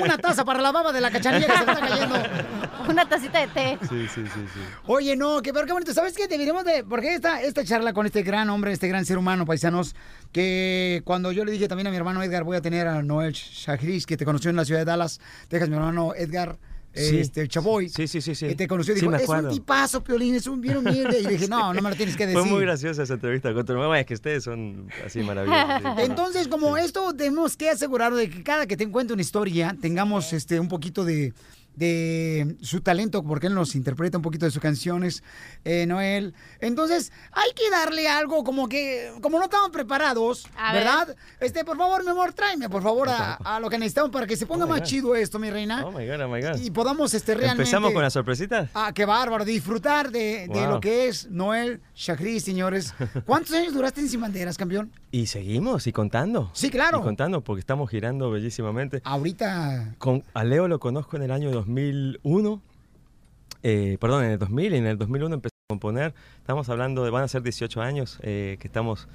[0.00, 2.16] Una taza para la baba de la cachanilla que se está cayendo.
[2.88, 3.78] Una tacita de té.
[3.88, 4.60] Sí, sí, sí, sí.
[4.86, 5.94] Oye, no, que pero qué bonito.
[5.94, 6.28] ¿Sabes qué?
[6.28, 6.84] Deberíamos de.
[6.84, 9.96] Porque esta, esta charla con este gran hombre, este gran ser humano, paisanos,
[10.30, 13.32] que cuando yo le dije también a mi hermano Edgar, voy a tener a Noel
[13.32, 15.18] Shahriz, que te conoció en la ciudad de Dallas,
[15.48, 16.58] Texas, mi hermano Edgar.
[16.92, 17.18] Sí.
[17.18, 17.88] Este, el Chaboy.
[17.88, 18.48] Sí, sí, sí, sí.
[18.48, 21.20] Que te conoció y Sí, dijo, es un tipazo, Piolín, es un bien humilde.
[21.20, 22.40] Y le dije, no, no me lo tienes que decir.
[22.40, 24.00] Fue muy graciosa esa entrevista con tu mamá.
[24.00, 25.94] Es que ustedes son así maravillosos.
[25.96, 26.02] sí.
[26.02, 30.32] Entonces, como esto, tenemos que asegurarnos de que cada que te cuente una historia, tengamos
[30.32, 31.34] este un poquito de,
[31.76, 35.22] de su talento, porque él nos interpreta un poquito de sus canciones,
[35.64, 36.34] eh, Noel.
[36.60, 40.84] Entonces, hay que darle algo como que, como no estamos preparados, A ver.
[40.84, 41.16] ¿verdad?
[41.40, 44.36] Este, por favor, mi amor, tráeme, por favor, a, a lo que necesitamos para que
[44.36, 44.86] se ponga Oh más God.
[44.86, 45.84] chido esto, mi reina.
[45.86, 46.56] Oh my God, oh my God.
[46.62, 47.62] Y podamos este, realmente...
[47.62, 48.70] ¿Empezamos con las sorpresitas?
[48.74, 50.70] Ah, qué bárbaro, disfrutar de, de Wow.
[50.70, 52.94] lo que es Noel Shahriz, señores.
[53.26, 54.90] ¿Cuántos años duraste en Sin Banderas, campeón?
[55.12, 56.50] Y seguimos, y contando.
[56.54, 56.98] Sí, claro.
[57.00, 59.00] Y contando, porque estamos girando bellísimamente.
[59.04, 59.94] Ahorita...
[59.98, 62.62] Con, a Leo lo conozco en el año 2001.
[63.62, 66.14] eh, perdón, en el 2000 y en el 2001 empecé a componer.
[66.38, 69.08] Estamos hablando de, van a ser 18 años eh, que estamos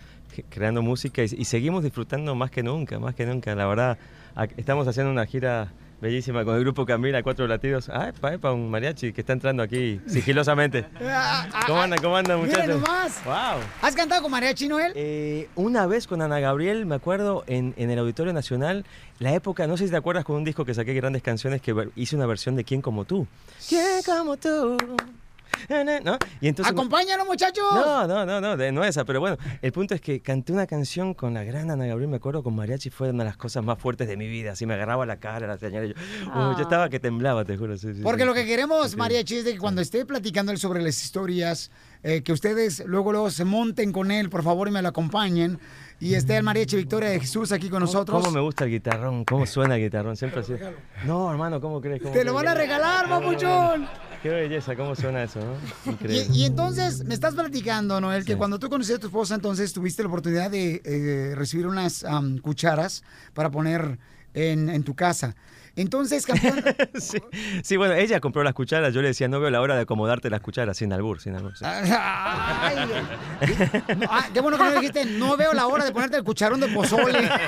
[0.49, 3.55] creando música y, seguimos disfrutando más que nunca, más que nunca.
[3.55, 3.97] La verdad,
[4.57, 5.71] estamos haciendo una gira
[6.01, 7.87] bellísima con el grupo Camila, Cuatro Latidos.
[7.89, 10.85] Ah, epa, epa, un mariachi que está entrando aquí sigilosamente.
[11.67, 12.81] ¿Cómo andan, cómo andan, Mira muchachos?
[12.81, 13.23] nomás.
[13.23, 13.63] ¡Wow!
[13.81, 14.91] ¿Has cantado con mariachi, Noel?
[14.95, 18.85] Eh, una vez con Ana Gabriel, me acuerdo, en, en el Auditorio Nacional,
[19.19, 21.75] la época, no sé si te acuerdas con un disco que saqué grandes canciones que
[21.95, 23.27] hice una versión de ¿Quién como tú?
[23.69, 24.77] ¿Quién como tú?
[26.03, 26.17] ¿No?
[26.41, 27.63] Y entonces, ¡Acompáñanos, muchachos!
[27.73, 30.65] no, no, no, no, de- no esa, pero bueno, el punto es que canté una
[30.67, 33.63] canción con la gran Ana Gabriel, me acuerdo, con mariachi, fue una de las cosas
[33.63, 35.95] más fuertes de mi vida, así me agarraba la cara, la señora, y yo,
[36.31, 36.51] Ah.
[36.53, 37.77] uh, yo estaba que temblaba, te juro.
[37.77, 38.27] sí, sí, Porque sí.
[38.27, 38.95] lo que queremos.
[38.95, 41.71] Mariachi, es de que cuando esté platicando él sobre las historias,
[42.03, 45.59] eh, que ustedes luego, luego se monten con él, por favor, y me lo acompañen.
[46.01, 48.19] Y esté el Mariachi Victoria de Jesús aquí con nosotros.
[48.19, 49.23] ¿Cómo me gusta el guitarrón?
[49.23, 50.17] ¿Cómo suena el guitarrón?
[50.17, 50.53] Siempre así.
[51.05, 52.01] No, hermano, ¿cómo crees?
[52.01, 53.87] ¿Cómo Te lo van a regalar, papuchón.
[54.23, 55.91] Qué belleza, ¿cómo suena eso, no?
[55.91, 56.25] Increíble.
[56.33, 59.71] Y, y entonces me estás platicando, Noel, que cuando tú conociste a tu esposa, entonces
[59.73, 62.03] tuviste la oportunidad de eh, recibir unas
[62.41, 63.03] cucharas
[63.35, 63.99] para poner
[64.33, 65.35] en, en tu casa.
[65.75, 66.63] Entonces, campeón,
[67.63, 68.93] Sí, bueno, ella compró las cucharas.
[68.93, 71.57] Yo le decía, no veo la hora de acomodarte las cucharas sin albur, sin albur.
[71.57, 71.63] sí.
[71.65, 72.75] Ay,
[73.97, 76.59] no, ah, qué bueno que no dijiste, no veo la hora de ponerte el cucharón
[76.59, 77.29] de pozole.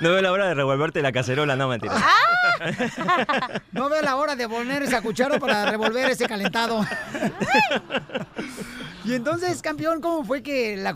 [0.00, 1.94] No veo la hora de revolverte la cacerola, no mentira.
[3.72, 6.84] No veo la hora de poner esa cuchara para revolver ese calentado.
[9.04, 10.92] Y entonces, campeón, ¿cómo fue que la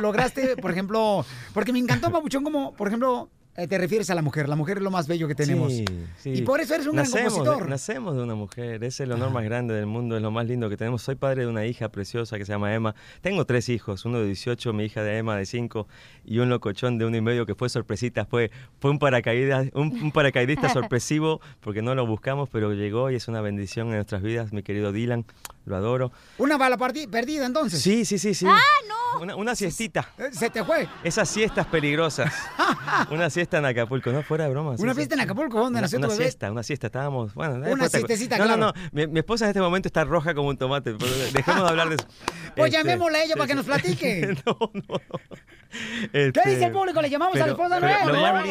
[0.00, 4.22] lograste, por ejemplo, porque me encantó, Papuchón, como, por ejemplo, eh, te refieres a la
[4.22, 4.48] mujer.
[4.48, 5.72] La mujer es lo más bello que tenemos.
[5.72, 5.84] Sí,
[6.18, 6.30] sí.
[6.30, 7.68] Y por eso eres un gran Nacemos compositor.
[7.68, 10.70] nacemos de una mujer, es el honor más grande del mundo, es lo más lindo
[10.70, 11.02] que tenemos.
[11.02, 12.94] Soy padre de una hija preciosa que se llama Emma.
[13.20, 15.86] Tengo tres hijos, uno de 18, mi hija de Emma de 5
[16.24, 18.50] y un locochón de uno y medio que fue sorpresita, fue,
[18.80, 23.28] fue un, paracaídas, un, un paracaidista sorpresivo porque no lo buscamos, pero llegó y es
[23.28, 25.26] una bendición en nuestras vidas, mi querido Dylan,
[25.66, 26.10] lo adoro.
[26.38, 27.82] Una bala perdida, entonces.
[27.82, 28.46] Sí, sí, sí, sí.
[28.48, 28.58] ¡Ah,
[28.88, 29.20] no!
[29.20, 30.08] Una, una siestita.
[30.32, 30.88] Se te fue.
[31.04, 32.32] Esas siestas peligrosas.
[33.10, 34.76] una siesta en Acapulco, no fuera de broma.
[34.76, 34.96] sí, Una sí.
[34.96, 36.24] fiesta en Acapulco, ¿dónde Una, nació tu una bebé?
[36.24, 38.60] siesta, una siesta, estábamos, bueno, Una siestecita, No, claro.
[38.60, 41.62] no, no, mi, mi esposa en este momento está roja como un tomate, pero dejemos
[41.64, 42.06] de hablar de eso.
[42.56, 43.56] Pues Este, llamémosle a ella sí, para que sí.
[43.56, 44.36] nos platique.
[46.12, 47.00] ¿Qué Este, dice el público?
[47.00, 48.42] Le llamamos a la pero- esposa pero Noel.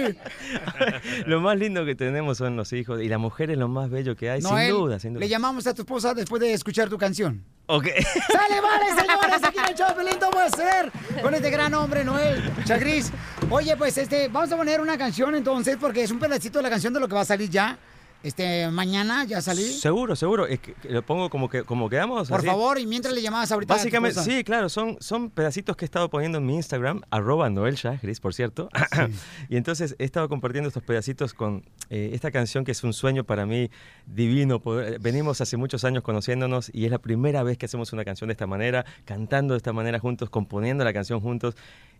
[0.00, 1.22] Lo más lindo- ¡Sí!
[1.26, 4.16] Lo más lindo que tenemos son los hijos y la mujer es lo más bello
[4.16, 5.20] que hay, Noel, sin duda, sin duda.
[5.20, 7.44] Le llamamos a tu esposa después de escuchar tu canción.
[7.66, 7.84] Ok.
[8.32, 9.44] ¡Sale, vale, señores!
[9.44, 10.90] Aquí el show, Pelín, todo puede ser
[11.22, 13.12] con este gran hombre, Noel Chagris.
[13.48, 16.70] Oye, pues, este, vamos a poner una canción entonces, porque es un pedacito de la
[16.70, 17.78] canción de lo que va a salir ya.
[18.22, 19.62] Este, mañana ya salí.
[19.62, 20.46] Seguro, seguro.
[20.46, 22.28] Es que, lo pongo como que como quedamos.
[22.28, 22.46] Por así.
[22.46, 23.72] favor, y mientras le llamabas ahorita.
[23.74, 27.76] Básicamente, sí, claro, son, son pedacitos que he estado poniendo en mi Instagram, arroba Noel
[27.76, 28.68] Chagris, por cierto.
[29.48, 33.24] y entonces he estado compartiendo estos pedacitos con eh, esta canción que es un sueño
[33.24, 33.70] para mí
[34.06, 34.60] divino.
[34.60, 38.28] poder- venimos hace muchos años conociéndonos y es la primera vez que hacemos una canción
[38.28, 41.54] de esta manera, cantando de esta manera juntos, componiendo la canción juntos.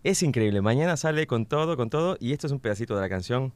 [0.05, 0.61] Es increíble.
[0.61, 3.53] Mañana sale con todo, con todo, y esto es un pedacito de la canción.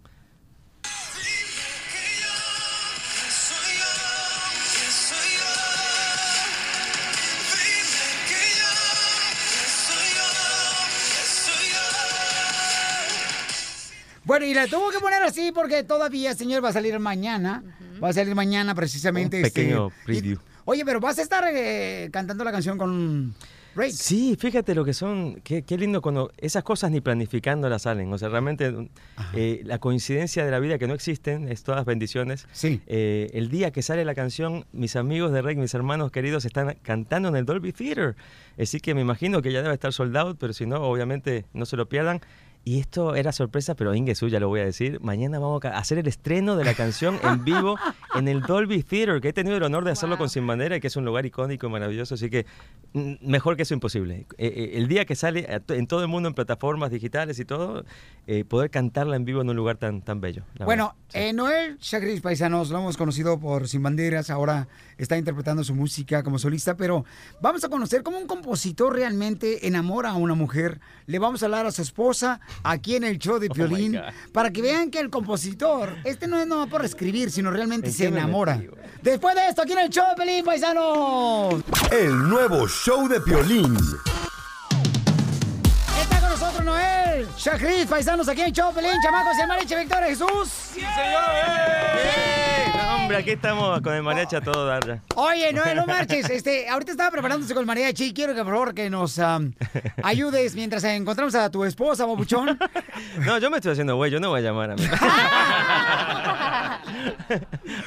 [14.35, 17.63] Bueno, y la tuvo que poner así porque todavía, señor, va a salir mañana.
[18.03, 19.39] Va a salir mañana precisamente.
[19.39, 20.39] Un este, pequeño y- preview.
[20.65, 23.33] oye, pero vas a estar eh, cantando la canción con
[23.77, 23.93] Drake.
[23.93, 28.13] Sí, fíjate lo que son, qué, qué lindo cuando esas cosas ni planificándolas salen.
[28.13, 28.91] O sea, realmente
[29.35, 32.49] eh, la coincidencia de la vida que no existen, es todas bendiciones.
[32.51, 32.81] Sí.
[32.89, 36.77] Eh, el día que sale la canción, mis amigos de Rey, mis hermanos queridos, están
[36.83, 38.17] cantando en el Dolby Theater.
[38.59, 41.67] Así que me imagino que ya debe estar sold out, pero si no, obviamente no
[41.67, 42.21] se lo pierdan.
[42.67, 44.99] Y esto era sorpresa, pero Ingesu ya lo voy a decir.
[45.01, 47.77] Mañana vamos a hacer el estreno de la canción en vivo
[48.15, 50.87] en el Dolby Theater, que he tenido el honor de hacerlo con Sin Bandera, que
[50.87, 52.15] es un lugar icónico y maravilloso.
[52.15, 52.47] Así que
[52.95, 54.27] mm, mejor que eso imposible.
[54.39, 57.85] Eh, eh, el día que sale en todo el mundo, en plataformas digitales y todo,
[58.27, 60.45] eh, poder cantarla en vivo en un lugar tan, tan bello.
[60.65, 64.67] Bueno, eh, Noel Chagris Paisanos, lo hemos conocido por Sin Banderas, ahora
[64.97, 67.05] está interpretando su música como solista, pero
[67.43, 70.81] vamos a conocer cómo un compositor realmente enamora a una mujer.
[71.05, 74.01] Le vamos a hablar a su esposa aquí en el show de Oh, Piolín,
[74.33, 78.07] para que vean que el compositor, este no es no por escribir, sino realmente se
[78.07, 78.61] enamora.
[79.03, 81.63] Después de esto, aquí en el show de Piolín, Paisanos.
[81.93, 83.77] El nuevo show de Piolín.
[86.01, 87.04] Está con nosotros Noel
[87.37, 90.49] Chagris Paisanos aquí en Piolín, chamacos, el mariachi Victoria Jesús.
[90.75, 90.81] ¡Sí,
[92.77, 95.01] No, hombre, aquí estamos con el mariachi a todo dar ya.
[95.15, 96.29] Oye, no, no marches.
[96.29, 98.13] Este, ahorita estaba preparándose con el mariachi.
[98.13, 99.53] Quiero que por favor que nos am,
[100.03, 102.59] ayudes mientras encontramos a tu esposa, babuchón.
[103.25, 104.83] No, yo me estoy haciendo güey, yo no voy a llamar a mí.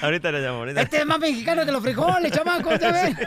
[0.02, 0.82] ahorita le llamo, ahorita.
[0.82, 3.18] Este es más mexicano que los frijoles, chamaco, ¿ya ven?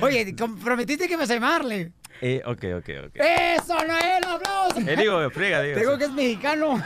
[0.00, 1.92] Oye, prometiste que me vas a llamarle.
[2.20, 3.16] Eh, ok, ok, ok.
[3.16, 4.24] ¡Eso, Noel!
[4.26, 4.86] ¡Aplausos!
[4.86, 5.74] Eh, digo, friega, digo.
[5.74, 6.82] Te digo que es mexicano.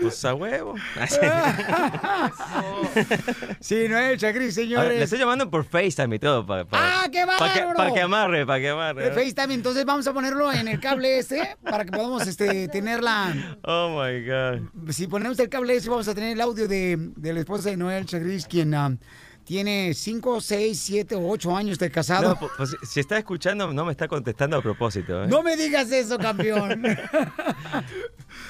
[0.00, 0.74] Pues a huevo.
[3.60, 5.02] sí, Noel Chagris, A ver, le señores.
[5.02, 6.46] estoy llamando por FaceTime y todo.
[6.46, 7.76] Para, ¡Ah, qué Para que, bárbaro!
[7.76, 9.06] pa' que amarre, para que amarre.
[9.08, 13.02] El FaceTime, entonces vamos a ponerlo en el cable ese para que podamos este, tener
[13.02, 13.32] la...
[13.62, 14.92] Oh my God.
[14.92, 17.76] Si ponemos el cable ese, vamos a tener el audio de, de la esposa de
[17.76, 18.96] Noel Chagris, quien ah,
[19.44, 22.30] tiene 5, 6, 7 o 8 años de casado.
[22.30, 25.24] No, pues, pues, si está escuchando, no me está contestando a propósito.
[25.24, 25.28] ¿eh?
[25.28, 26.82] No me digas eso, campeón.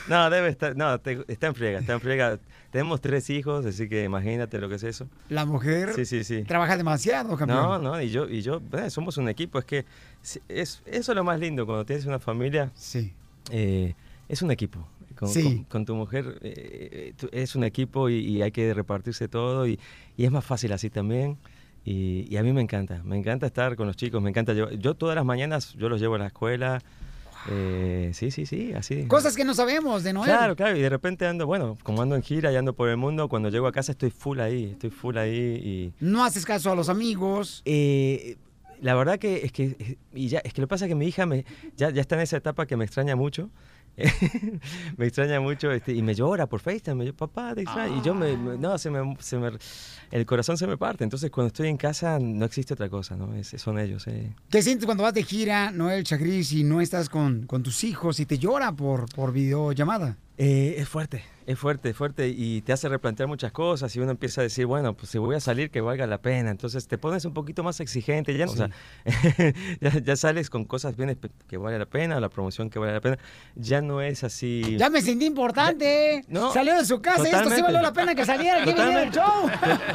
[0.08, 0.76] No, debe estar.
[0.76, 2.38] No, te- está en friega, está en friega.
[2.70, 5.06] Tenemos tres hijos, así que imagínate lo que es eso.
[5.28, 6.42] La mujer Sí, sí, sí.
[6.44, 7.62] trabaja demasiado, campeón.
[7.62, 9.84] No, no, y yo, y yo, eh, somos un equipo, es que
[10.48, 12.70] es, eso es lo más lindo cuando tienes una familia.
[12.74, 13.12] Sí.
[13.50, 13.94] eh,
[14.28, 14.86] es un equipo.
[15.22, 15.42] Con, Sí.
[15.42, 19.66] con- con tu mujer eh, tú- es un equipo y, y hay que repartirse todo
[19.68, 19.78] y,
[20.16, 21.38] y es más fácil así también.
[21.84, 24.52] Y, y a mí me encanta, me encanta estar con los chicos, me encanta.
[24.52, 26.80] Yo, yo todas las mañanas yo los llevo a la escuela.
[27.50, 29.04] eh, sí, sí, sí, así.
[29.06, 30.30] Cosas que no sabemos de Noel.
[30.30, 32.96] Claro, claro, y de repente ando, bueno, como ando en gira y ando por el
[32.96, 35.92] mundo, cuando llego a casa estoy full ahí, estoy full ahí y...
[36.04, 37.62] No haces caso a los amigos.
[37.64, 38.36] Eh,
[38.80, 41.06] la verdad que es que, y ya, es que lo que pasa es que mi
[41.06, 41.44] hija me,
[41.76, 43.50] ya, ya está en esa etapa que me extraña mucho.
[44.96, 47.96] me extraña mucho este, y me llora por FaceTime, me dice, papá, te extraño.
[47.96, 49.50] Y yo me, me- no, se me, se me-
[50.10, 51.04] el corazón se me parte.
[51.04, 53.34] Entonces cuando estoy en casa no existe otra cosa, ¿no?
[53.34, 54.06] Es- son ellos.
[54.06, 54.34] eh.
[54.50, 58.18] ¿Qué sientes cuando vas de gira, Noel Chagris, y no estás con, con tus hijos
[58.20, 60.16] y te llora por, por videollamada?
[60.38, 64.10] Eh, es fuerte, es fuerte, es fuerte y te hace replantear muchas cosas y uno
[64.10, 66.50] empieza a decir, bueno, pues si voy a salir que valga la pena.
[66.50, 68.70] Entonces te pones un poquito más exigente, ya, no- o sea,
[69.80, 73.00] ya, ya sales con cosas bien que vale la pena, la promoción que vale la
[73.00, 73.18] pena.
[73.54, 74.76] Ya no es así.
[74.78, 76.24] Ya me sentí importante.
[76.52, 78.64] Salió de su casa y esto sí valió la pena que saliera.
[78.64, 79.50] Que viniera el show.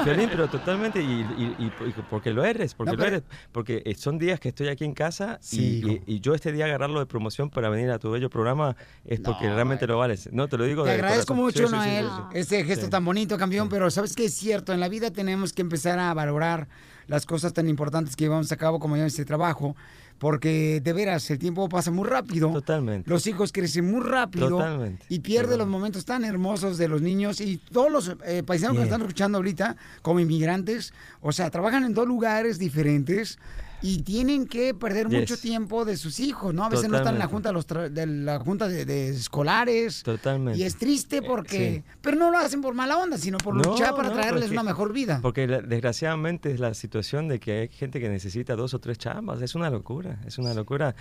[0.05, 3.95] Pero totalmente, y, y- y- y porque lo eres, porque No, lo eres, porque eh,
[3.95, 6.99] son días que estoy aquí en casa y- Sí, y, y yo este día agarrarlo
[6.99, 8.75] de promoción para venir a tu bello programa
[9.05, 10.29] es porque No, realmente lo vales.
[10.31, 11.33] No, te lo digo Te de agradezco.
[11.37, 12.37] Mucho, Sí, Noel, sí, sí.
[12.39, 15.61] este gesto tan bonito, campeón, pero sabes que es cierto, en la vida tenemos que
[15.61, 16.67] empezar a valorar
[17.07, 19.75] las cosas tan importantes que llevamos a cabo como ya este trabajo,
[20.17, 22.51] porque de veras el tiempo pasa muy rápido.
[22.51, 23.09] Totalmente.
[23.09, 25.05] Los hijos crecen muy rápido Totalmente.
[25.07, 28.83] y pierden los momentos tan hermosos de los niños y todos los eh, paisanos que
[28.83, 30.91] están escuchando ahorita como inmigrantes,
[31.21, 33.39] o sea, trabajan en dos lugares diferentes.
[33.81, 35.19] Y tienen que perder Yes.
[35.19, 36.63] mucho tiempo de sus hijos, ¿no?
[36.65, 39.09] A veces no están en la junta de, los tra- de la junta de, de
[39.09, 40.01] escolares.
[40.03, 40.59] Totalmente.
[40.59, 41.83] Y es triste porque...
[41.85, 41.93] sí.
[42.01, 44.53] Pero no lo hacen por mala onda, sino por No, luchar para no, traerles porque-
[44.55, 45.19] una mejor vida.
[45.21, 49.41] Porque desgraciadamente es la situación de que hay gente que necesita dos o tres chambas.
[49.43, 50.95] Es una locura, es una locura.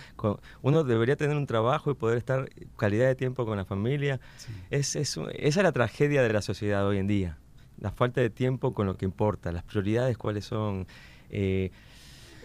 [0.62, 4.20] Uno debería tener un trabajo y poder estar calidad de tiempo con la familia.
[4.70, 7.38] Es, es esa es la tragedia de la sociedad hoy en día.
[7.80, 10.86] La falta de tiempo con lo que importa, las prioridades cuáles son.
[11.30, 11.70] eh,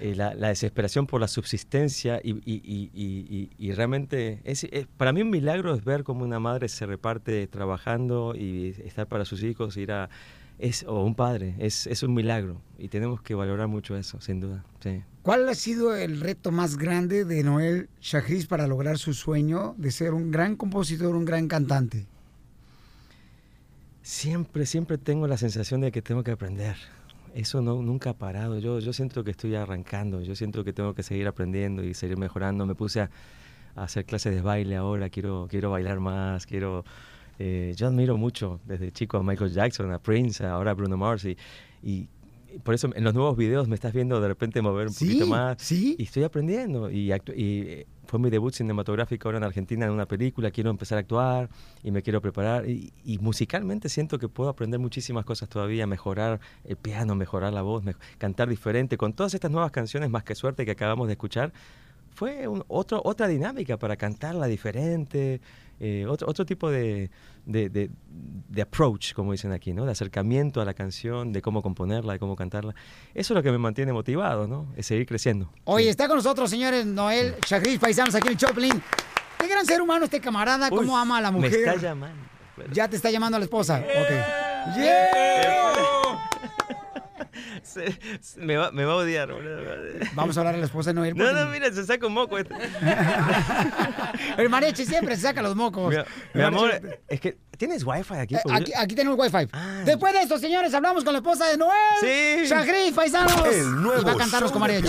[0.01, 4.63] eh, la, la desesperación por la subsistencia y, y- y- y- y- y realmente es,
[4.65, 9.07] es- para mí un milagro es ver cómo una madre se reparte trabajando y estar
[9.07, 10.09] para sus hijos ir a
[10.59, 14.39] es o un padre es, es un milagro y tenemos que valorar mucho eso sin
[14.39, 15.01] duda sí.
[15.23, 19.91] ¿Cuál ha sido el reto más grande de Noel Chagris para lograr su sueño de
[19.91, 22.05] ser un gran compositor, un gran cantante?
[24.03, 26.75] siempre siempre tengo la sensación de que tengo que aprender
[27.35, 30.93] eso no nunca ha parado yo yo siento que estoy arrancando yo siento que tengo
[30.93, 33.09] que seguir aprendiendo y seguir mejorando me puse a,
[33.75, 36.83] a hacer clases de baile ahora quiero quiero bailar más quiero
[37.39, 41.25] eh, yo admiro mucho desde chico a Michael Jackson a Prince ahora a Bruno Mars
[41.25, 41.37] y,
[41.81, 42.07] y
[42.63, 45.27] por eso en los nuevos videos me estás viendo de repente mover un Sí, poquito
[45.27, 45.95] más sí.
[45.97, 50.05] y estoy aprendiendo y, y eh, fue mi debut cinematográfico ahora en Argentina en una
[50.05, 51.49] película quiero empezar a actuar
[51.81, 56.41] y me quiero preparar y, y musicalmente siento que puedo aprender muchísimas cosas todavía mejorar
[56.65, 57.85] el piano mejorar la voz
[58.17, 58.97] cantar diferente.
[58.97, 61.53] Con todas estas nuevas canciones más que suerte que acabamos de escuchar
[62.13, 65.39] fue otra dinámica para cantarla diferente,
[65.83, 67.09] eh, otro, otro tipo de,
[67.45, 69.83] de, de- de approach, como dicen aquí, ¿no?
[69.85, 72.75] de acercamiento a la canción, de cómo componerla, de cómo cantarla.
[73.15, 74.67] Eso es lo que me mantiene motivado, ¿no?
[74.77, 75.51] es seguir creciendo.
[75.63, 78.81] Oye, está con nosotros, señores, Noel Chagris, paisanos aquí en Choplin.
[79.39, 81.55] Qué gran ser humano este camarada, Uy, cómo ama a la me mujer.
[81.55, 82.23] está llamando.
[82.71, 83.79] Ya te está llamando a la esposa.
[83.79, 84.75] Ok.
[84.77, 86.00] Yeah.
[87.73, 89.31] Se- se- me, va, me va a odiar.
[89.31, 89.61] boludo.
[90.13, 91.15] Vamos a hablar a la esposa de Noel.
[91.15, 92.37] No, porque- no, mira, se saca un moco.
[92.37, 92.53] este.
[94.37, 95.93] El mariachi siempre se saca los mocos.
[96.33, 96.71] Mi, amor,
[97.07, 98.35] es que tienes wifi aquí.
[98.35, 99.47] Eh, aquí, aquí tenemos wifi.
[99.85, 101.77] Después de esto, señores, hablamos con la esposa de Noel.
[101.99, 102.49] Sí.
[102.49, 103.45] Chagris, paisanos.
[103.45, 104.87] El nuevo y va a cantarnos con mariachi.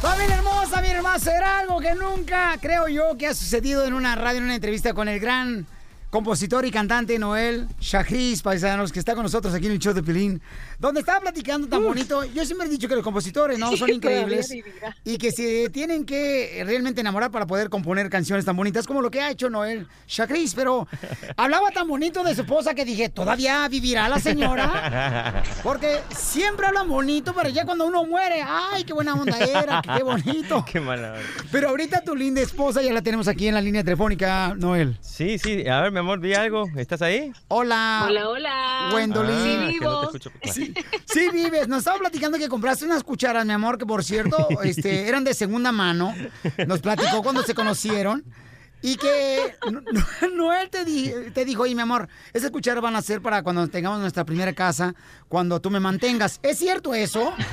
[0.00, 4.14] Familia hermosa, mi hermana, será algo que nunca creo yo que ha sucedido en una
[4.14, 5.66] radio, en una entrevista con el gran
[6.10, 10.02] compositor y cantante Noel Chagris, paisanos, que está con nosotros aquí en el show de
[10.02, 10.42] Pilín,
[10.78, 12.24] donde estaba platicando tan bonito.
[12.24, 14.52] Yo siempre he dicho que los compositores no son increíbles
[15.04, 19.10] y que se tienen que realmente enamorar para poder componer canciones tan bonitas como lo
[19.10, 20.88] que ha hecho Noel Chagris, pero
[21.36, 25.44] hablaba tan bonito de su esposa que dije, ¿todavía vivirá la señora?
[25.62, 29.80] Porque siempre hablan bonito, pero ya cuando uno muere, ¡ay, qué buena onda era!
[29.82, 30.64] ¡Qué bonito!
[30.70, 31.20] Qué mala onda.
[31.52, 34.96] Pero ahorita tu linda esposa ya la tenemos aquí en la línea telefónica, Noel.
[35.00, 35.66] Sí, sí.
[35.68, 36.66] A ver, mi amor, di algo.
[36.76, 37.30] ¿Estás ahí?
[37.48, 38.04] Hola.
[38.08, 38.88] Hola, hola.
[38.90, 39.34] Gwendolyn.
[39.34, 39.90] Ah, Sí, vivo.
[39.90, 40.30] no te escucho.
[40.52, 40.74] Sí,
[41.04, 41.68] sí vives.
[41.68, 45.34] Nos estaba platicando que compraste unas cucharas, mi amor, que por cierto, este, eran de
[45.34, 46.14] segunda mano.
[46.66, 48.24] Nos platicó cuando se conocieron.
[48.82, 52.96] Y que No- No- Noel te, di- te dijo, oye, mi amor, esas cucharas van
[52.96, 54.94] a ser para cuando tengamos nuestra primera casa,
[55.28, 56.40] cuando tú me mantengas.
[56.42, 57.34] ¿Es cierto eso?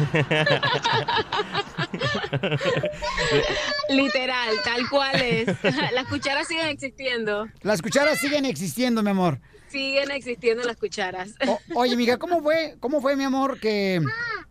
[3.89, 5.47] Literal, tal cual es.
[5.93, 7.47] Las cucharas siguen existiendo.
[7.61, 9.39] Las cucharas siguen existiendo, mi amor.
[9.69, 11.31] Siguen existiendo las cucharas.
[11.45, 14.01] O- oye, mija, ¿cómo fue, cómo fue, mi amor, que,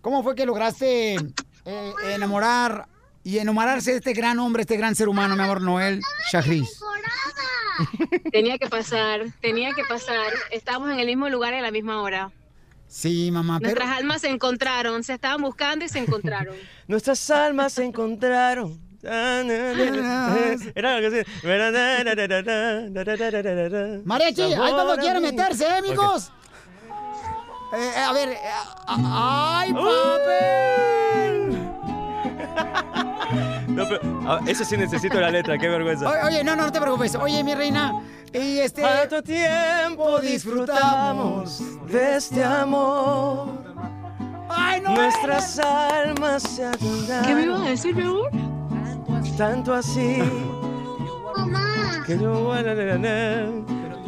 [0.03, 1.15] cómo fue que lograste
[1.65, 2.87] eh, enamorar
[3.27, 6.01] y enamorarse de este gran hombre, este gran ser humano, mi amor, Noel
[6.31, 6.81] Chagris?
[8.31, 10.33] Tenía que pasar, tenía que pasar.
[10.53, 12.31] Estábamos en el mismo lugar y a la misma hora.
[12.87, 13.73] Sí, mamá, pero...
[13.75, 16.55] Nuestras almas se encontraron, se estaban buscando y se encontraron.
[16.87, 18.81] Nuestras almas se encontraron.
[19.03, 19.41] Era
[20.95, 21.23] algo así.
[24.05, 25.33] Mariachi, ahí quieren mí.
[25.33, 26.31] meterse, ¿eh, amigos?
[27.73, 28.39] Eh, eh, a ver, eh,
[28.87, 31.46] a- ¡ay, papel!
[33.69, 36.09] No, pero, ah, eso sí necesito la letra, qué vergüenza.
[36.09, 37.15] Oye, oye, no, no, no te preocupes.
[37.17, 37.93] Oye, mi reina,
[38.33, 38.81] y este...
[38.83, 43.49] ¿Cuánto tiempo disfrutamos de este amor?
[44.49, 44.95] ¡Ay, no!
[44.95, 47.27] Nuestras almas se adondaron.
[47.27, 48.31] ¿Qué me ibas a decir, mi amor?
[49.37, 50.23] Tanto así.
[52.07, 52.55] Que yo.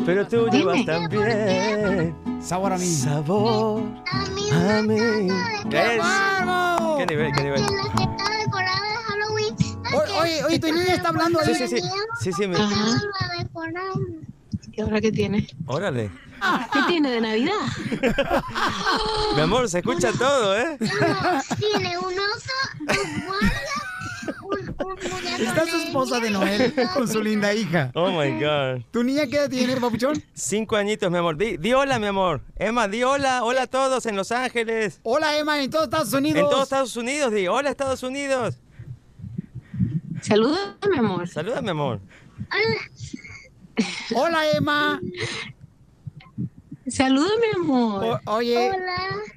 [0.06, 2.16] Pero tú llevas también.
[2.40, 2.86] Sabor a mí.
[2.86, 3.82] Sabor
[4.52, 5.28] a mí.
[5.68, 6.96] ¡Qué Es- bárbaro!
[6.98, 7.62] ¿Qué nivel, qué nivel?
[9.94, 11.55] Oye, oye, oye, tu niña está hablando ahí.
[11.55, 11.89] Sí, sí, sí.
[12.20, 12.56] Sí, sí, me...
[14.73, 15.47] ¿Y ahora qué tiene?
[15.66, 16.10] Órale.
[16.73, 17.52] ¿Qué tiene de Navidad?
[19.35, 20.78] Mi amor, se escucha todo, ¿eh?
[20.78, 22.52] Tiene un oso,
[22.86, 22.97] dos
[23.27, 23.69] guardias,
[24.44, 27.90] un, Está su esposa de Noel con su linda hija.
[27.94, 28.85] Oh my God.
[28.93, 30.23] ¿Tu niña qué edad tiene, papuchón?
[30.32, 31.36] Cinco añitos, mi amor.
[31.36, 32.43] Di, di hola, mi amor.
[32.56, 33.43] Emma, di hola.
[33.43, 35.01] Hola a todos en Los Ángeles.
[35.02, 36.40] Hola, Emma, en todos Estados Unidos.
[36.40, 37.48] En todos Estados Unidos, di.
[37.48, 38.59] Hola, Estados Unidos.
[40.22, 41.28] Saluda, mi amor.
[41.28, 42.00] Saluda, mi amor.
[44.14, 45.00] Hola, Emma.
[46.88, 48.04] Saluda, mi amor.
[48.26, 48.70] O- oye.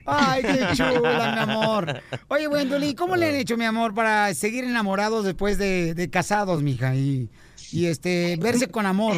[0.06, 2.02] Ay, qué chula, mi amor.
[2.30, 6.62] Oye, Wendoli, ¿cómo le han hecho, mi amor, para seguir enamorados después de, de casados,
[6.64, 6.96] mija?
[6.96, 7.30] Y,
[7.72, 9.18] y este, verse con amor.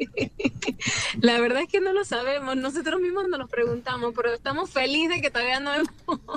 [1.20, 2.56] La verdad es que no lo sabemos.
[2.56, 5.88] Nosotros mismos nos lo preguntamos, pero estamos felices de que todavía no hemos,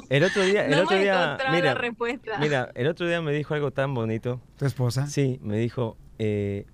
[0.09, 2.37] El otro día, el no otro hemos día, mira, la respuesta.
[2.39, 4.41] mira, el otro día me dijo algo tan bonito.
[4.57, 5.07] ¿Tu esposa?
[5.07, 6.65] Sí, me dijo, eh,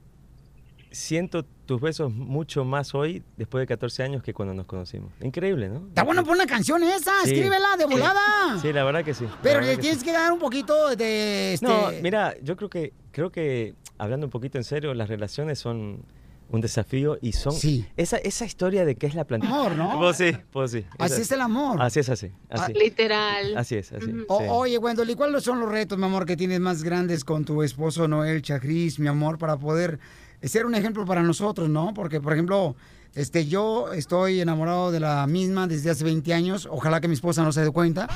[0.91, 5.11] siento tus besos mucho más hoy, después de 14 años, que cuando nos conocimos.
[5.21, 5.87] Increíble, ¿no?
[5.89, 7.31] Está bueno por una canción esa, Sí.
[7.33, 7.91] escríbela de Sí.
[7.91, 8.59] volada.
[8.59, 9.25] Sí, la verdad que sí.
[9.43, 10.05] Pero le que tienes sí.
[10.05, 11.65] que dar un poquito de este.
[11.67, 16.03] No, mira, yo creo que, creo que, hablando un poquito en serio, las relaciones son
[16.49, 17.53] un desafío y son
[17.95, 19.53] esa, esa historia de qué es la plantilla.
[19.53, 19.99] Amor, ¿no?
[19.99, 20.85] Pues sí, pues sí.
[20.97, 21.81] Así es el amor.
[21.81, 22.73] Así es así, así.
[22.73, 23.57] Literal.
[23.57, 24.11] Así es, así.
[24.27, 24.45] O- sí.
[24.49, 28.07] Oye, Wendoli, ¿cuáles son los retos, mi amor, que tienes más grandes con tu esposo
[28.07, 29.99] Noel Chagris, mi amor, para poder
[30.41, 31.93] ser un ejemplo para nosotros, ¿no?
[31.93, 32.75] Porque, por ejemplo,
[33.15, 36.67] este, yo estoy enamorado de la misma desde hace 20 años.
[36.71, 38.07] Ojalá que mi esposa no se dé cuenta.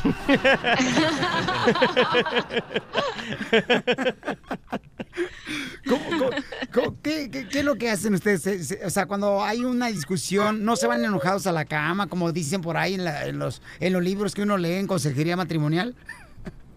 [5.87, 6.29] ¿Cómo- cómo-
[6.73, 8.77] cómo- qué, es lo que hacen ustedes?
[8.85, 12.61] O sea, cuando hay una discusión, ¿no se van enojados a la cama, como dicen
[12.61, 15.95] por ahí en los, en los libros que uno lee en consejería matrimonial?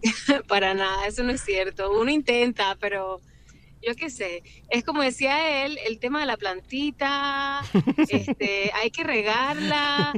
[0.47, 1.89] Para nada, eso no es cierto.
[1.99, 3.19] Uno intenta, pero
[3.87, 4.43] yo qué sé.
[4.69, 7.61] Es como decía él, el tema de la plantita,
[8.09, 10.13] este, hay que regarla.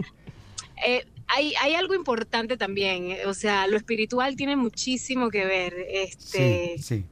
[0.85, 5.75] Eh, hay, hay algo importante también, eh, o sea, lo espiritual tiene muchísimo que ver.
[5.87, 7.05] Este, sí.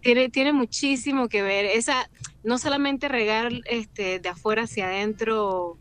[0.00, 1.66] tiene, tiene muchísimo que ver.
[1.66, 2.08] Esa,
[2.42, 5.78] no solamente regar este, de afuera hacia adentro,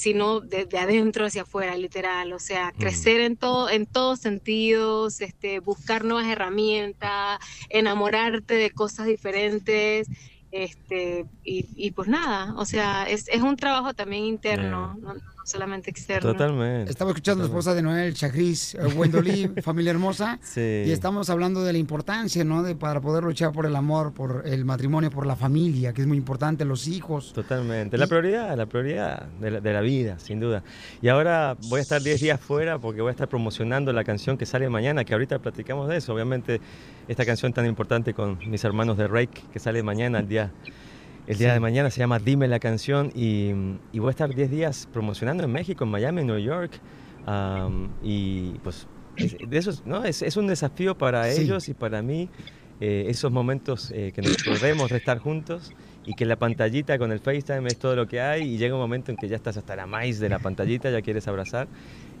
[0.00, 2.32] sino de, de adentro hacia afuera, literal.
[2.32, 9.06] O sea, crecer en todo, en todos sentidos, este, buscar nuevas herramientas, enamorarte de cosas
[9.06, 10.08] diferentes.
[10.52, 15.46] Este, y, y pues nada, o sea, es, es un trabajo también interno, no, no
[15.46, 16.32] solamente externo.
[16.32, 16.90] Totalmente.
[16.90, 20.38] Estaba escuchando a la esposa de Noel Chagris, eh, Wendolí, familia hermosa.
[20.42, 20.84] Sí.
[20.86, 22.62] Y estamos hablando de la importancia, ¿no?
[22.62, 26.06] De para poder luchar por el amor, por el matrimonio, por la familia, que es
[26.06, 27.32] muy importante, los hijos.
[27.32, 27.96] Totalmente.
[27.96, 30.62] La prioridad, la prioridad de la, de la vida, sin duda.
[31.00, 34.36] Y ahora voy a estar 10 días fuera porque voy a estar promocionando la canción
[34.36, 36.12] que sale mañana, que ahorita platicamos de eso.
[36.12, 36.60] Obviamente,
[37.08, 40.52] esta canción tan importante con mis hermanos de Rake, que sale mañana, el día,
[41.30, 41.54] el día Sí.
[41.54, 43.10] de mañana, se llama Dime la canción.
[43.14, 43.52] Y,
[43.92, 46.72] y voy a estar 10 días promocionando en México, en Miami, en New York.
[48.02, 48.86] Y pues,
[49.16, 50.04] es, de esos, ¿no?
[50.04, 51.42] es, es un desafío para Sí.
[51.42, 52.28] ellos y para mí.
[52.82, 55.70] eh, esos momentos eh, que nos podemos de estar juntos
[56.06, 58.80] y que la pantallita con el FaceTime es todo lo que hay y llega un
[58.80, 61.68] momento en que ya estás hasta la maíz de la pantallita, ya quieres abrazar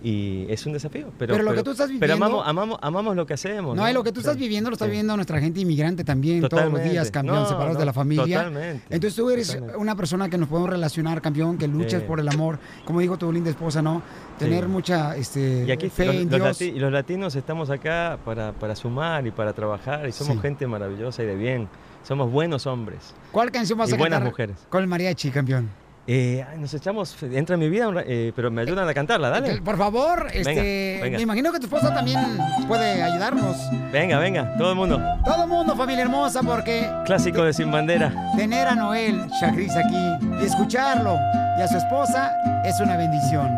[0.02, 1.12] y es un desafío.
[1.18, 3.76] Pero, Pero lo que tú estás Pero viviendo- amamos, amamos, amamos lo que hacemos.
[3.76, 6.72] No, y lo que tú estás viviendo lo está viviendo nuestra gente inmigrante también, todos
[6.72, 8.38] los días, campeón, No, separados no, de la familia.
[8.38, 9.76] totalmente, Entonces tú eres totalmente.
[9.78, 12.06] una persona que nos podemos relacionar, campeón, que luchas Sí.
[12.08, 14.02] por el amor, como dijo tu linda esposa, ¿no?
[14.38, 14.70] Tener Sí.
[14.70, 16.60] mucha este, Y aquí fe los, en los Dios.
[16.60, 20.66] lati- y los latinos estamos acá para, para sumar y para trabajar y somos gente
[20.66, 21.68] maravillosa y de bien.
[22.02, 23.14] Somos buenos hombres.
[23.30, 24.56] ¿Cuál canción vas y a buenas mujeres.
[24.70, 25.68] con el mariachi, campeón?
[26.06, 29.60] Eh, nos echamos, entra en mi vida, eh, pero me ayudan a cantarla, dale.
[29.62, 31.16] Por favor, Venga, este, venga.
[31.18, 32.18] me imagino que tu esposa también
[32.66, 33.56] puede ayudarnos.
[33.92, 35.00] Venga, venga, todo el mundo.
[35.24, 38.12] Todo el mundo, familia hermosa, porque Clásico de Sin Bandera.
[38.36, 41.16] tener a Noel Chagris aquí y escucharlo
[41.58, 42.32] y a su esposa
[42.64, 43.48] es una bendición.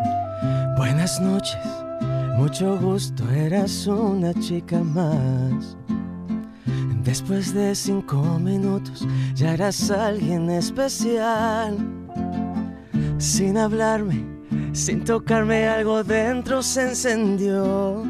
[0.76, 1.56] Buenas noches,
[2.36, 5.76] mucho gusto, eras una chica más.
[7.02, 11.76] Después de cinco minutos ya eras alguien especial.
[13.22, 14.24] Sin hablarme,
[14.72, 18.02] sin tocarme, algo dentro se encendió.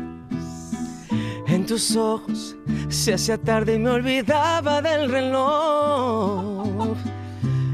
[1.46, 2.56] En tus ojos
[2.88, 6.96] se hacía tarde y me olvidaba del reloj.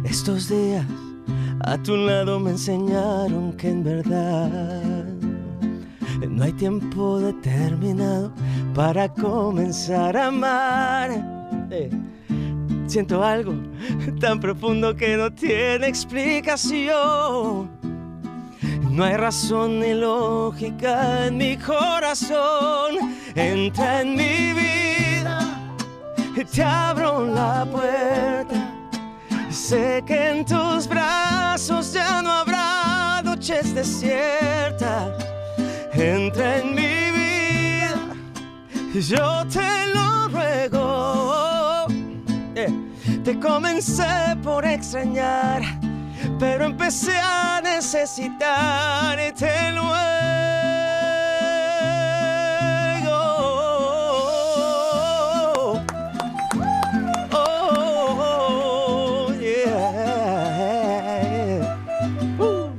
[0.02, 0.84] Estos días
[1.60, 5.04] a tu lado me enseñaron que en verdad
[6.28, 8.32] no hay tiempo determinado
[8.74, 11.10] para comenzar a amar.
[11.70, 11.88] Eh,
[12.88, 13.52] Siento algo
[14.18, 17.68] tan profundo que no tiene explicación.
[18.90, 23.14] No hay razón ni lógica en mi corazón.
[23.34, 25.38] Entra en mi vida,
[26.50, 28.72] te abro la puerta.
[29.50, 35.12] Sé que en tus brazos ya no habrá noches desiertas.
[35.92, 37.98] Entra en mi vida,
[38.94, 39.97] yo te lo
[43.28, 45.60] Te comencé por extrañar,
[46.38, 49.92] pero empecé a necesitarte luego.
[57.34, 61.76] Oh, yeah.
[62.38, 62.70] Uh.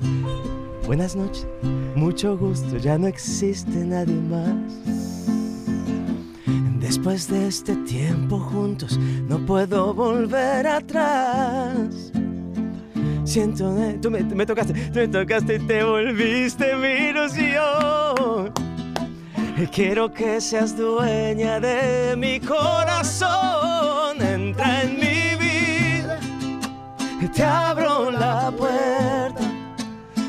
[0.88, 1.46] Buenas noches,
[1.94, 4.59] mucho gusto, ya no existe nadie más.
[7.00, 9.00] Después de este tiempo juntos,
[9.30, 12.12] no puedo volver atrás.
[13.24, 18.52] Siento, eh, tú me, me tocaste, tú me tocaste y te volviste mi ilusión.
[19.72, 24.22] Quiero que seas dueña de mi corazón.
[24.22, 26.20] Entra en mi vida,
[27.34, 29.40] te abro la puerta.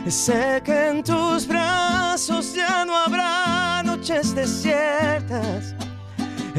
[0.06, 5.74] Sé que en tus brazos ya no habrá noches desiertas.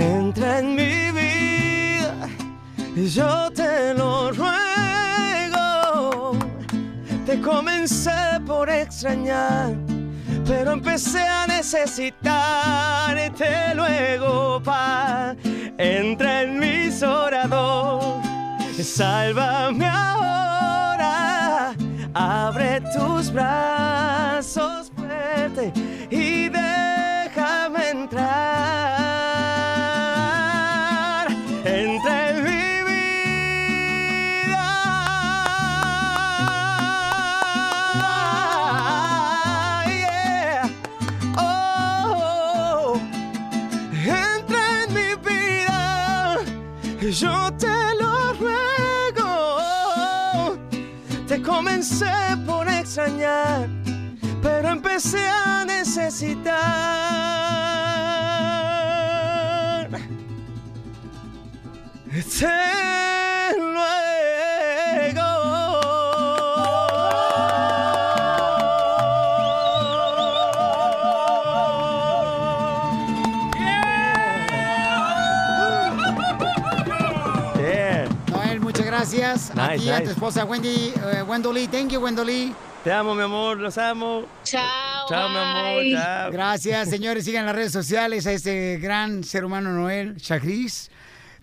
[0.02, 2.16] Entra en mi vida,
[2.96, 6.32] yo te lo ruego.
[7.24, 9.76] Te comencé por extrañar,
[10.48, 15.36] pero empecé a necesitarte luego, pa.
[15.78, 18.24] Entra en mis orador,
[18.82, 21.76] sálvame ahora.
[22.16, 25.72] Abre tus brazos fuerte
[52.92, 53.70] extrañar,
[54.44, 56.52] pero empecé a necesitar.
[62.12, 62.22] Te
[63.58, 63.80] luego.
[77.58, 78.10] Yeah.
[78.28, 79.56] Noel, muchas gracias.
[79.56, 80.12] Nice, ti, a tu nice.
[80.12, 81.68] esposa Wendy, eh, Wendolí.
[81.70, 82.54] Thank you, Wendolí.
[82.84, 84.26] Te amo, mi amor, los amo.
[84.44, 85.08] Chao.
[85.08, 86.32] Chao, mi amor, chao.
[86.32, 87.26] Gracias, señores.
[87.26, 90.90] Sigan las redes sociales a este gran ser humano Noel Chagris.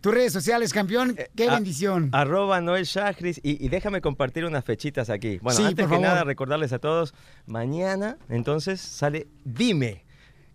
[0.00, 1.16] Tus redes sociales, campeón.
[1.36, 2.08] Qué A- bendición.
[2.12, 5.38] Arroba Noel Shahris y, y déjame compartir unas fechitas aquí.
[5.40, 6.08] Bueno, Sí, antes por que favor.
[6.08, 7.14] nada recordarles a todos,
[7.46, 10.04] mañana entonces sale Dime,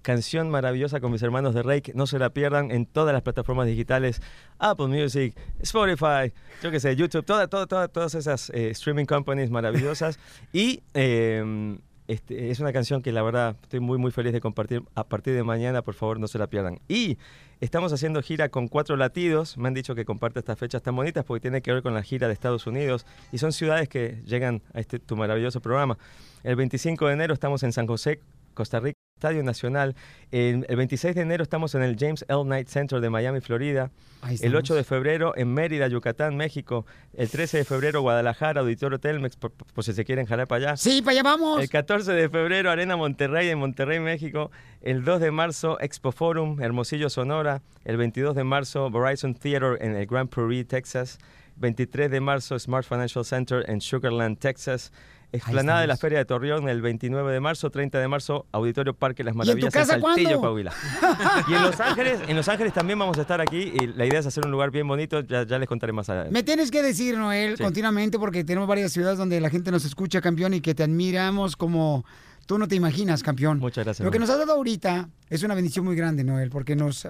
[0.04, 1.94] canción maravillosa con mis hermanos de Rake.
[1.96, 4.22] No se la pierdan en todas las plataformas digitales,
[4.60, 6.32] Apple Music, Spotify,
[6.62, 10.20] yo qué sé, YouTube, toda, toda, toda- todas esas eh, streaming companies maravillosas.
[10.54, 11.78] y eh,
[12.08, 15.34] este, es una canción que la verdad estoy muy muy feliz de compartir a partir
[15.36, 16.80] de mañana, por favor no se la pierdan.
[16.90, 17.18] Y
[17.62, 21.24] estamos haciendo gira con Cuatro Latidos, me han dicho que comparte estas fechas tan bonitas
[21.24, 24.62] porque tiene que ver con la gira de Estados Unidos y son ciudades que llegan
[24.74, 25.98] a este tu maravilloso programa.
[26.44, 28.20] El 25 de enero estamos en San José,
[28.54, 29.96] Costa Rica, Estadio Nacional.
[30.32, 32.44] El, el 26 de enero estamos en el James L.
[32.44, 33.90] Knight Center de Miami, Florida.
[34.22, 34.68] El 8 estamos.
[34.76, 36.86] de febrero en Mérida, Yucatán, México.
[37.14, 40.78] El 13 de febrero Guadalajara, Auditorio Telmex, por, por si se quieren jalar para allá.
[40.78, 41.62] Sí, para allá vamos.
[41.62, 44.52] El 14 de febrero Arena Monterrey en Monterrey, México.
[44.82, 47.62] El 2 de marzo Expo Forum, Hermosillo, Sonora.
[47.86, 51.18] El 22 de marzo Verizon Theater en el Grand Prairie, Texas.
[51.56, 54.92] 23 de marzo Smart Financial Center en Sugarland, Texas.
[55.34, 55.98] Explanada de la.
[55.98, 59.42] Feria de Torreón el 29 de marzo, 30 de marzo, Auditorio Parque Las ¿Y en
[59.42, 60.42] tu Maravillas casa Saltillo, cuándo?
[60.42, 60.74] Coahuila.
[61.48, 64.20] Y en Los Ángeles, en Los Ángeles también vamos a estar aquí y la idea
[64.20, 66.32] es hacer un lugar bien bonito, ya, ya les contaré más adelante.
[66.32, 67.64] Me tienes que decir, Noel, Sí.
[67.64, 71.56] continuamente, porque tenemos varias ciudades donde la gente nos escucha, campeón, y que te admiramos
[71.56, 72.06] como
[72.46, 73.60] tú no te imaginas, campeón.
[73.60, 74.04] Muchas gracias.
[74.06, 77.08] Lo que nos has dado ahorita es una bendición muy grande, Noel, porque nos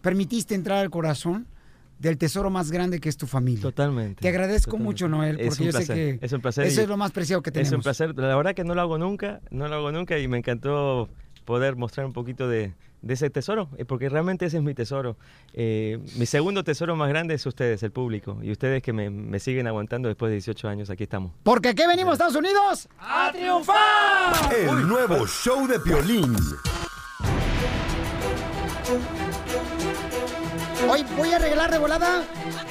[0.00, 1.46] permitiste entrar al corazón
[2.04, 3.62] del tesoro más grande que es tu familia.
[3.62, 4.20] Totalmente.
[4.20, 4.84] Te agradezco totalmente.
[4.84, 6.96] mucho, Noel, Es porque un yo sé que es un placer eso y- es lo
[6.96, 7.84] más preciado que Es un tenemos.
[7.84, 8.16] placer.
[8.16, 11.08] La verdad que no lo hago nunca, no lo hago nunca y me encantó
[11.44, 12.72] poder mostrar un poquito de,
[13.02, 15.16] de ese tesoro, eh, porque realmente ese es mi tesoro.
[15.52, 19.38] Eh, mi segundo tesoro más grande es ustedes, el público, y ustedes que me, me
[19.40, 21.32] siguen aguantando después de 18 años, aquí estamos.
[21.42, 24.54] Porque aquí venimos, Estados Unidos, a triunfar.
[24.54, 26.34] El nuevo show de Piolín.
[30.88, 32.24] Hoy voy a regalar de volada.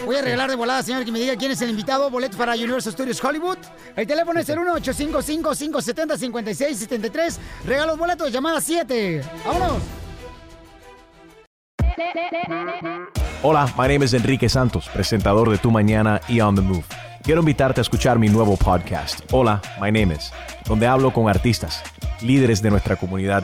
[0.06, 2.10] Voy a regalar de volada, señor, que me diga quién es el invitado.
[2.10, 3.58] Boletos para Universal Studios Hollywood.
[3.96, 7.38] El teléfono es el 1-855-570-5673.
[7.66, 9.22] Regalos boletos, llamada 7.
[9.46, 9.82] ¡Vámonos!
[13.42, 16.86] Hola, my name is Enrique Santos, presentador de Tu Mañana y On the Move.
[17.24, 20.32] Quiero invitarte a escuchar mi nuevo podcast, Hola, my name is,
[20.66, 21.84] donde hablo con artistas,
[22.22, 23.44] líderes de nuestra comunidad